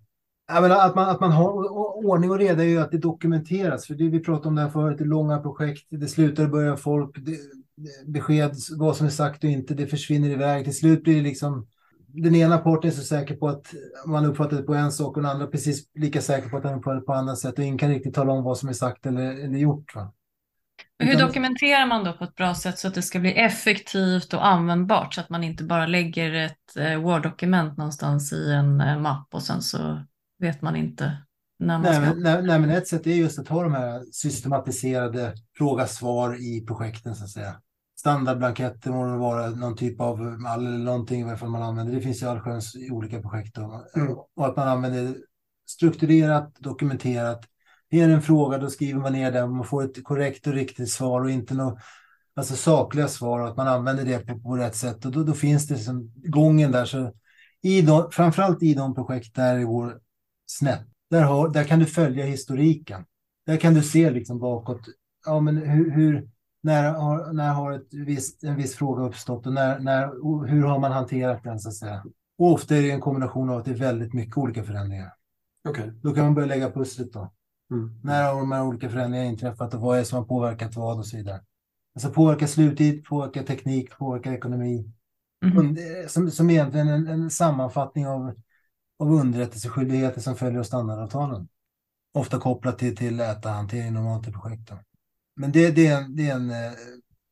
Menar, 0.53 0.87
att, 0.87 0.95
man, 0.95 1.09
att 1.09 1.19
man 1.19 1.31
har 1.31 1.71
ordning 2.05 2.31
och 2.31 2.39
reda 2.39 2.63
är 2.63 2.67
ju 2.67 2.79
att 2.79 2.91
det 2.91 2.97
dokumenteras. 2.97 3.87
För 3.87 3.93
det 3.93 4.09
vi 4.09 4.19
pratade 4.19 4.47
om 4.47 4.55
där 4.55 4.69
förut, 4.69 4.97
det 4.97 5.03
är 5.03 5.07
långa 5.07 5.39
projekt, 5.39 5.87
det 5.89 6.07
slutar 6.07 6.43
och 6.43 6.49
börjar 6.49 6.75
folk, 6.75 7.15
det, 7.15 7.37
besked, 8.05 8.55
vad 8.77 8.95
som 8.95 9.05
är 9.05 9.11
sagt 9.11 9.43
och 9.43 9.49
inte, 9.49 9.73
det 9.73 9.87
försvinner 9.87 10.29
iväg. 10.29 10.63
Till 10.63 10.77
slut 10.77 11.03
blir 11.03 11.15
det 11.15 11.21
liksom, 11.21 11.67
den 12.07 12.35
ena 12.35 12.57
parten 12.57 12.89
är 12.89 12.93
så 12.93 13.03
säker 13.03 13.35
på 13.35 13.47
att 13.47 13.73
man 14.07 14.25
uppfattar 14.25 14.57
det 14.57 14.63
på 14.63 14.73
en 14.73 14.91
sak 14.91 15.17
och 15.17 15.23
den 15.23 15.31
andra 15.31 15.47
precis 15.47 15.83
lika 15.95 16.21
säker 16.21 16.49
på 16.49 16.57
att 16.57 16.63
den 16.63 16.75
uppfattar 16.75 16.95
det 16.95 17.01
på 17.01 17.13
annat 17.13 17.39
sätt. 17.39 17.57
Och 17.57 17.63
ingen 17.63 17.77
kan 17.77 17.89
riktigt 17.89 18.15
tala 18.15 18.31
om 18.31 18.43
vad 18.43 18.57
som 18.57 18.69
är 18.69 18.73
sagt 18.73 19.05
eller, 19.05 19.43
eller 19.43 19.57
gjort. 19.57 19.95
Va? 19.95 20.13
Hur 20.99 21.19
dokumenterar 21.19 21.85
man 21.85 22.03
då 22.03 22.13
på 22.13 22.23
ett 22.23 22.35
bra 22.35 22.55
sätt 22.55 22.79
så 22.79 22.87
att 22.87 22.93
det 22.93 23.01
ska 23.01 23.19
bli 23.19 23.33
effektivt 23.33 24.33
och 24.33 24.47
användbart 24.47 25.13
så 25.13 25.21
att 25.21 25.29
man 25.29 25.43
inte 25.43 25.63
bara 25.63 25.85
lägger 25.85 26.33
ett 26.33 26.77
eh, 26.77 27.01
Word-dokument 27.01 27.77
någonstans 27.77 28.33
i 28.33 28.51
en 28.51 28.81
eh, 28.81 28.99
mapp 28.99 29.27
och 29.31 29.43
sen 29.43 29.61
så 29.61 30.03
vet 30.41 30.61
man 30.61 30.75
inte 30.75 31.17
när 31.59 31.79
man 31.79 31.81
nej, 31.81 31.93
ska... 31.93 32.01
Men, 32.01 32.19
nej, 32.23 32.43
nej, 32.43 32.59
men 32.59 32.69
ett 32.69 32.87
sätt 32.87 33.07
är 33.07 33.11
just 33.11 33.39
att 33.39 33.47
ha 33.47 33.63
de 33.63 33.73
här 33.73 34.03
systematiserade 34.11 35.33
fråga-svar 35.57 36.35
i 36.35 36.65
projekten 36.67 37.15
så 37.15 37.23
att 37.23 37.29
säga. 37.29 37.55
Standardblanketter 37.99 38.91
må 38.91 39.05
det 39.05 39.17
vara 39.17 39.49
någon 39.49 39.75
typ 39.75 40.01
av 40.01 40.19
mall 40.19 40.67
eller 40.67 40.77
någonting 40.77 41.31
i 41.31 41.37
fall 41.37 41.49
man 41.49 41.61
använder. 41.61 41.93
Det 41.93 42.01
finns 42.01 42.23
ju 42.23 42.27
allsköns 42.27 42.75
i 42.75 42.91
olika 42.91 43.21
projekt. 43.21 43.55
Då. 43.55 43.83
Mm. 43.95 44.15
Och 44.35 44.45
att 44.45 44.55
man 44.55 44.67
använder 44.67 45.15
strukturerat, 45.69 46.55
dokumenterat. 46.59 47.45
Det 47.89 48.01
är 48.01 48.09
en 48.09 48.21
fråga, 48.21 48.57
då 48.57 48.69
skriver 48.69 48.99
man 48.99 49.13
ner 49.13 49.31
den. 49.31 49.51
Man 49.51 49.65
får 49.65 49.83
ett 49.83 50.03
korrekt 50.03 50.47
och 50.47 50.53
riktigt 50.53 50.91
svar 50.91 51.21
och 51.21 51.31
inte 51.31 51.53
något 51.53 51.79
alltså 52.35 52.55
sakliga 52.55 53.07
svar 53.07 53.39
och 53.39 53.47
att 53.47 53.57
man 53.57 53.67
använder 53.67 54.05
det 54.05 54.19
på, 54.19 54.39
på 54.39 54.57
rätt 54.57 54.75
sätt. 54.75 55.05
Och 55.05 55.11
då, 55.11 55.23
då 55.23 55.33
finns 55.33 55.67
det 55.67 55.73
liksom 55.73 56.13
gången 56.15 56.71
där. 56.71 56.85
Så 56.85 57.13
i 57.61 57.81
de, 57.81 58.11
framförallt 58.11 58.63
i 58.63 58.73
de 58.73 58.95
projekt 58.95 59.35
där 59.35 59.57
det 59.57 59.63
går 59.63 59.99
snett, 60.57 60.87
där, 61.09 61.21
har, 61.21 61.49
där 61.49 61.63
kan 61.63 61.79
du 61.79 61.85
följa 61.85 62.25
historiken. 62.25 63.05
Där 63.45 63.57
kan 63.57 63.73
du 63.73 63.83
se 63.83 64.09
liksom 64.09 64.39
bakåt, 64.39 64.81
ja, 65.25 65.39
men 65.39 65.57
hur, 65.57 65.91
hur 65.91 66.29
när 66.63 66.93
har, 66.93 67.33
när 67.33 67.53
har 67.53 67.71
ett 67.71 67.93
visst, 67.93 68.43
en 68.43 68.55
viss 68.55 68.75
fråga 68.75 69.03
uppstått 69.03 69.47
och 69.47 69.53
när, 69.53 69.79
när, 69.79 70.05
hur 70.47 70.63
har 70.63 70.79
man 70.79 70.91
hanterat 70.91 71.43
den 71.43 71.59
så 71.59 71.69
att 71.69 71.75
säga. 71.75 72.03
Och 72.37 72.51
ofta 72.51 72.75
är 72.75 72.81
det 72.81 72.91
en 72.91 73.01
kombination 73.01 73.49
av 73.49 73.57
att 73.57 73.65
det 73.65 73.71
är 73.71 73.75
väldigt 73.75 74.13
mycket 74.13 74.37
olika 74.37 74.63
förändringar. 74.63 75.13
Okay. 75.69 75.89
Då 76.01 76.13
kan 76.13 76.23
man 76.23 76.33
börja 76.33 76.47
lägga 76.47 76.71
pusslet 76.71 77.13
då. 77.13 77.31
Mm. 77.71 77.99
När 78.03 78.33
har 78.33 78.39
de 78.39 78.51
här 78.51 78.63
olika 78.63 78.89
förändringarna 78.89 79.29
inträffat 79.29 79.73
och 79.73 79.81
vad 79.81 79.95
är 79.95 79.99
det 79.99 80.05
som 80.05 80.17
har 80.17 80.25
påverkat 80.25 80.75
vad 80.75 80.97
och 80.97 81.05
så 81.05 81.17
vidare. 81.17 81.41
Alltså 81.95 82.09
påverka 82.09 82.47
sluttid, 82.47 83.05
påverka 83.05 83.43
teknik, 83.43 83.97
påverka 83.97 84.33
ekonomi. 84.33 84.91
Mm. 85.45 85.75
Som, 86.07 86.31
som 86.31 86.49
egentligen 86.49 86.87
en, 86.87 87.07
en 87.07 87.29
sammanfattning 87.29 88.07
av 88.07 88.33
av 89.01 89.13
underrättelseskyldigheter 89.13 90.21
som 90.21 90.35
följer 90.35 90.59
av 90.59 90.63
standardavtalen. 90.63 91.47
Ofta 92.13 92.39
kopplat 92.39 92.79
till, 92.79 92.97
till 92.97 93.19
ätarhantering 93.19 93.93
normalt 93.93 94.27
i 94.27 94.31
projekten. 94.31 94.77
Men 95.35 95.51
det, 95.51 95.71
det, 95.71 95.87
är 95.87 95.97
en, 95.97 96.15
det 96.15 96.29
är 96.29 96.35
en 96.35 96.49
eh, 96.49 96.71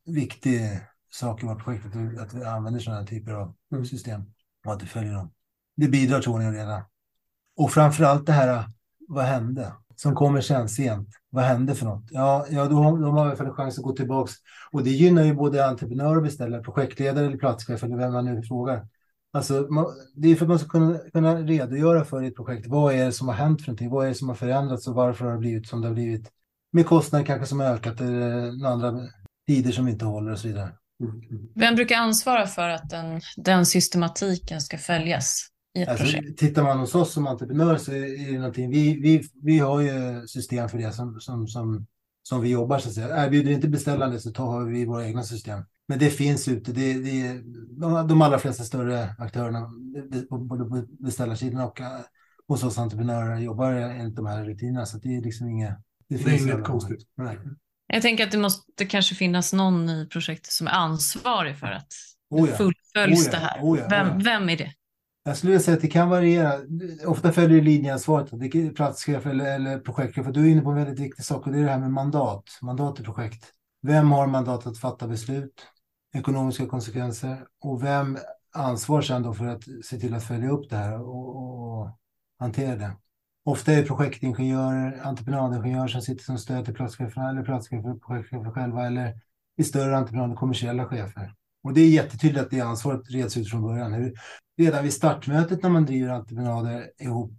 viktig 0.06 0.80
sak 1.12 1.44
i 1.44 1.46
vårt 1.46 1.64
projekt 1.64 1.86
att, 1.86 2.20
att 2.20 2.34
vi 2.34 2.44
använder 2.44 2.80
sådana 2.80 3.00
här 3.00 3.08
typer 3.08 3.32
av 3.32 3.56
mm. 3.72 3.86
system 3.86 4.22
och 4.66 4.74
att 4.74 4.84
vi 4.84 4.88
följer 4.88 5.14
dem. 5.14 5.32
Det 5.78 5.88
bidrar 5.88 6.20
till 6.20 6.30
ordning 6.30 6.48
och 6.48 6.54
reda. 6.54 6.86
Och 7.58 7.72
framför 7.72 8.04
allt 8.04 8.26
det 8.26 8.32
här, 8.32 8.66
vad 9.08 9.26
hände? 9.26 9.74
Som 9.96 10.16
kommer 10.16 10.42
sen 10.42 10.70
sent. 10.70 11.10
Vad 11.30 11.44
hände 11.44 11.76
för 11.76 11.86
något? 11.86 12.04
Ja, 12.10 12.46
ja 12.50 12.66
då, 12.66 12.76
har, 12.76 12.98
då 12.98 13.12
har 13.12 13.36
vi 13.36 13.46
en 13.46 13.54
chans 13.54 13.78
att 13.78 13.84
gå 13.84 13.92
tillbaks. 13.96 14.34
Och 14.72 14.84
det 14.84 14.90
gynnar 14.90 15.24
ju 15.24 15.34
både 15.34 15.68
entreprenör 15.68 16.16
och 16.16 16.24
beställare, 16.24 16.64
projektledare 16.64 17.26
eller 17.26 17.38
platschef 17.38 17.84
eller 17.84 17.98
vem 17.98 18.14
man 18.14 18.26
nu 18.26 18.44
frågar. 18.44 18.88
Alltså, 19.32 19.68
man, 19.70 19.86
det 20.16 20.28
är 20.28 20.36
för 20.36 20.46
att 20.46 20.50
man 20.50 20.60
ska 20.60 20.70
kunna, 20.70 20.98
kunna 20.98 21.36
redogöra 21.36 22.06
för 22.06 22.24
ett 22.24 22.36
projekt. 22.36 22.68
Vad 22.68 22.94
är 22.94 23.06
det 23.06 23.12
som 23.12 23.28
har 23.28 23.36
hänt 23.36 23.62
för 23.62 23.68
någonting? 23.68 23.90
Vad 23.90 24.06
är 24.06 24.10
det 24.10 24.16
som 24.16 24.30
har 24.30 24.36
förändrats 24.36 24.88
och 24.88 24.96
varför 24.96 25.26
har 25.26 25.32
det 25.32 25.40
blivit 25.40 25.68
som 25.68 25.82
det 25.82 25.88
har 25.88 25.96
blivit? 25.96 26.32
Med 26.72 26.86
kostnader 26.86 27.26
kanske 27.26 27.46
som 27.46 27.60
har 27.60 27.68
ökat 27.68 28.02
eller 28.02 28.66
andra 28.68 29.00
tider 29.48 29.72
som 29.72 29.88
inte 29.88 30.06
håller 30.06 30.32
och 30.32 30.40
så 30.40 30.48
vidare. 30.48 30.72
Vem 31.56 31.76
brukar 31.76 31.96
ansvara 31.96 32.48
för 32.48 32.70
att 32.70 32.90
den, 32.90 33.22
den 33.38 33.66
systematiken 33.66 34.62
ska 34.62 34.78
följas 34.78 35.48
i 35.78 35.82
ett 35.82 35.90
alltså, 35.90 36.04
projekt? 36.04 36.40
Tittar 36.40 36.64
man 36.64 36.80
hos 36.80 36.96
oss 36.96 37.14
som 37.14 37.28
entreprenör 37.28 37.78
så 37.78 37.92
är 37.92 38.32
det 38.32 38.38
någonting. 38.38 38.70
Vi, 38.70 39.00
vi, 39.02 39.24
vi 39.44 39.60
har 39.60 39.82
ju 39.82 40.28
system 40.28 40.70
för 40.70 40.78
det 40.78 40.92
som, 40.92 41.20
som, 41.20 41.48
som, 41.48 41.86
som 42.24 42.42
vi 42.42 42.50
jobbar 42.50 42.80
så 42.80 42.90
att 42.90 42.96
säga. 42.96 43.26
Erbjuder 43.26 43.52
inte 43.52 43.68
beställande 43.68 44.20
så 44.20 44.32
tar 44.32 44.66
vi 44.66 44.86
våra 44.86 45.06
egna 45.06 45.24
system. 45.24 45.64
Men 45.90 46.00
det 46.00 46.10
finns 46.10 46.48
ute. 46.48 46.72
Det, 46.72 46.94
det, 46.94 47.42
de, 47.80 48.08
de 48.08 48.22
allra 48.22 48.40
flesta 48.40 48.64
större 48.64 49.16
aktörerna, 49.18 49.70
både 50.30 50.66
på 50.66 50.86
beställarsidan 51.04 51.62
och 51.62 51.82
eh, 51.82 51.88
hos 52.48 52.64
oss 52.64 52.78
entreprenörer, 52.78 53.40
jobbar 53.40 53.72
enligt 53.72 54.16
de 54.16 54.26
här 54.26 54.46
rutinerna. 54.46 54.86
Så 54.86 54.98
det 54.98 55.18
är 55.18 55.22
liksom 55.22 55.50
inget... 55.50 55.74
Det, 56.10 56.16
det 56.16 56.32
är 56.32 56.42
inget 56.42 56.64
konstigt. 56.64 57.08
Nej. 57.18 57.38
Jag 57.88 58.02
tänker 58.02 58.24
att 58.26 58.32
det 58.32 58.38
måste 58.38 58.86
kanske 58.86 59.16
finnas 59.16 59.54
någon 59.54 59.90
i 59.90 60.08
projektet 60.12 60.52
som 60.52 60.68
är 60.68 60.72
ansvarig 60.72 61.58
för 61.58 61.68
att 61.68 61.94
oh 62.30 62.50
ja. 62.50 62.56
fullföljs 62.56 63.20
oh 63.20 63.26
ja. 63.26 63.32
det 63.32 63.46
här. 63.46 63.60
Oh 63.62 63.80
ja. 63.80 63.88
Vem, 63.90 64.24
vem 64.24 64.50
är 64.50 64.58
det? 64.58 64.74
Jag 65.24 65.38
skulle 65.38 65.52
vilja 65.52 65.64
säga 65.64 65.76
att 65.76 65.82
det 65.82 65.88
kan 65.88 66.10
variera. 66.10 66.54
Ofta 67.06 67.32
följer 67.32 67.62
linjeansvaret, 67.62 68.76
platschef 68.76 69.26
eller, 69.26 69.56
eller 69.56 69.80
projektchef. 69.80 70.28
Du 70.28 70.46
är 70.46 70.52
inne 70.52 70.62
på 70.62 70.70
en 70.70 70.76
väldigt 70.76 71.00
viktig 71.00 71.26
sak 71.26 71.48
och 71.48 71.54
det 71.54 71.60
är 71.60 71.64
det 71.64 71.72
här 71.72 71.80
med 71.80 71.92
mandat, 71.92 72.44
mandat 72.62 73.00
i 73.00 73.04
projekt. 73.04 73.46
Vem 73.82 74.12
har 74.12 74.28
mandat 74.28 74.68
att 74.68 74.78
fatta 74.78 75.08
beslut? 75.08 75.66
Ekonomiska 76.14 76.66
konsekvenser 76.66 77.46
och 77.62 77.84
vem 77.84 78.18
ansvarar 78.54 79.02
sen 79.02 79.24
då 79.24 79.34
för 79.34 79.46
att 79.46 79.64
se 79.84 80.00
till 80.00 80.14
att 80.14 80.24
följa 80.24 80.50
upp 80.50 80.70
det 80.70 80.76
här 80.76 81.02
och, 81.02 81.36
och 81.36 81.90
hantera 82.40 82.76
det. 82.76 82.92
Ofta 83.46 83.72
är 83.72 83.78
det 83.78 83.88
projektingenjörer, 83.88 85.02
entreprenadingenjörer 85.04 85.88
som 85.88 86.02
sitter 86.02 86.24
som 86.24 86.38
stöd 86.38 86.66
till 86.66 86.74
platscheferna 86.74 87.30
eller 87.30 87.44
platschefer 87.44 87.92
och 87.92 88.02
projektchefer 88.02 88.52
själva 88.52 88.88
eller 88.88 89.22
i 89.58 89.64
större 89.64 89.98
entreprenader 89.98 90.36
kommersiella 90.36 90.86
chefer. 90.86 91.34
Och 91.64 91.74
det 91.74 91.82
är 91.82 91.90
jättetydligt 91.90 92.42
att 92.42 92.52
det 92.52 92.62
ansvaret 92.62 93.12
reds 93.12 93.38
ut 93.38 93.50
från 93.50 93.62
början. 93.62 94.14
Redan 94.58 94.84
vid 94.84 94.94
startmötet 94.94 95.64
när 95.64 95.70
man 95.70 95.86
driver 95.86 96.10
entreprenader 96.10 96.92
ihop 97.00 97.32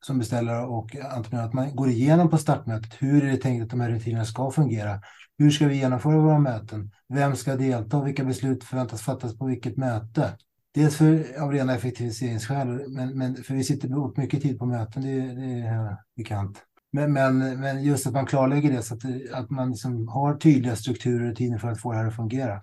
som 0.00 0.18
beställare 0.18 0.66
och 0.66 0.96
entreprenör, 0.96 1.44
att 1.44 1.52
man 1.52 1.76
går 1.76 1.88
igenom 1.88 2.30
på 2.30 2.38
startmötet. 2.38 2.94
Hur 2.98 3.24
är 3.24 3.30
det 3.30 3.36
tänkt 3.36 3.62
att 3.62 3.70
de 3.70 3.80
här 3.80 3.90
rutinerna 3.90 4.24
ska 4.24 4.50
fungera? 4.50 5.00
Hur 5.38 5.50
ska 5.50 5.66
vi 5.68 5.76
genomföra 5.76 6.18
våra 6.18 6.38
möten? 6.38 6.90
Vem 7.08 7.36
ska 7.36 7.56
delta? 7.56 8.04
Vilka 8.04 8.24
beslut 8.24 8.64
förväntas 8.64 9.02
fattas 9.02 9.38
på 9.38 9.46
vilket 9.46 9.76
möte? 9.76 10.38
Dels 10.74 10.96
för, 10.96 11.40
av 11.42 11.52
rena 11.52 11.74
effektiviseringsskäl, 11.74 12.66
men, 12.88 13.18
men 13.18 13.36
för 13.36 13.54
vi 13.54 13.64
sitter 13.64 14.06
upp 14.06 14.16
mycket 14.16 14.42
tid 14.42 14.58
på 14.58 14.66
möten, 14.66 15.02
det, 15.02 15.20
det 15.20 15.60
är 15.60 15.96
bekant. 16.16 16.62
Men, 16.92 17.12
men, 17.12 17.60
men 17.60 17.84
just 17.84 18.06
att 18.06 18.12
man 18.12 18.26
klarlägger 18.26 18.72
det 18.72 18.82
så 18.82 18.94
att, 18.94 19.02
att 19.32 19.50
man 19.50 19.70
liksom 19.70 20.08
har 20.08 20.34
tydliga 20.34 20.76
strukturer 20.76 21.20
och 21.20 21.28
rutiner 21.28 21.58
för 21.58 21.68
att 21.68 21.80
få 21.80 21.92
det 21.92 21.98
här 21.98 22.06
att 22.06 22.16
fungera. 22.16 22.62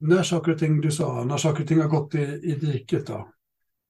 När 0.00 0.22
saker 0.22 0.52
och 0.52 0.58
ting, 0.58 0.80
du 0.80 0.90
sa, 0.90 1.24
när 1.24 1.36
saker 1.36 1.62
och 1.62 1.68
ting 1.68 1.80
har 1.80 1.88
gått 1.88 2.14
i, 2.14 2.22
i 2.22 2.58
diket 2.60 3.06
då? 3.06 3.28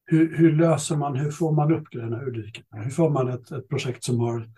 Hur, 0.06 0.36
hur 0.36 0.52
löser 0.52 0.96
man, 0.96 1.16
hur 1.16 1.30
får 1.30 1.52
man 1.52 1.72
upp 1.72 1.90
grejerna 1.90 2.22
ur 2.22 2.30
diket? 2.30 2.64
Hur 2.70 2.90
får 2.90 3.10
man 3.10 3.28
ett, 3.28 3.50
ett 3.50 3.68
projekt 3.68 4.04
som 4.04 4.20
har 4.20 4.48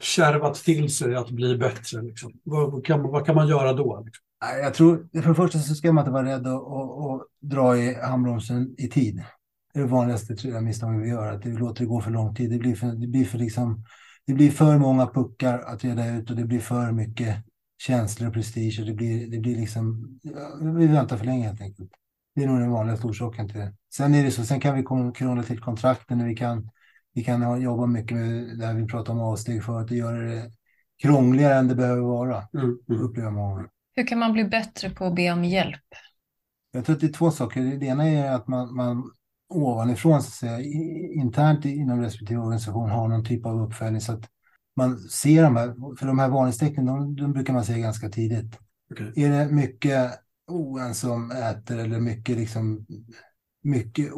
kärvat 0.00 0.54
till 0.54 0.94
sig 0.94 1.14
att 1.14 1.30
bli 1.30 1.56
bättre? 1.56 2.02
Liksom? 2.02 2.32
Vad, 2.44 2.86
kan, 2.86 3.02
vad 3.02 3.26
kan 3.26 3.34
man 3.34 3.48
göra 3.48 3.72
då? 3.72 4.02
Liksom? 4.04 4.24
Jag 4.62 4.74
tror, 4.74 5.08
för 5.22 5.28
det 5.28 5.34
första 5.34 5.58
så 5.58 5.74
ska 5.74 5.92
man 5.92 6.02
inte 6.02 6.12
vara 6.12 6.26
rädd 6.26 6.46
att, 6.46 6.62
att, 6.62 7.10
att 7.10 7.22
dra 7.40 7.76
i 7.76 7.94
handbromsen 7.94 8.74
i 8.78 8.88
tid. 8.88 9.24
Det 9.74 9.80
är 9.80 9.82
det 9.82 9.88
vanligaste 9.88 10.36
tror 10.36 10.54
jag, 10.54 10.64
misstaget 10.64 11.02
vi 11.02 11.08
gör, 11.08 11.32
att 11.32 11.46
vi 11.46 11.52
låter 11.52 11.80
det 11.80 11.88
gå 11.88 12.00
för 12.00 12.10
lång 12.10 12.34
tid. 12.34 12.50
Det 12.50 12.58
blir 12.58 12.74
för, 12.74 12.86
det 12.86 13.06
blir 13.06 13.24
för, 13.24 13.38
liksom, 13.38 13.84
det 14.26 14.34
blir 14.34 14.50
för 14.50 14.78
många 14.78 15.06
puckar 15.06 15.58
att 15.58 15.84
reda 15.84 16.16
ut 16.16 16.30
och 16.30 16.36
det 16.36 16.44
blir 16.44 16.60
för 16.60 16.92
mycket 16.92 17.36
känslor 17.78 18.28
och 18.28 18.34
prestige. 18.34 18.80
Och 18.80 18.86
det, 18.86 18.92
blir, 18.92 19.30
det 19.30 19.38
blir 19.38 19.56
liksom, 19.56 20.18
vi 20.76 20.86
väntar 20.86 21.16
för 21.16 21.24
länge 21.24 21.46
helt 21.46 21.60
enkelt. 21.60 21.90
Det 22.34 22.42
är 22.42 22.46
nog 22.46 22.60
den 22.60 22.70
vanligaste 22.70 23.06
orsaken 23.06 23.48
till 23.48 23.58
det. 23.58 23.74
Sen 23.94 24.14
är 24.14 24.24
det 24.24 24.30
så, 24.30 24.44
sen 24.44 24.60
kan 24.60 24.76
vi 24.76 24.84
krångla 25.14 25.42
till 25.42 25.60
kontrakten 25.60 26.20
och 26.20 26.28
vi 26.28 26.36
kan 26.36 26.70
vi 27.14 27.24
kan 27.24 27.62
jobba 27.62 27.86
mycket 27.86 28.16
med 28.16 28.58
det 28.58 28.66
här 28.66 28.74
vi 28.74 28.86
pratade 28.86 29.18
om 29.18 29.24
avsteg 29.24 29.64
för 29.64 29.80
att 29.80 29.90
göra 29.90 30.18
det 30.18 30.52
krångligare 31.02 31.54
än 31.54 31.68
det 31.68 31.74
behöver 31.74 32.02
vara. 32.02 32.48
Mm. 32.54 32.78
mm. 32.88 33.02
Upplever 33.02 33.30
många. 33.30 33.68
Hur 33.94 34.06
kan 34.06 34.18
man 34.18 34.32
bli 34.32 34.44
bättre 34.44 34.90
på 34.90 35.04
att 35.04 35.14
be 35.14 35.32
om 35.32 35.44
hjälp? 35.44 35.80
Jag 36.72 36.84
tror 36.84 36.94
att 36.94 37.00
det 37.00 37.06
är 37.06 37.12
två 37.12 37.30
saker. 37.30 37.62
Det 37.62 37.86
ena 37.86 38.08
är 38.08 38.32
att 38.32 38.48
man, 38.48 38.74
man 38.74 39.10
ovanifrån, 39.48 40.22
så 40.22 40.28
att 40.28 40.34
säga, 40.34 40.60
internt 41.14 41.64
inom 41.64 42.00
respektive 42.00 42.40
organisation 42.40 42.90
har 42.90 43.08
någon 43.08 43.24
typ 43.24 43.46
av 43.46 43.62
uppföljning 43.62 44.00
så 44.00 44.12
att 44.12 44.28
man 44.76 44.98
ser 44.98 45.42
de 45.42 45.56
här, 45.56 45.96
för 45.96 46.06
de 46.06 46.18
här 46.18 46.28
varningstecknen, 46.28 46.86
de, 46.86 47.16
de 47.16 47.32
brukar 47.32 47.52
man 47.52 47.64
se 47.64 47.80
ganska 47.80 48.08
tidigt. 48.08 48.58
Okay. 48.90 49.12
Är 49.16 49.30
det 49.30 49.52
mycket 49.52 50.12
oen 50.46 50.94
som 50.94 51.30
äter 51.30 51.78
eller 51.78 52.00
mycket 52.00 52.36
liksom 52.36 52.86
mycket 53.62 54.12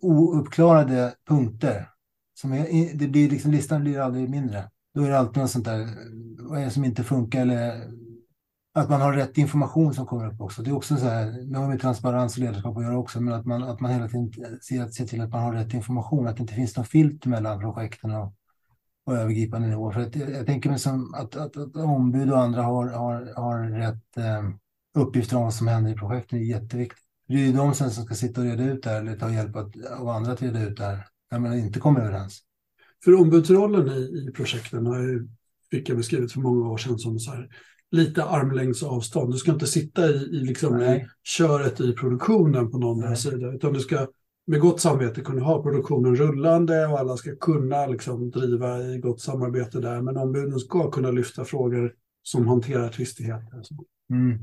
ouppklarade 0.00 1.14
punkter 1.28 1.90
Som 2.34 2.52
är, 2.52 2.94
det 2.94 3.08
blir 3.08 3.30
liksom, 3.30 3.50
listan 3.50 3.80
blir 3.80 4.00
aldrig 4.00 4.30
mindre. 4.30 4.70
Då 4.94 5.02
är 5.02 5.10
det 5.10 5.18
alltid 5.18 5.42
något 5.42 5.50
sånt 5.50 5.64
där, 5.64 5.80
eh, 5.80 5.86
vad 6.38 6.60
är 6.60 6.64
det 6.64 6.70
som 6.70 6.84
inte 6.84 7.04
funkar 7.04 7.42
eller 7.42 7.90
att 8.74 8.88
man 8.88 9.00
har 9.00 9.12
rätt 9.12 9.38
information 9.38 9.94
som 9.94 10.06
kommer 10.06 10.32
upp 10.32 10.40
också. 10.40 10.62
Det 10.62 10.70
är 10.70 10.74
också 10.74 10.96
så 10.96 11.06
här, 11.06 11.52
det 11.52 11.58
har 11.58 11.68
med 11.68 11.80
transparens 11.80 12.36
och 12.36 12.42
ledarskap 12.42 12.76
att 12.76 12.84
göra 12.84 12.98
också, 12.98 13.20
men 13.20 13.34
att 13.34 13.46
man, 13.46 13.62
att 13.62 13.80
man 13.80 13.90
hela 13.90 14.08
tiden 14.08 14.30
ser, 14.62 14.88
ser 14.88 15.06
till 15.06 15.20
att 15.20 15.30
man 15.30 15.42
har 15.42 15.52
rätt 15.52 15.74
information, 15.74 16.26
att 16.26 16.36
det 16.36 16.40
inte 16.40 16.54
finns 16.54 16.76
någon 16.76 16.86
filter 16.86 17.28
mellan 17.28 17.60
projekten 17.60 18.10
och, 18.10 18.34
och 19.06 19.16
övergripande 19.16 19.68
nivå. 19.68 19.92
För 19.92 20.00
att, 20.00 20.16
eh, 20.16 20.30
jag, 20.30 20.46
tänker 20.46 20.70
mig 20.70 20.78
som 20.78 21.14
att, 21.14 21.36
att, 21.36 21.56
att, 21.56 21.76
ombud 21.76 22.32
och 22.32 22.40
andra 22.40 22.62
har, 22.62 22.86
har, 22.86 23.32
har 23.36 23.58
rätt 23.58 24.16
eh, 24.16 24.50
uppgifter 24.94 25.36
om 25.36 25.42
vad 25.42 25.54
som 25.54 25.68
händer 25.68 25.90
i 25.90 25.94
projekten 25.94 26.38
Det 26.38 26.44
är 26.44 26.60
jätteviktigt. 26.60 27.09
Det 27.30 27.36
är 27.36 27.46
ju 27.46 27.52
de 27.52 27.74
som 27.74 27.90
ska 27.90 28.14
sitta 28.14 28.40
och 28.40 28.46
reda 28.46 28.64
ut 28.64 28.82
det 28.82 28.90
här 28.90 29.00
eller 29.00 29.16
ta 29.16 29.30
hjälp 29.30 29.56
av 29.98 30.08
andra 30.08 30.32
att 30.32 30.42
reda 30.42 30.62
ut 30.62 30.76
det 30.76 30.84
här 30.84 31.06
när 31.30 31.38
man 31.38 31.58
inte 31.58 31.80
kommer 31.80 32.00
överens. 32.00 32.40
För 33.04 33.14
ombudsrollen 33.14 33.88
i, 33.88 34.28
i 34.28 34.32
projekten 34.32 34.86
har 34.86 35.00
ju, 35.00 35.28
fick 35.70 35.88
jag 35.88 35.96
beskrivet 35.96 36.32
för 36.32 36.40
många 36.40 36.68
år 36.68 36.78
sedan 36.78 36.98
som 36.98 37.18
så 37.18 37.30
här, 37.30 37.48
lite 37.90 38.24
armlängds 38.24 38.82
avstånd. 38.82 39.32
Du 39.32 39.38
ska 39.38 39.52
inte 39.52 39.66
sitta 39.66 40.06
i, 40.06 40.12
i, 40.12 40.44
liksom, 40.44 40.80
i 40.80 41.06
köret 41.22 41.80
i 41.80 41.92
produktionen 41.92 42.70
på 42.70 42.78
någon 42.78 43.16
sida, 43.16 43.52
utan 43.52 43.72
du 43.72 43.80
ska 43.80 44.06
med 44.46 44.60
gott 44.60 44.80
samvete 44.80 45.20
kunna 45.20 45.42
ha 45.42 45.62
produktionen 45.62 46.16
rullande 46.16 46.86
och 46.86 46.98
alla 46.98 47.16
ska 47.16 47.36
kunna 47.36 47.86
liksom, 47.86 48.30
driva 48.30 48.82
i 48.82 48.98
gott 48.98 49.20
samarbete 49.20 49.80
där. 49.80 50.02
Men 50.02 50.16
ombuden 50.16 50.58
ska 50.58 50.90
kunna 50.90 51.10
lyfta 51.10 51.44
frågor 51.44 51.94
som 52.22 52.48
hanterar 52.48 52.88
tvistigheter. 52.88 53.62
Mm. 54.10 54.38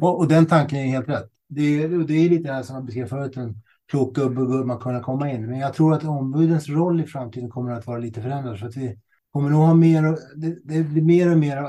Och, 0.00 0.18
och, 0.18 0.28
den 0.28 0.46
tanken 0.46 0.78
är 0.78 0.86
helt 0.86 1.08
rätt. 1.08 1.30
Det 1.48 1.82
är, 1.82 1.88
det 1.88 2.14
är 2.14 2.30
lite 2.30 2.48
det 2.48 2.54
här 2.54 2.62
som 2.62 2.76
jag 2.76 2.84
beskrev 2.84 3.06
förut, 3.06 3.36
en 3.36 3.62
klok 3.90 4.14
gubbe 4.14 4.46
bör 4.46 4.64
man 4.64 4.78
kunna 4.78 5.00
komma 5.00 5.32
in. 5.32 5.46
Men 5.46 5.58
jag 5.58 5.74
tror 5.74 5.94
att 5.94 6.04
ombudens 6.04 6.68
roll 6.68 7.00
i 7.00 7.06
framtiden 7.06 7.50
kommer 7.50 7.72
att 7.72 7.86
vara 7.86 7.98
lite 7.98 8.22
förändrad. 8.22 8.58
För 8.58 8.66
att 8.66 8.76
vi 8.76 8.98
kommer 9.32 9.50
nog 9.50 9.60
ha 9.60 9.74
mer, 9.74 10.02
det, 10.36 10.58
det 10.64 10.82
blir 10.82 11.02
mer 11.02 11.32
och 11.32 11.38
mer 11.38 11.64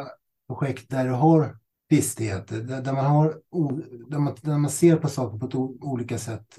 projekt 0.47 0.89
där 0.89 1.05
du 1.05 1.11
har 1.11 1.57
tvistigheter, 1.89 2.61
där, 2.61 2.81
där, 2.81 2.93
man 2.93 3.05
har, 3.05 3.35
där, 4.09 4.19
man, 4.19 4.35
där 4.41 4.57
man 4.57 4.71
ser 4.71 4.95
på 4.95 5.07
saker 5.07 5.37
på 5.37 5.45
ett 5.45 5.55
olika 5.83 6.17
sätt 6.17 6.57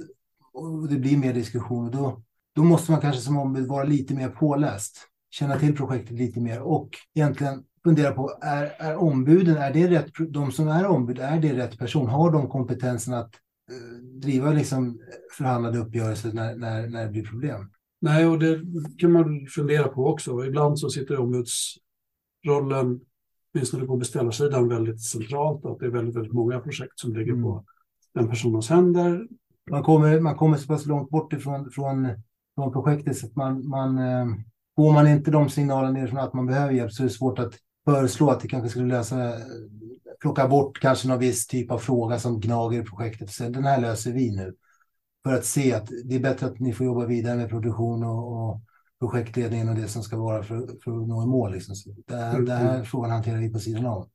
och 0.52 0.88
det 0.88 0.96
blir 0.96 1.16
mer 1.16 1.34
diskussion. 1.34 1.90
Då, 1.90 2.22
då 2.54 2.64
måste 2.64 2.92
man 2.92 3.00
kanske 3.00 3.20
som 3.20 3.36
ombud 3.36 3.68
vara 3.68 3.84
lite 3.84 4.14
mer 4.14 4.28
påläst, 4.28 4.98
känna 5.30 5.58
till 5.58 5.76
projektet 5.76 6.18
lite 6.18 6.40
mer 6.40 6.60
och 6.60 6.90
egentligen 7.14 7.64
fundera 7.88 8.12
på, 8.12 8.38
är, 8.42 8.72
är 8.78 8.96
ombuden, 8.96 9.56
är 9.56 9.72
det 9.72 9.88
rätt, 9.88 10.12
de 10.28 10.52
som 10.52 10.68
är 10.68 10.86
ombud, 10.86 11.18
är 11.18 11.40
det 11.40 11.56
rätt 11.56 11.78
person? 11.78 12.08
Har 12.08 12.30
de 12.30 12.48
kompetensen 12.48 13.14
att 13.14 13.34
uh, 13.70 14.04
driva 14.20 14.50
liksom 14.50 15.00
förhandlade 15.38 15.78
uppgörelser 15.78 16.32
när, 16.32 16.56
när, 16.56 16.88
när 16.88 17.04
det 17.04 17.10
blir 17.10 17.24
problem? 17.24 17.70
Nej, 18.00 18.26
och 18.26 18.38
det 18.38 18.60
kan 18.98 19.12
man 19.12 19.46
fundera 19.54 19.88
på 19.88 20.06
också. 20.06 20.44
Ibland 20.44 20.78
så 20.78 20.90
sitter 20.90 21.20
ombudsrollen 21.20 23.00
åtminstone 23.54 23.86
på 23.86 23.96
beställarsidan 23.96 24.68
väldigt 24.68 25.02
centralt 25.02 25.64
att 25.64 25.78
det 25.78 25.86
är 25.86 25.90
väldigt, 25.90 26.16
väldigt 26.16 26.32
många 26.32 26.60
projekt 26.60 26.98
som 26.98 27.16
ligger 27.16 27.32
mm. 27.32 27.42
på 27.42 27.64
den 28.14 28.28
personens 28.28 28.70
händer. 28.70 29.26
Man 29.70 29.82
kommer, 29.82 30.20
man 30.20 30.36
kommer 30.36 30.56
så 30.56 30.66
pass 30.66 30.86
långt 30.86 31.10
bort 31.10 31.32
ifrån 31.32 31.70
från, 31.70 32.08
från 32.54 32.72
projektet 32.72 33.16
så 33.16 33.26
att 33.26 33.36
man, 33.36 33.68
man 33.68 33.98
eh, 33.98 34.26
får 34.76 34.92
man 34.92 35.08
inte 35.08 35.30
de 35.30 35.48
signalerna 35.48 35.92
nerifrån 35.92 36.18
att 36.18 36.34
man 36.34 36.46
behöver 36.46 36.72
hjälp 36.72 36.92
så 36.92 37.02
är 37.02 37.04
det 37.04 37.12
svårt 37.12 37.38
att 37.38 37.54
föreslå 37.88 38.30
att 38.30 38.40
det 38.40 38.48
kanske 38.48 38.68
skulle 38.68 38.86
lösa, 38.86 39.32
plocka 40.20 40.48
bort 40.48 40.78
kanske 40.80 41.08
någon 41.08 41.18
viss 41.18 41.46
typ 41.46 41.70
av 41.70 41.78
fråga 41.78 42.18
som 42.18 42.40
gnager 42.40 42.80
i 42.80 42.84
projektet. 42.84 43.30
Så 43.30 43.48
den 43.48 43.64
här 43.64 43.80
löser 43.80 44.12
vi 44.12 44.30
nu. 44.36 44.54
För 45.24 45.34
att 45.34 45.44
se 45.44 45.72
att 45.72 45.90
det 46.04 46.14
är 46.14 46.20
bättre 46.20 46.46
att 46.46 46.60
ni 46.60 46.72
får 46.72 46.86
jobba 46.86 47.06
vidare 47.06 47.36
med 47.36 47.48
produktion 47.48 48.04
och, 48.04 48.50
och 48.50 48.60
projektledningen 49.00 49.68
och 49.68 49.74
det 49.74 49.88
som 49.88 50.02
ska 50.02 50.16
vara 50.16 50.42
för, 50.42 50.56
för 50.84 51.00
att 51.00 51.08
nå 51.08 51.22
i 51.22 51.26
mål. 51.26 51.52
Liksom. 51.52 51.74
Så 51.74 51.90
det, 52.06 52.14
mm. 52.14 52.44
det 52.44 52.52
här 52.52 52.84
frågan 52.84 53.10
hanterar 53.10 53.38
vi 53.38 53.52
på 53.52 53.58
sidan 53.58 53.86
av. 53.86 54.08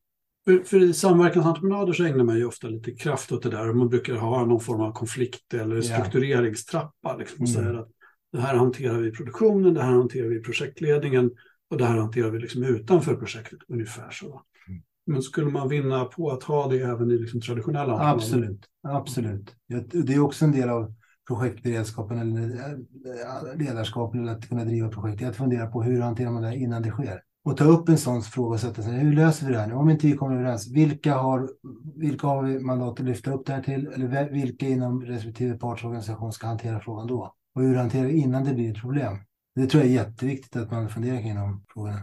För, 0.45 0.63
för 0.63 0.83
i 0.83 0.93
samverkansentreprenader 0.93 1.93
så 1.93 2.03
ägnar 2.03 2.23
man 2.23 2.37
ju 2.37 2.45
ofta 2.45 2.67
lite 2.67 2.91
kraft 2.91 3.31
åt 3.31 3.43
det 3.43 3.49
där. 3.49 3.69
Och 3.69 3.75
man 3.75 3.89
brukar 3.89 4.15
ha 4.15 4.45
någon 4.45 4.59
form 4.59 4.81
av 4.81 4.91
konflikt 4.91 5.53
eller 5.53 5.81
struktureringstrappa. 5.81 7.15
Liksom, 7.17 7.43
och 7.43 7.49
mm. 7.49 7.63
säger 7.63 7.79
att 7.79 7.89
det 8.31 8.39
här 8.39 8.55
hanterar 8.55 8.97
vi 8.97 9.07
i 9.07 9.11
produktionen, 9.11 9.73
det 9.73 9.81
här 9.81 9.91
hanterar 9.91 10.27
vi 10.27 10.35
i 10.35 10.41
projektledningen 10.41 11.31
och 11.73 11.79
det 11.79 11.85
här 11.85 11.97
hanterar 11.97 12.29
vi 12.29 12.39
liksom 12.39 12.63
utanför 12.63 13.15
projektet. 13.15 13.59
Ungefär 13.67 14.09
så. 14.11 14.41
Mm. 14.67 14.81
Men 15.05 15.21
skulle 15.21 15.51
man 15.51 15.69
vinna 15.69 16.05
på 16.05 16.31
att 16.31 16.43
ha 16.43 16.67
det 16.67 16.79
även 16.79 17.11
i 17.11 17.17
liksom 17.17 17.41
traditionella 17.41 17.99
Absolut, 17.99 18.65
absolut. 18.87 19.55
Det 19.91 20.13
är 20.13 20.19
också 20.19 20.45
en 20.45 20.51
del 20.51 20.69
av 20.69 20.93
projektberedskapen 21.27 22.17
eller 22.17 22.43
eh, 22.43 23.57
ledarskapen 23.57 24.21
eller 24.21 24.31
att 24.31 24.49
kunna 24.49 24.65
driva 24.65 24.89
projekt. 24.89 25.21
är 25.21 25.29
Att 25.29 25.35
fundera 25.35 25.67
på 25.67 25.83
hur 25.83 26.01
hanterar 26.01 26.31
man 26.31 26.43
det 26.43 26.55
innan 26.55 26.81
det 26.81 26.89
sker. 26.89 27.21
Och 27.45 27.57
ta 27.57 27.63
upp 27.63 27.89
en 27.89 27.97
sån 27.97 28.21
fråga 28.21 28.53
och 28.53 28.59
sätta 28.59 28.81
sig 28.81 28.93
hur 28.93 29.13
löser 29.13 29.47
vi 29.47 29.53
det 29.53 29.59
här 29.59 29.67
nu? 29.67 29.73
Om 29.73 29.89
inte 29.89 30.07
vi 30.07 30.13
kommer 30.13 30.35
överens, 30.35 30.71
vilka 30.71 31.15
har, 31.15 31.49
vilka 31.95 32.27
har 32.27 32.43
vi 32.43 32.59
mandat 32.59 32.99
att 32.99 33.05
lyfta 33.05 33.31
upp 33.33 33.45
det 33.45 33.53
här 33.53 33.63
till? 33.63 33.87
Eller 33.87 34.29
vilka 34.29 34.67
inom 34.67 35.01
respektive 35.01 35.57
partsorganisation 35.57 36.31
ska 36.31 36.47
hantera 36.47 36.79
frågan 36.79 37.07
då? 37.07 37.33
Och 37.55 37.61
hur 37.61 37.75
hanterar 37.75 38.05
vi 38.05 38.13
innan 38.13 38.43
det 38.43 38.53
blir 38.53 38.71
ett 38.71 38.81
problem? 38.81 39.17
Det 39.55 39.67
tror 39.67 39.83
jag 39.83 39.91
är 39.91 39.95
jätteviktigt 39.95 40.55
att 40.55 40.71
man 40.71 40.89
funderar 40.89 41.21
kring 41.21 41.35
de 41.35 41.65
frågorna. 41.73 42.01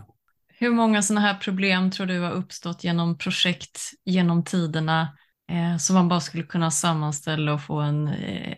Hur 0.49 0.71
många 0.71 1.03
sådana 1.03 1.27
här 1.27 1.35
problem 1.35 1.91
tror 1.91 2.07
du 2.07 2.21
har 2.21 2.31
uppstått 2.31 2.85
genom 2.85 3.19
projekt 3.19 3.81
genom 4.05 4.45
tiderna 4.45 5.17
eh, 5.51 5.77
som 5.77 5.95
man 5.95 6.09
bara 6.09 6.21
skulle 6.21 6.43
kunna 6.43 6.71
sammanställa 6.71 7.55
och 7.55 7.63
få, 7.63 7.81
en, 7.81 8.09
eh, 8.09 8.57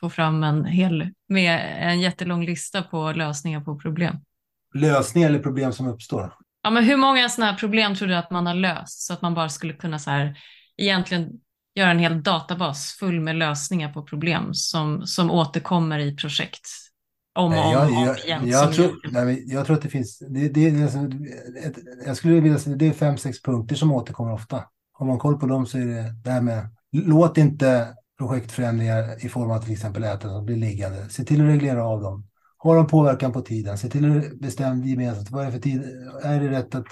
få 0.00 0.10
fram 0.10 0.44
en 0.44 0.64
hel, 0.64 1.10
med 1.28 1.60
en 1.78 2.00
jättelång 2.00 2.44
lista 2.44 2.82
på 2.82 3.12
lösningar 3.12 3.60
på 3.60 3.78
problem. 3.78 4.16
Lösningar 4.74 5.28
eller 5.28 5.38
problem 5.38 5.72
som 5.72 5.88
uppstår? 5.88 6.34
Ja, 6.62 6.70
men 6.70 6.84
hur 6.84 6.96
många 6.96 7.28
sådana 7.28 7.52
här 7.52 7.58
problem 7.58 7.94
tror 7.94 8.08
du 8.08 8.14
att 8.14 8.30
man 8.30 8.46
har 8.46 8.54
löst 8.54 9.00
så 9.00 9.12
att 9.12 9.22
man 9.22 9.34
bara 9.34 9.48
skulle 9.48 9.72
kunna 9.72 9.98
så 9.98 10.10
här, 10.10 10.38
egentligen 10.76 11.30
göra 11.74 11.90
en 11.90 11.98
hel 11.98 12.22
databas 12.22 12.92
full 12.92 13.20
med 13.20 13.36
lösningar 13.36 13.92
på 13.92 14.02
problem 14.02 14.54
som, 14.54 15.06
som 15.06 15.30
återkommer 15.30 15.98
i 15.98 16.16
projekt? 16.16 16.68
Om 17.34 17.52
och 17.52 17.58
om, 17.66 17.72
jag, 17.72 17.86
om 17.86 18.16
igen. 18.24 18.48
Jag, 18.48 18.72
tror, 18.72 19.12
nej, 19.12 19.44
jag 19.46 19.66
tror 19.66 19.76
att 19.76 19.82
det 19.82 19.88
finns, 19.88 20.18
det, 20.18 20.48
det, 20.48 20.70
det, 20.70 20.84
ett, 21.64 21.78
jag 22.06 22.16
skulle 22.16 22.40
vilja 22.40 22.58
säga 22.58 22.76
det 22.76 22.86
är 22.86 22.92
fem, 22.92 23.16
sex 23.16 23.42
punkter 23.42 23.76
som 23.76 23.92
återkommer 23.92 24.32
ofta 24.32 24.64
har 25.02 25.06
man 25.06 25.18
koll 25.18 25.38
på 25.38 25.46
dem 25.46 25.66
så 25.66 25.78
är 25.78 25.86
det 25.86 26.14
det 26.24 26.30
här 26.30 26.40
med 26.40 26.68
låt 26.92 27.38
inte 27.38 27.94
projektförändringar 28.18 29.24
i 29.24 29.28
form 29.28 29.50
av 29.50 29.58
till 29.58 29.72
exempel 29.72 30.04
äta 30.04 30.42
bli 30.42 30.56
liggande. 30.56 31.08
Se 31.08 31.24
till 31.24 31.40
att 31.40 31.46
reglera 31.46 31.84
av 31.84 32.00
dem. 32.02 32.26
Har 32.56 32.76
de 32.76 32.86
påverkan 32.86 33.32
på 33.32 33.40
tiden? 33.40 33.78
Se 33.78 33.88
till 33.88 34.18
att 34.18 34.38
bestämma 34.38 34.84
gemensamt. 34.84 35.30
Vad 35.30 35.42
är 35.42 35.46
det 35.46 35.52
för 35.52 35.58
tid? 35.58 35.82
Är 36.22 36.40
det 36.40 36.50
rätt 36.50 36.74
att 36.74 36.86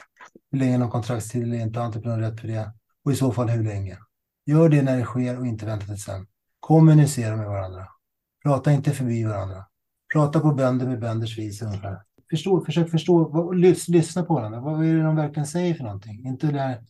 förlänga 0.51 0.78
någon 0.78 0.91
kontraktstid 0.91 1.43
eller 1.43 1.57
inte? 1.57 1.78
Har 1.78 1.86
entreprenören 1.86 2.30
rätt 2.30 2.41
för 2.41 2.49
det? 2.49 2.72
Och 3.05 3.12
i 3.12 3.16
så 3.16 3.32
fall 3.32 3.49
hur 3.49 3.64
länge? 3.64 3.99
Gör 4.47 4.68
det 4.68 4.82
när 4.82 4.99
det 4.99 5.05
sker 5.05 5.38
och 5.38 5.47
inte 5.47 5.66
vänta 5.66 5.86
till 5.86 6.03
sen. 6.03 6.26
Kommunicera 6.61 7.36
med 7.36 7.47
varandra. 7.47 7.86
Prata 8.43 8.72
inte 8.72 8.91
förbi 8.91 9.24
varandra. 9.24 9.66
Prata 10.12 10.40
på 10.40 10.52
bönder 10.52 10.86
med 10.86 11.00
bönders 11.00 11.38
vis 11.38 11.62
ungefär. 11.62 12.02
Förstå, 12.30 12.64
försök 12.64 12.90
förstå, 12.90 13.52
lyssna 13.88 14.22
på 14.22 14.34
varandra. 14.34 14.61
Vad 14.61 14.86
är 14.86 14.94
det 14.94 15.02
de 15.02 15.16
verkligen 15.16 15.46
säger 15.46 15.74
för 15.74 15.84
någonting? 15.84 16.26
Inte 16.26 16.46
där 16.46 16.82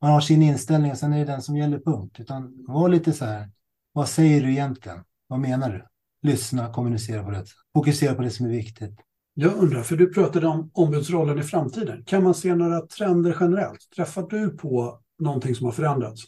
man 0.00 0.10
har 0.10 0.20
sin 0.20 0.42
inställning 0.42 0.90
och 0.90 0.98
sen 0.98 1.12
är 1.12 1.18
det 1.18 1.32
den 1.32 1.42
som 1.42 1.56
gäller 1.56 1.78
punkt. 1.78 2.16
Utan 2.20 2.64
var 2.68 2.88
lite 2.88 3.12
så 3.12 3.24
här, 3.24 3.50
vad 3.92 4.08
säger 4.08 4.42
du 4.42 4.50
egentligen? 4.50 4.98
Vad 5.26 5.40
menar 5.40 5.70
du? 5.70 5.84
Lyssna, 6.28 6.72
kommunicera 6.72 7.24
på 7.24 7.30
det. 7.30 7.44
Fokusera 7.74 8.14
på 8.14 8.22
det 8.22 8.30
som 8.30 8.46
är 8.46 8.50
viktigt. 8.50 9.00
Jag 9.34 9.56
undrar, 9.56 9.82
för 9.82 9.96
du 9.96 10.12
pratade 10.12 10.46
om 10.46 10.70
ombudsrollen 10.74 11.38
i 11.38 11.42
framtiden. 11.42 12.04
Kan 12.04 12.22
man 12.22 12.34
se 12.34 12.54
några 12.54 12.80
trender 12.80 13.36
generellt? 13.40 13.90
Träffar 13.96 14.26
du 14.30 14.50
på 14.50 15.00
någonting 15.18 15.54
som 15.54 15.66
har 15.66 15.72
förändrats? 15.72 16.22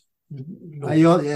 Jag, 0.80 0.96
jag, 0.96 1.26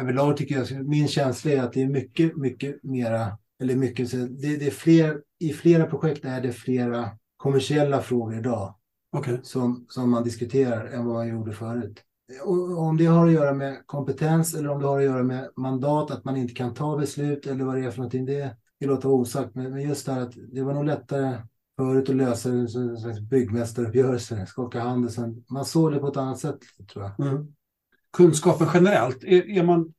överlag 0.00 0.36
tycker 0.36 0.54
jag, 0.54 0.86
min 0.88 1.08
känsla 1.08 1.50
är 1.50 1.62
att 1.62 1.72
det 1.72 1.82
är 1.82 1.88
mycket, 1.88 2.36
mycket 2.36 2.82
mera, 2.82 3.38
eller 3.64 3.76
mycket, 3.76 4.10
det, 4.10 4.56
det 4.56 4.66
är 4.66 4.70
fler, 4.70 5.22
i 5.38 5.52
flera 5.52 5.86
projekt 5.86 6.24
är 6.24 6.40
det 6.40 6.52
flera 6.52 7.10
kommersiella 7.36 8.00
frågor 8.00 8.38
idag 8.38 8.74
okay. 9.12 9.38
som, 9.42 9.86
som 9.88 10.10
man 10.10 10.24
diskuterar 10.24 10.86
än 10.86 11.06
vad 11.06 11.14
man 11.14 11.28
gjorde 11.28 11.52
förut. 11.52 12.02
Och 12.44 12.78
om 12.78 12.96
det 12.96 13.06
har 13.06 13.26
att 13.26 13.32
göra 13.32 13.52
med 13.52 13.86
kompetens 13.86 14.54
eller 14.54 14.68
om 14.68 14.80
det 14.80 14.86
har 14.86 14.98
att 14.98 15.04
göra 15.04 15.22
med 15.22 15.50
mandat, 15.56 16.10
att 16.10 16.24
man 16.24 16.36
inte 16.36 16.54
kan 16.54 16.74
ta 16.74 16.96
beslut 16.96 17.46
eller 17.46 17.64
vad 17.64 17.76
det 17.76 17.84
är 17.84 17.90
för 17.90 17.98
någonting, 17.98 18.26
det, 18.26 18.56
det 18.80 18.86
låter 18.86 19.08
osagt. 19.08 19.54
Men, 19.54 19.70
men 19.72 19.82
just 19.82 20.06
det 20.06 20.12
här 20.12 20.20
att 20.20 20.34
det 20.52 20.62
var 20.62 20.74
nog 20.74 20.84
lättare 20.84 21.38
förut 21.76 22.08
att 22.08 22.16
lösa 22.16 22.48
en, 22.48 22.58
en 22.58 22.98
slags 22.98 23.20
byggmästaruppgörelse, 23.20 24.46
skaka 24.46 24.80
hand 24.80 25.04
och 25.04 25.12
sen, 25.12 25.44
man 25.50 25.64
såg 25.64 25.92
det 25.92 25.98
på 25.98 26.08
ett 26.08 26.16
annat 26.16 26.38
sätt 26.38 26.58
tror 26.92 27.04
jag. 27.04 27.28
Mm. 27.28 27.46
Kunskapen 28.16 28.68
generellt, 28.74 29.24
är, 29.24 29.58
är 29.58 29.62
man 29.62 29.92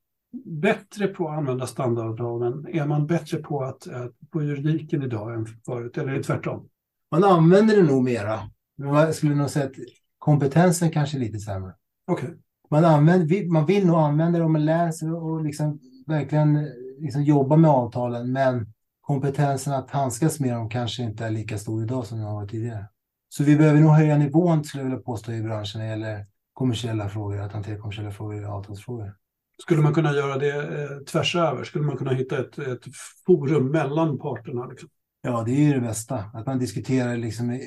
bättre 0.45 1.07
på 1.07 1.29
att 1.29 1.37
använda 1.37 1.67
standardavtalen? 1.67 2.67
Är 2.67 2.85
man 2.85 3.07
bättre 3.07 3.37
på, 3.37 3.63
att, 3.63 3.87
på 4.31 4.43
juridiken 4.43 5.03
idag 5.03 5.33
än 5.33 5.45
förut 5.65 5.97
eller 5.97 6.11
är 6.11 6.17
det 6.17 6.23
tvärtom? 6.23 6.69
Man 7.11 7.23
använder 7.23 7.75
det 7.75 7.83
nog 7.83 8.03
mera. 8.03 8.39
Jag 8.75 9.15
skulle 9.15 9.35
nog 9.35 9.49
säga 9.49 9.65
att 9.65 9.75
kompetensen 10.17 10.91
kanske 10.91 11.17
är 11.17 11.19
lite 11.19 11.39
sämre. 11.39 11.73
Okay. 12.11 12.29
Man, 12.69 12.85
använder, 12.85 13.51
man 13.51 13.65
vill 13.65 13.87
nog 13.87 13.95
använda 13.95 14.39
det 14.39 14.45
om 14.45 14.53
man 14.53 14.65
läser 14.65 15.15
och 15.15 15.43
liksom 15.43 15.79
verkligen 16.07 16.67
liksom 16.99 17.23
jobba 17.23 17.55
med 17.55 17.71
avtalen, 17.71 18.31
men 18.31 18.67
kompetensen 19.01 19.73
att 19.73 19.91
handskas 19.91 20.39
med 20.39 20.53
dem 20.53 20.69
kanske 20.69 21.03
inte 21.03 21.25
är 21.25 21.29
lika 21.31 21.57
stor 21.57 21.83
idag 21.83 22.05
som 22.05 22.17
den 22.17 22.27
har 22.27 22.35
varit 22.35 22.51
tidigare. 22.51 22.85
Så 23.29 23.43
vi 23.43 23.55
behöver 23.55 23.79
nog 23.79 23.91
höja 23.91 24.17
nivån 24.17 24.63
skulle 24.63 24.83
jag 24.83 24.89
vilja 24.89 25.03
påstå 25.03 25.31
i 25.31 25.41
branschen 25.41 25.81
när 25.81 25.85
det 25.85 25.91
gäller 25.91 26.25
kommersiella 26.53 27.09
frågor, 27.09 27.41
att 27.41 27.53
hantera 27.53 27.77
kommersiella 27.77 28.11
frågor 28.11 28.47
och 28.47 28.53
avtalsfrågor. 28.53 29.15
Skulle 29.61 29.81
man 29.81 29.93
kunna 29.93 30.13
göra 30.13 30.37
det 30.37 30.81
eh, 30.81 30.97
tvärs 30.97 31.35
över? 31.35 31.63
Skulle 31.63 31.85
man 31.85 31.97
kunna 31.97 32.13
hitta 32.13 32.39
ett, 32.39 32.57
ett 32.57 32.83
forum 33.25 33.71
mellan 33.71 34.19
parterna? 34.19 34.65
Liksom? 34.65 34.89
Ja, 35.21 35.43
det 35.45 35.51
är 35.51 35.67
ju 35.67 35.73
det 35.73 35.79
bästa. 35.79 36.15
Att 36.33 36.45
man 36.45 36.59
diskuterar, 36.59 37.17
liksom, 37.17 37.59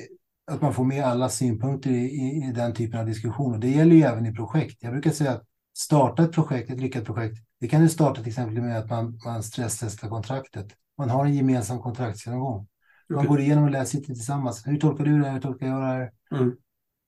att 0.51 0.61
man 0.61 0.73
får 0.73 0.83
med 0.83 1.03
alla 1.03 1.29
synpunkter 1.29 1.89
i, 1.89 2.05
i, 2.05 2.49
i 2.49 2.51
den 2.55 2.73
typen 2.73 2.99
av 2.99 3.05
diskussioner. 3.05 3.57
Det 3.57 3.69
gäller 3.69 3.95
ju 3.95 4.01
även 4.01 4.25
i 4.25 4.35
projekt. 4.35 4.77
Jag 4.79 4.91
brukar 4.91 5.11
säga 5.11 5.31
att 5.31 5.43
starta 5.77 6.23
ett 6.23 6.31
projekt, 6.31 6.71
ett 6.71 6.81
lyckat 6.81 7.05
projekt, 7.05 7.37
det 7.59 7.67
kan 7.67 7.81
du 7.81 7.89
starta 7.89 8.21
till 8.21 8.29
exempel 8.29 8.61
med 8.61 8.79
att 8.79 8.89
man, 8.89 9.19
man 9.25 9.43
stresstestar 9.43 10.09
kontraktet. 10.09 10.67
Man 10.97 11.09
har 11.09 11.25
en 11.25 11.33
gemensam 11.33 11.79
kontraktsgenomgång. 11.79 12.67
Man 13.09 13.17
okay. 13.17 13.27
går 13.27 13.39
igenom 13.39 13.63
och 13.63 13.69
läser 13.69 13.99
det 13.99 14.05
tillsammans. 14.05 14.67
Hur 14.67 14.77
tolkar 14.77 15.05
du 15.05 15.19
det 15.19 15.25
här? 15.25 15.33
Hur 15.33 15.41
tolkar 15.41 15.67
jag 15.67 15.81
det 15.81 15.85
här? 15.85 16.11
Mm. 16.31 16.55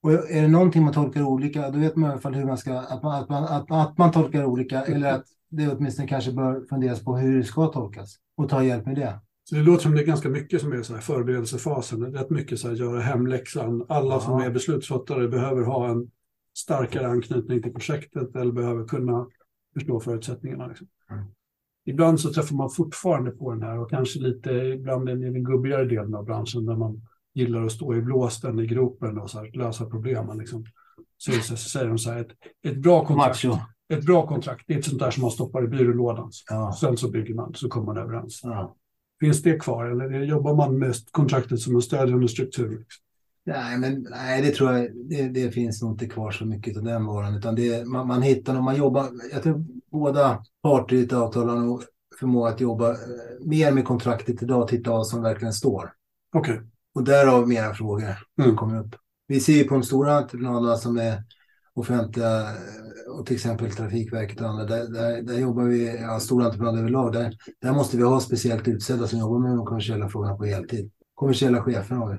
Och 0.04 0.12
är 0.12 0.42
det 0.42 0.48
någonting 0.48 0.84
man 0.84 0.94
tolkar 0.94 1.24
olika, 1.24 1.70
då 1.70 1.80
vet 1.80 1.96
man 1.96 2.10
i 2.10 2.12
alla 2.12 2.22
fall 2.22 2.34
hur 2.34 2.46
man 2.46 2.58
ska, 2.58 2.80
att 2.80 3.04
man, 3.04 3.22
att 3.22 3.30
man, 3.30 3.44
att, 3.44 3.72
att 3.72 3.98
man 3.98 4.12
tolkar 4.12 4.46
olika, 4.46 4.82
eller 4.82 5.14
att 5.14 5.26
det 5.50 5.72
åtminstone 5.72 6.08
kanske 6.08 6.32
bör 6.32 6.66
funderas 6.70 7.04
på 7.04 7.18
hur 7.18 7.38
det 7.38 7.44
ska 7.44 7.68
tolkas 7.68 8.16
och 8.38 8.50
ta 8.50 8.64
hjälp 8.64 8.86
med 8.86 8.96
det. 8.96 9.20
Så 9.44 9.56
det 9.56 9.62
låter 9.62 9.84
som 9.84 9.92
det 9.92 10.02
är 10.02 10.06
ganska 10.06 10.30
mycket 10.30 10.62
som 10.62 10.72
är 10.74 10.84
så 10.84 10.94
här 10.94 11.02
förberedelsefasen, 11.02 12.14
rätt 12.14 12.30
mycket 12.30 12.60
så 12.60 12.68
här 12.68 12.76
göra 12.76 13.00
hemläxan. 13.00 13.86
Alla 13.90 14.16
ja. 14.16 14.20
som 14.20 14.42
är 14.42 14.50
beslutsfattare 14.50 15.28
behöver 15.28 15.64
ha 15.64 15.90
en 15.90 16.12
starkare 16.58 17.08
anknytning 17.08 17.62
till 17.62 17.74
projektet 17.74 18.36
eller 18.36 18.52
behöver 18.52 18.88
kunna 18.88 19.28
förstå 19.74 20.00
förutsättningarna. 20.00 20.68
Liksom. 20.68 20.88
Mm. 21.12 21.24
Ibland 21.86 22.20
så 22.20 22.34
träffar 22.34 22.56
man 22.56 22.70
fortfarande 22.70 23.32
på 23.32 23.52
den 23.52 23.62
här 23.62 23.80
och 23.80 23.90
kanske 23.90 24.20
lite 24.20 24.52
ibland 24.52 25.10
i 25.10 25.16
den 25.16 25.44
gubbigare 25.44 25.86
delen 25.86 26.16
av 26.16 26.26
branschen 26.26 26.66
där 26.66 26.76
man 26.76 27.02
gillar 27.34 27.66
att 27.66 27.72
stå 27.72 27.96
i 27.96 28.02
blåsten 28.02 28.60
i 28.60 28.68
gropen 28.68 29.18
och 29.18 29.30
så 29.30 29.40
här, 29.40 29.52
lösa 29.54 29.86
problemen. 29.86 30.38
Liksom. 30.38 30.66
Så, 31.18 31.32
så, 31.32 31.58
så 31.58 31.70
säger 31.70 31.88
de 31.88 31.98
så 31.98 32.12
här, 32.12 32.20
ett, 32.20 32.32
ett, 32.68 32.78
bra 32.78 33.06
kontrakt, 33.06 33.44
ett 33.94 34.06
bra 34.06 34.28
kontrakt, 34.28 34.64
det 34.68 34.74
är 34.74 34.80
ett 34.80 34.86
sånt 34.86 35.00
där 35.00 35.12
som 35.12 35.22
man 35.22 35.32
stoppar 35.32 35.64
i 35.64 35.68
byrålådan. 35.68 36.32
Ja. 36.50 36.78
Sen 36.80 36.98
så 36.98 37.12
bygger 37.12 37.34
man, 37.34 37.54
så 37.54 37.70
kommer 37.70 37.86
man 37.86 37.98
överens. 37.98 38.40
Ja. 38.44 38.76
Finns 39.20 39.42
det 39.42 39.60
kvar 39.60 39.86
eller 39.86 40.24
jobbar 40.24 40.56
man 40.56 40.80
med 40.80 40.96
kontraktet 41.12 41.60
som 41.60 41.76
en 41.76 41.82
stödjande 41.82 42.28
struktur? 42.28 42.86
Nej, 43.46 43.78
men 43.78 44.08
nej, 44.10 44.42
det 44.42 44.52
tror 44.52 44.74
jag 44.74 44.90
det, 44.96 45.28
det, 45.30 45.52
finns 45.52 45.82
nog 45.82 45.92
inte 45.92 46.08
kvar 46.08 46.32
så 46.32 46.46
mycket 46.46 46.78
av 46.78 46.84
den 46.84 47.06
varan, 47.06 47.36
utan 47.36 47.56
det, 47.56 47.88
man, 47.88 48.08
man 48.08 48.22
hittar 48.22 48.54
när 48.54 48.62
man 48.62 48.76
jobbar. 48.76 49.08
Jag 49.32 49.44
tror 49.44 49.66
båda 49.92 50.44
parter 50.64 50.96
i 50.96 51.04
ett 51.04 51.14
avtal 51.14 51.50
har 51.50 51.60
nog 51.60 51.84
förmåga 52.20 52.50
att 52.50 52.62
jobba 52.62 52.90
eh, 52.90 52.98
mer 53.40 53.72
med 53.72 53.86
kontraktet 53.86 54.44
idag 54.44 54.62
och 54.62 54.68
titta 54.68 54.92
vad 54.92 55.08
som 55.08 55.22
verkligen 55.22 55.54
står. 55.54 55.94
Okej. 56.34 56.54
Okay. 56.54 56.68
Och 56.96 57.04
därav 57.04 57.48
mera 57.48 57.74
frågor 57.74 58.18
som 58.36 58.44
mm. 58.44 58.56
kommer 58.56 58.80
upp. 58.80 58.96
Vi 59.28 59.40
ser 59.40 59.54
ju 59.54 59.64
på 59.64 59.74
de 59.74 59.84
stora 59.84 60.18
entreprenaderna 60.18 60.78
som 60.78 60.98
är 60.98 61.24
offentliga 61.74 62.42
eh, 62.42 63.18
och 63.18 63.26
till 63.26 63.36
exempel 63.36 63.72
Trafikverket 63.72 64.42
och 64.42 64.48
andra, 64.48 64.66
där, 64.66 64.88
där, 64.88 65.22
där 65.22 65.40
jobbar 65.40 65.64
vi, 65.64 65.98
ja, 66.02 66.20
stora 66.20 66.46
entreprenader 66.46 66.80
överlag, 66.80 67.14
där, 67.14 67.38
där 67.62 67.74
måste 67.74 67.98
vi 67.98 68.04
ha 68.04 68.20
speciellt 68.20 68.68
utsedda 68.68 69.08
som 69.08 69.20
jobbar 69.20 69.40
med 69.40 69.58
de 69.58 69.66
kommersiella 69.66 70.10
frågorna 70.10 70.36
på 70.36 70.46
heltid. 70.46 70.92
Kommersiella 71.14 71.64
chefer 71.64 71.96
har 71.96 72.12
vi. 72.12 72.18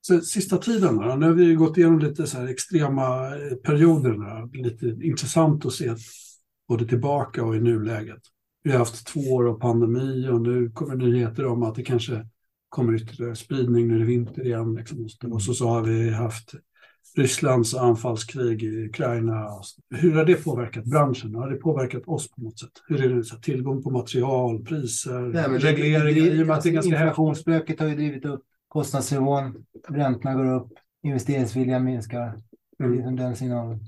Så 0.00 0.20
sista 0.20 0.58
tiden, 0.58 0.96
då, 0.96 1.14
nu 1.14 1.26
har 1.26 1.32
vi 1.32 1.54
gått 1.54 1.76
igenom 1.76 1.98
lite 1.98 2.26
så 2.26 2.38
här 2.38 2.48
extrema 2.48 3.26
eh, 3.26 3.56
perioder, 3.56 4.10
då, 4.10 4.50
lite 4.52 4.86
intressant 4.86 5.66
att 5.66 5.72
se 5.72 5.94
både 6.68 6.86
tillbaka 6.86 7.44
och 7.44 7.56
i 7.56 7.60
nuläget. 7.60 8.20
Vi 8.62 8.70
har 8.70 8.78
haft 8.78 9.06
två 9.06 9.20
år 9.20 9.48
av 9.48 9.60
pandemi 9.60 10.28
och 10.28 10.40
nu 10.40 10.70
kommer 10.70 10.96
nyheter 10.96 11.46
om 11.46 11.62
att 11.62 11.74
det 11.74 11.82
kanske 11.82 12.26
kommer 12.74 12.94
ytterligare 12.94 13.36
spridning, 13.36 13.88
nu 13.88 13.94
är 13.94 13.98
det 13.98 14.04
vinter 14.04 14.46
igen. 14.46 14.74
Liksom. 14.74 15.32
Och 15.32 15.42
så, 15.42 15.54
så 15.54 15.68
har 15.68 15.82
vi 15.82 16.10
haft 16.10 16.54
Rysslands 17.16 17.74
anfallskrig 17.74 18.62
i 18.62 18.84
Ukraina. 18.86 19.48
Hur 19.90 20.14
har 20.14 20.24
det 20.24 20.44
påverkat 20.44 20.84
branschen? 20.84 21.34
Har 21.34 21.50
det 21.50 21.56
påverkat 21.56 22.02
oss 22.06 22.30
på 22.30 22.40
något 22.40 22.58
sätt? 22.58 22.70
Hur 22.88 23.04
är 23.04 23.14
det 23.14 23.24
så 23.24 23.36
tillgång 23.36 23.82
på 23.82 23.90
material, 23.90 24.64
priser, 24.64 25.20
Nej, 25.20 25.58
regleringar? 25.58 26.08
I 26.08 26.42
och 26.42 26.46
med 26.46 26.56
att 26.56 26.62
det 26.62 26.68
är 26.68 26.72
ganska 26.72 26.94
Inflationsspöket 26.94 27.80
har 27.80 27.86
ju 27.86 27.94
drivit 27.94 28.24
upp 28.24 28.42
kostnadsnivån, 28.68 29.64
räntorna 29.88 30.34
går 30.34 30.54
upp, 30.54 30.72
investeringsviljan 31.02 31.84
minskar. 31.84 32.42
Mm. 32.80 33.16
Den 33.16 33.36
signalen. 33.36 33.80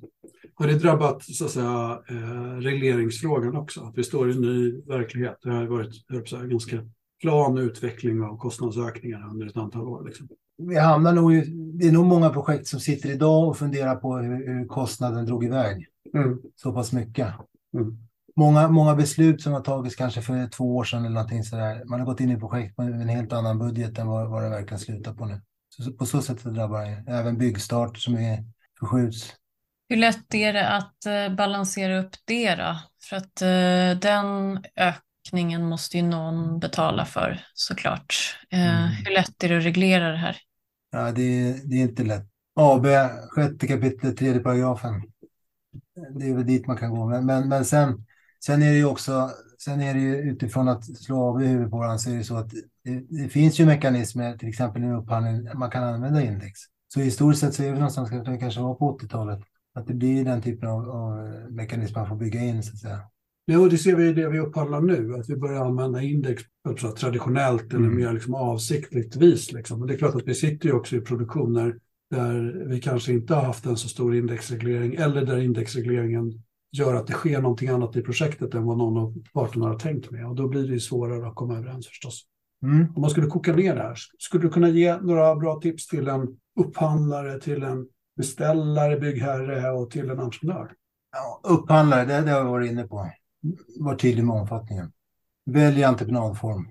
Har 0.54 0.66
det 0.66 0.78
drabbat 0.78 1.22
så 1.22 1.44
att 1.44 1.50
säga, 1.50 2.00
eh, 2.08 2.56
regleringsfrågan 2.60 3.56
också? 3.56 3.80
Att 3.80 3.98
vi 3.98 4.02
står 4.02 4.30
i 4.30 4.32
en 4.32 4.40
ny 4.40 4.80
verklighet. 4.86 5.38
Det 5.42 5.50
har 5.50 5.66
varit 5.66 5.94
jag 6.08 6.50
ganska 6.50 6.76
plan 7.20 7.58
utveckling 7.58 8.22
av 8.22 8.38
kostnadsökningar 8.38 9.28
under 9.30 9.46
ett 9.46 9.56
antal 9.56 9.88
år. 9.88 10.04
Liksom. 10.04 10.28
Vi 10.58 10.78
hamnar 10.78 11.12
nog 11.12 11.32
det 11.78 11.88
är 11.88 11.92
nog 11.92 12.06
många 12.06 12.30
projekt 12.30 12.66
som 12.66 12.80
sitter 12.80 13.10
idag 13.10 13.48
och 13.48 13.56
funderar 13.56 13.96
på 13.96 14.16
hur, 14.16 14.46
hur 14.46 14.66
kostnaden 14.66 15.26
drog 15.26 15.44
iväg 15.44 15.86
mm. 16.14 16.38
så 16.56 16.72
pass 16.72 16.92
mycket. 16.92 17.28
Mm. 17.74 17.98
Många, 18.36 18.68
många 18.68 18.94
beslut 18.94 19.42
som 19.42 19.52
har 19.52 19.60
tagits 19.60 19.96
kanske 19.96 20.22
för 20.22 20.48
två 20.48 20.76
år 20.76 20.84
sedan 20.84 21.04
eller 21.04 21.14
någonting 21.14 21.44
sådär. 21.44 21.84
Man 21.84 22.00
har 22.00 22.06
gått 22.06 22.20
in 22.20 22.30
i 22.30 22.40
projekt 22.40 22.78
med 22.78 22.86
en 22.86 23.08
helt 23.08 23.32
annan 23.32 23.58
budget 23.58 23.98
än 23.98 24.06
vad, 24.06 24.30
vad 24.30 24.42
det 24.42 24.48
verkligen 24.48 24.78
slutar 24.78 25.14
på 25.14 25.24
nu. 25.24 25.40
Så, 25.68 25.92
på 25.92 26.06
så 26.06 26.22
sätt 26.22 26.40
så 26.40 26.48
drabbar 26.48 26.80
det 26.80 27.12
även 27.12 27.38
byggstart 27.38 27.98
som 27.98 28.14
är 28.14 28.44
förskjuts. 28.78 29.34
Hur 29.88 29.96
lätt 29.96 30.34
är 30.34 30.52
det 30.52 30.68
att 30.68 31.06
eh, 31.06 31.36
balansera 31.36 31.98
upp 31.98 32.14
det 32.24 32.54
då? 32.54 32.76
För 33.08 33.16
att 33.16 33.42
eh, 33.42 34.00
den 34.00 34.58
ökningen 35.26 35.68
måste 35.68 35.96
ju 35.96 36.02
någon 36.02 36.58
betala 36.58 37.04
för 37.04 37.40
såklart. 37.54 38.38
Eh, 38.50 38.78
mm. 38.78 38.88
Hur 38.88 39.14
lätt 39.14 39.44
är 39.44 39.48
det 39.48 39.58
att 39.58 39.64
reglera 39.64 40.10
det 40.10 40.16
här? 40.16 40.36
Ja, 40.92 41.12
det, 41.12 41.52
det 41.64 41.76
är 41.76 41.82
inte 41.82 42.04
lätt. 42.04 42.26
AB, 42.54 42.86
sjätte 43.30 43.66
kapitlet, 43.66 44.16
tredje 44.16 44.40
paragrafen. 44.40 45.02
Det 46.18 46.28
är 46.28 46.34
väl 46.34 46.46
dit 46.46 46.66
man 46.66 46.76
kan 46.76 46.90
gå. 46.90 47.06
Men, 47.06 47.26
men, 47.26 47.48
men 47.48 47.64
sen, 47.64 48.04
sen 48.44 48.62
är 48.62 48.70
det 48.70 48.76
ju 48.76 48.84
också, 48.84 49.30
sen 49.64 49.80
är 49.80 49.94
det 49.94 50.00
ju 50.00 50.16
utifrån 50.16 50.68
att 50.68 50.84
slå 50.96 51.22
av 51.22 51.42
i 51.42 51.46
huvudet 51.46 51.70
på 51.70 51.78
varandra 51.78 51.98
så 51.98 52.10
är 52.10 52.16
det 52.16 52.24
så 52.24 52.36
att 52.36 52.50
det, 52.84 53.22
det 53.22 53.28
finns 53.28 53.60
ju 53.60 53.66
mekanismer, 53.66 54.38
till 54.38 54.48
exempel 54.48 54.84
i 54.84 54.92
upphandling, 54.92 55.48
man 55.54 55.70
kan 55.70 55.84
använda 55.84 56.22
index. 56.22 56.60
Så 56.94 57.00
historiskt 57.00 57.40
sett 57.40 57.54
så 57.54 57.62
är 57.62 57.66
det 57.66 57.74
någonstans, 57.74 58.10
det 58.10 58.38
kanske 58.38 58.60
var 58.60 58.74
på 58.74 58.98
80-talet, 58.98 59.40
att 59.74 59.86
det 59.86 59.94
blir 59.94 60.24
den 60.24 60.42
typen 60.42 60.68
av, 60.68 60.90
av 60.90 61.18
mekanismer 61.50 62.00
man 62.00 62.08
får 62.08 62.16
bygga 62.16 62.40
in 62.40 62.62
så 62.62 62.72
att 62.72 62.78
säga. 62.78 63.00
Ja, 63.48 63.58
och 63.58 63.70
det 63.70 63.78
ser 63.78 63.96
vi 63.96 64.08
i 64.08 64.12
det 64.12 64.28
vi 64.28 64.38
upphandlar 64.38 64.80
nu, 64.80 65.14
att 65.14 65.30
vi 65.30 65.36
börjar 65.36 65.64
använda 65.64 66.02
index 66.02 66.42
ett 66.70 66.96
traditionellt 66.96 67.72
eller 67.72 67.84
mm. 67.84 67.96
mer 67.96 68.12
liksom 68.12 68.34
avsiktligt 68.34 69.16
vis. 69.16 69.52
Liksom. 69.52 69.80
Och 69.80 69.86
det 69.86 69.94
är 69.94 69.98
klart 69.98 70.14
att 70.14 70.28
vi 70.28 70.34
sitter 70.34 70.68
ju 70.68 70.74
också 70.74 70.96
i 70.96 71.00
produktioner 71.00 71.78
där 72.10 72.64
vi 72.66 72.80
kanske 72.80 73.12
inte 73.12 73.34
har 73.34 73.42
haft 73.42 73.66
en 73.66 73.76
så 73.76 73.88
stor 73.88 74.14
indexreglering 74.14 74.94
eller 74.94 75.26
där 75.26 75.38
indexregleringen 75.38 76.42
gör 76.72 76.94
att 76.94 77.06
det 77.06 77.12
sker 77.12 77.40
någonting 77.40 77.68
annat 77.68 77.96
i 77.96 78.02
projektet 78.02 78.54
än 78.54 78.64
vad 78.64 78.78
någon 78.78 78.98
av 78.98 79.14
parterna 79.34 79.66
har 79.66 79.78
tänkt 79.78 80.10
med. 80.10 80.26
Och 80.26 80.34
då 80.34 80.48
blir 80.48 80.62
det 80.62 80.72
ju 80.72 80.80
svårare 80.80 81.28
att 81.28 81.34
komma 81.34 81.58
överens 81.58 81.88
förstås. 81.88 82.22
Mm. 82.62 82.86
Om 82.94 83.00
man 83.00 83.10
skulle 83.10 83.26
koka 83.26 83.52
ner 83.52 83.74
det 83.74 83.82
här, 83.82 83.94
skulle 84.18 84.42
du 84.42 84.50
kunna 84.50 84.68
ge 84.68 84.96
några 84.96 85.36
bra 85.36 85.60
tips 85.60 85.86
till 85.86 86.08
en 86.08 86.28
upphandlare, 86.60 87.40
till 87.40 87.62
en 87.62 87.86
beställare, 88.16 89.00
byggherre 89.00 89.70
och 89.70 89.90
till 89.90 90.10
en 90.10 90.20
entreprenör? 90.20 90.72
Ja, 91.12 91.40
upphandlare, 91.54 92.04
det, 92.04 92.20
det 92.20 92.30
har 92.30 92.38
jag 92.38 92.50
varit 92.50 92.70
inne 92.70 92.86
på. 92.86 93.10
Var 93.78 93.94
tydlig 93.94 94.24
med 94.24 94.36
omfattningen. 94.36 94.92
Välj 95.46 95.84
entreprenadform. 95.84 96.68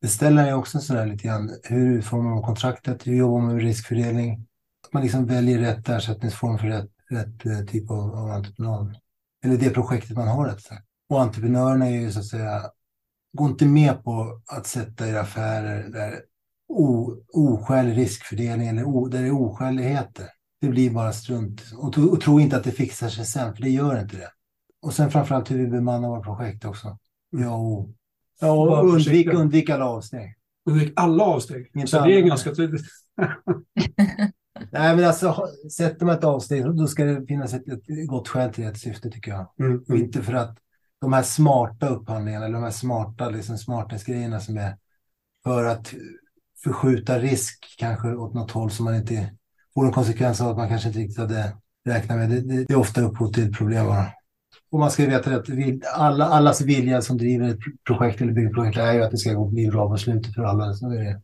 Beställaren 0.00 0.48
är 0.48 0.54
också 0.54 0.78
sådär 0.78 1.06
lite 1.06 1.24
grann, 1.24 1.50
hur 1.62 1.98
utformar 1.98 2.30
man 2.30 2.42
kontraktet, 2.42 3.06
hur 3.06 3.16
jobbar 3.16 3.40
man 3.40 3.54
med 3.54 3.62
riskfördelning? 3.62 4.46
Att 4.86 4.92
man 4.92 5.02
liksom 5.02 5.26
väljer 5.26 5.58
rätt 5.58 5.88
ersättningsform 5.88 6.58
för 6.58 6.66
rätt, 6.66 6.90
rätt 7.10 7.46
eh, 7.46 7.60
typ 7.60 7.90
av, 7.90 8.14
av 8.14 8.30
entreprenad. 8.30 8.96
Eller 9.44 9.56
det 9.56 9.70
projektet 9.70 10.16
man 10.16 10.28
har 10.28 10.46
rätt 10.46 10.62
sagt. 10.62 10.86
Och 11.08 11.20
entreprenörerna 11.20 11.86
är 11.86 12.00
ju 12.00 12.12
så 12.12 12.18
att 12.18 12.26
säga, 12.26 12.70
gå 13.32 13.46
inte 13.46 13.66
med 13.66 14.04
på 14.04 14.42
att 14.46 14.66
sätta 14.66 15.08
er 15.08 15.14
affärer 15.14 15.88
där 15.88 16.22
o, 16.68 17.16
oskälig 17.32 17.96
riskfördelning 17.96 18.68
eller 18.68 18.84
o, 18.84 19.08
där 19.08 19.22
det 19.22 19.26
är 19.26 19.42
oskäligheter. 19.42 20.26
Det 20.60 20.68
blir 20.68 20.90
bara 20.90 21.12
strunt. 21.12 21.62
Och, 21.76 21.98
och 21.98 22.20
tro 22.20 22.40
inte 22.40 22.56
att 22.56 22.64
det 22.64 22.72
fixar 22.72 23.08
sig 23.08 23.26
sen, 23.26 23.54
för 23.54 23.62
det 23.62 23.70
gör 23.70 24.00
inte 24.00 24.16
det. 24.16 24.30
Och 24.82 24.94
sen 24.94 25.10
framförallt 25.10 25.50
hur 25.50 25.58
vi 25.58 25.66
bemannar 25.66 26.08
våra 26.08 26.22
projekt 26.22 26.64
också. 26.64 26.98
Ja, 27.30 27.54
och, 27.54 27.90
ja, 28.40 28.50
och 28.50 28.88
undvik, 28.88 29.26
undvik 29.26 29.70
alla 29.70 29.84
avsteg. 29.84 30.34
Undvik 30.66 30.92
alla 30.96 31.24
avsteg? 31.24 31.70
Inte 31.74 31.86
så 31.86 32.04
det 32.04 32.14
är 32.14 32.20
ganska 32.20 32.54
tydligt. 32.54 32.86
Nej, 34.70 34.96
men 34.96 35.04
alltså 35.04 35.48
sätter 35.76 36.06
man 36.06 36.14
ett 36.14 36.24
avsteg 36.24 36.76
då 36.76 36.86
ska 36.86 37.04
det 37.04 37.26
finnas 37.26 37.54
ett, 37.54 37.68
ett 37.68 38.08
gott 38.08 38.28
skäl 38.28 38.52
till 38.52 38.64
ett 38.64 38.78
syfte 38.78 39.10
tycker 39.10 39.30
jag. 39.30 39.46
Mm, 39.58 39.72
mm. 39.72 39.84
Och 39.88 39.96
inte 39.96 40.22
för 40.22 40.32
att 40.32 40.58
de 41.00 41.12
här 41.12 41.22
smarta 41.22 41.88
upphandlingarna 41.88 42.44
eller 42.44 42.54
de 42.54 42.64
här 42.64 42.70
smarta 42.70 43.30
liksom 43.30 43.58
smartness-grejerna 43.58 44.40
som 44.40 44.56
är 44.56 44.76
för 45.44 45.64
att 45.64 45.94
förskjuta 46.64 47.18
risk 47.18 47.74
kanske 47.78 48.14
åt 48.14 48.34
något 48.34 48.50
håll 48.50 48.70
som 48.70 48.84
man 48.84 48.94
inte 48.94 49.34
får 49.74 49.86
en 49.86 49.92
konsekvens 49.92 50.40
av 50.40 50.48
att 50.48 50.56
man 50.56 50.68
kanske 50.68 50.88
inte 50.88 51.00
riktigt 51.00 51.18
hade 51.18 51.56
räknat 51.86 52.18
med. 52.18 52.30
Det, 52.30 52.40
det, 52.40 52.64
det 52.64 52.72
är 52.72 52.78
ofta 52.78 53.00
upphov 53.00 53.32
till 53.32 53.52
problem 53.52 53.86
bara. 53.86 54.06
Och 54.70 54.78
man 54.78 54.90
ska 54.90 55.06
veta 55.06 55.34
att 55.34 55.48
alla, 55.94 56.24
allas 56.24 56.60
vilja 56.60 57.02
som 57.02 57.18
driver 57.18 57.48
ett 57.48 57.58
projekt 57.86 58.20
eller 58.20 58.32
byggprojekt 58.32 58.78
är 58.78 58.92
ju 58.92 59.02
att 59.02 59.10
det 59.10 59.18
ska 59.18 59.32
gå 59.32 59.44
bli 59.44 59.68
bra 59.68 59.88
på 59.88 59.96
slutet 59.96 60.34
för 60.34 60.42
alla. 60.42 60.72
Så 60.72 60.90
är 60.90 61.04
det. 61.04 61.20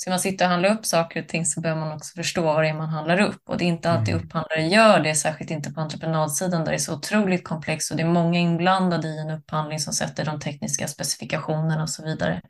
Ska 0.00 0.10
man 0.10 0.20
sitta 0.20 0.44
och 0.44 0.50
handla 0.50 0.68
upp 0.68 0.86
saker 0.86 1.22
och 1.22 1.28
ting 1.28 1.46
så 1.46 1.60
behöver 1.60 1.80
man 1.80 1.92
också 1.92 2.14
förstå 2.14 2.42
vad 2.42 2.64
det 2.64 2.68
är 2.68 2.74
man 2.74 2.88
handlar 2.88 3.20
upp. 3.20 3.42
Och 3.48 3.58
det 3.58 3.64
är 3.64 3.68
inte 3.68 3.90
alltid 3.90 4.14
mm. 4.14 4.24
upphandlare 4.24 4.62
gör 4.62 5.00
det, 5.00 5.14
särskilt 5.14 5.50
inte 5.50 5.72
på 5.72 5.80
entreprenadsidan 5.80 6.64
där 6.64 6.72
det 6.72 6.76
är 6.76 6.78
så 6.78 6.94
otroligt 6.94 7.44
komplext 7.44 7.90
och 7.90 7.96
det 7.96 8.02
är 8.02 8.08
många 8.08 8.38
inblandade 8.38 9.08
i 9.08 9.18
en 9.18 9.30
upphandling 9.30 9.78
som 9.78 9.92
sätter 9.92 10.24
de 10.24 10.40
tekniska 10.40 10.88
specifikationerna 10.88 11.82
och 11.82 11.90
så 11.90 12.04
vidare. 12.04 12.40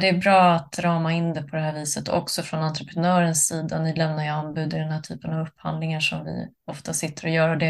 Det 0.00 0.08
är 0.08 0.18
bra 0.18 0.52
att 0.52 0.78
rama 0.78 1.12
in 1.12 1.34
det 1.34 1.42
på 1.42 1.56
det 1.56 1.62
här 1.62 1.74
viset 1.74 2.08
också 2.08 2.42
från 2.42 2.62
entreprenörens 2.62 3.46
sida. 3.46 3.78
Ni 3.78 3.94
lämnar 3.94 4.24
ju 4.24 4.30
anbud 4.30 4.74
i 4.74 4.78
den 4.78 4.90
här 4.90 5.00
typen 5.00 5.32
av 5.32 5.46
upphandlingar 5.46 6.00
som 6.00 6.24
vi 6.24 6.48
ofta 6.66 6.92
sitter 6.92 7.26
och 7.26 7.32
gör 7.32 7.48
och 7.48 7.58
det 7.58 7.66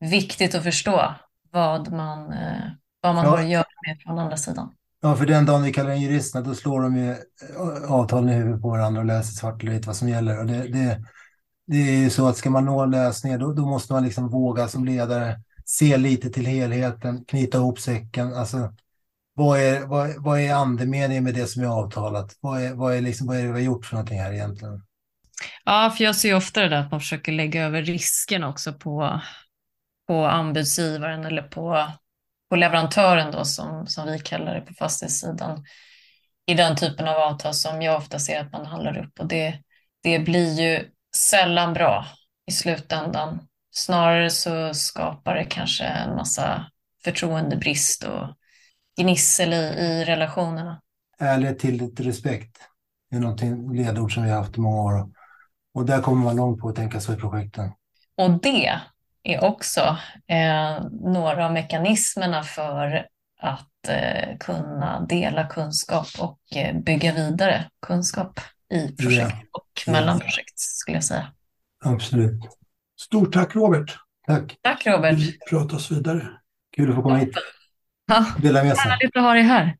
är 0.00 0.10
viktigt 0.10 0.54
att 0.54 0.62
förstå 0.62 1.14
vad 1.52 1.92
man, 1.92 2.32
eh, 2.32 2.60
vad 3.00 3.14
man 3.14 3.24
ja. 3.24 3.30
har 3.30 3.38
att 3.38 3.48
göra 3.48 3.64
med 3.86 3.98
från 4.02 4.18
andra 4.18 4.36
sidan. 4.36 4.74
Ja, 5.00 5.16
för 5.16 5.26
den 5.26 5.46
dagen 5.46 5.62
vi 5.62 5.72
kallar 5.72 5.90
in 5.90 6.02
juristerna, 6.02 6.44
då 6.44 6.54
slår 6.54 6.82
de 6.82 6.96
ju 6.96 7.10
eh, 7.10 7.92
avtalen 7.92 8.28
i 8.28 8.32
huvudet 8.32 8.62
på 8.62 8.70
varandra 8.70 9.00
och 9.00 9.06
läser 9.06 9.32
svart 9.32 9.62
eller 9.62 9.72
vitt 9.72 9.86
vad 9.86 9.96
som 9.96 10.08
gäller. 10.08 10.38
Och 10.38 10.46
det, 10.46 10.68
det, 10.68 11.04
det 11.66 11.76
är 11.76 11.96
ju 11.96 12.10
så 12.10 12.28
att 12.28 12.36
ska 12.36 12.50
man 12.50 12.64
nå 12.64 12.84
lösningar, 12.86 13.38
då, 13.38 13.52
då 13.52 13.66
måste 13.66 13.92
man 13.92 14.04
liksom 14.04 14.28
våga 14.28 14.68
som 14.68 14.84
ledare 14.84 15.40
se 15.64 15.96
lite 15.96 16.30
till 16.30 16.46
helheten, 16.46 17.24
knyta 17.24 17.58
ihop 17.58 17.78
säcken. 17.78 18.34
Alltså, 18.34 18.74
vad 19.34 19.60
är, 19.60 19.86
vad, 19.86 20.14
vad 20.18 20.40
är 20.40 20.54
andemeningen 20.54 21.24
med 21.24 21.34
det 21.34 21.46
som 21.46 21.62
är 21.62 21.66
avtalat? 21.66 22.36
Vad 22.40 22.62
är, 22.62 22.74
vad, 22.74 22.94
är 22.94 23.00
liksom, 23.00 23.26
vad 23.26 23.36
är 23.36 23.40
det 23.40 23.46
vi 23.46 23.52
har 23.52 23.58
gjort 23.58 23.86
för 23.86 23.94
någonting 23.94 24.20
här 24.20 24.32
egentligen? 24.32 24.82
Ja, 25.64 25.94
för 25.96 26.04
jag 26.04 26.16
ser 26.16 26.34
ofta 26.34 26.60
det 26.60 26.68
där 26.68 26.80
att 26.80 26.90
man 26.90 27.00
försöker 27.00 27.32
lägga 27.32 27.64
över 27.64 27.82
risken 27.82 28.44
också 28.44 28.72
på, 28.72 29.20
på 30.08 30.26
anbudsgivaren 30.26 31.24
eller 31.24 31.42
på, 31.42 31.86
på 32.50 32.56
leverantören 32.56 33.32
då 33.32 33.44
som, 33.44 33.86
som 33.86 34.06
vi 34.06 34.18
kallar 34.18 34.54
det 34.54 34.60
på 34.60 34.74
fastighetssidan 34.74 35.64
i 36.46 36.54
den 36.54 36.76
typen 36.76 37.08
av 37.08 37.16
avtal 37.16 37.54
som 37.54 37.82
jag 37.82 37.96
ofta 37.96 38.18
ser 38.18 38.40
att 38.40 38.52
man 38.52 38.66
handlar 38.66 38.98
upp 38.98 39.20
och 39.20 39.26
det, 39.26 39.58
det 40.02 40.18
blir 40.18 40.60
ju 40.60 40.90
sällan 41.16 41.74
bra 41.74 42.06
i 42.46 42.52
slutändan. 42.52 43.40
Snarare 43.70 44.30
så 44.30 44.74
skapar 44.74 45.34
det 45.34 45.44
kanske 45.44 45.84
en 45.84 46.16
massa 46.16 46.70
förtroendebrist 47.04 48.04
och 48.04 48.36
gnissel 49.00 49.52
i, 49.52 49.56
i 49.56 50.04
relationerna. 50.04 50.80
Ärlighet, 51.18 51.58
tillit, 51.58 52.00
respekt 52.00 52.56
är 53.10 53.20
någonting 53.20 53.72
ledord 53.74 54.14
som 54.14 54.22
vi 54.22 54.30
har 54.30 54.38
haft 54.38 54.58
i 54.58 54.60
många 54.60 54.82
år. 54.82 55.10
Och 55.74 55.86
där 55.86 56.02
kommer 56.02 56.24
man 56.24 56.36
långt 56.36 56.60
på 56.60 56.68
att 56.68 56.76
tänka 56.76 57.00
så 57.00 57.12
i 57.12 57.16
projekten. 57.16 57.70
Och 58.16 58.40
det 58.42 58.80
är 59.22 59.44
också 59.44 59.98
eh, 60.26 60.84
några 60.90 61.46
av 61.46 61.52
mekanismerna 61.52 62.42
för 62.42 63.06
att 63.40 63.88
eh, 63.88 64.38
kunna 64.40 65.00
dela 65.00 65.46
kunskap 65.46 66.06
och 66.18 66.38
eh, 66.56 66.76
bygga 66.76 67.14
vidare 67.14 67.70
kunskap 67.86 68.40
i 68.74 68.96
projekt 68.96 69.36
ja. 69.40 69.48
och 69.52 69.92
mellan 69.92 70.20
projekt 70.20 70.58
skulle 70.58 70.96
jag 70.96 71.04
säga. 71.04 71.32
Absolut. 71.84 72.42
Stort 73.00 73.32
tack 73.32 73.54
Robert. 73.54 73.98
Tack. 74.26 74.58
Tack 74.62 74.86
Robert. 74.86 75.18
Vi 75.18 75.38
pratas 75.50 75.90
vidare. 75.90 76.28
Kul 76.76 76.90
att 76.90 76.96
få 76.96 77.02
komma 77.02 77.16
hit. 77.16 77.34
Ja, 78.06 78.26
Dela 78.38 78.64
med 78.64 78.76
sig. 78.76 78.90
Härligt 78.90 79.16
att 79.16 79.22
ha 79.22 79.34
dig 79.34 79.42
här. 79.42 79.76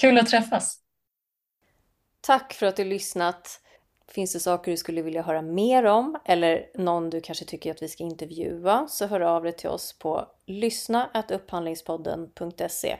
Kul 0.00 0.18
att 0.18 0.26
träffas. 0.26 0.78
Tack 2.20 2.52
för 2.52 2.66
att 2.66 2.76
du 2.76 2.84
lyssnat. 2.84 3.60
Finns 4.16 4.32
det 4.32 4.40
saker 4.40 4.70
du 4.70 4.76
skulle 4.76 5.02
vilja 5.02 5.22
höra 5.22 5.42
mer 5.42 5.84
om 5.84 6.16
eller 6.24 6.66
någon 6.74 7.10
du 7.10 7.20
kanske 7.20 7.44
tycker 7.44 7.70
att 7.70 7.82
vi 7.82 7.88
ska 7.88 8.04
intervjua 8.04 8.86
så 8.88 9.06
hör 9.06 9.20
av 9.20 9.42
dig 9.42 9.52
till 9.52 9.68
oss 9.68 9.98
på 9.98 10.26
lyssna.upphandlingspodden.se. 10.46 12.96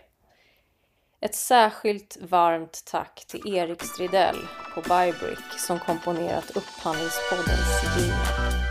Ett 1.21 1.35
särskilt 1.35 2.17
varmt 2.21 2.83
tack 2.87 3.25
till 3.29 3.57
Erik 3.57 3.83
Stridell 3.83 4.37
på 4.75 4.81
Bybrick 4.81 5.59
som 5.59 5.79
komponerat 5.79 6.57
Upphandlingspoddens 6.57 7.99
jingel. 7.99 8.66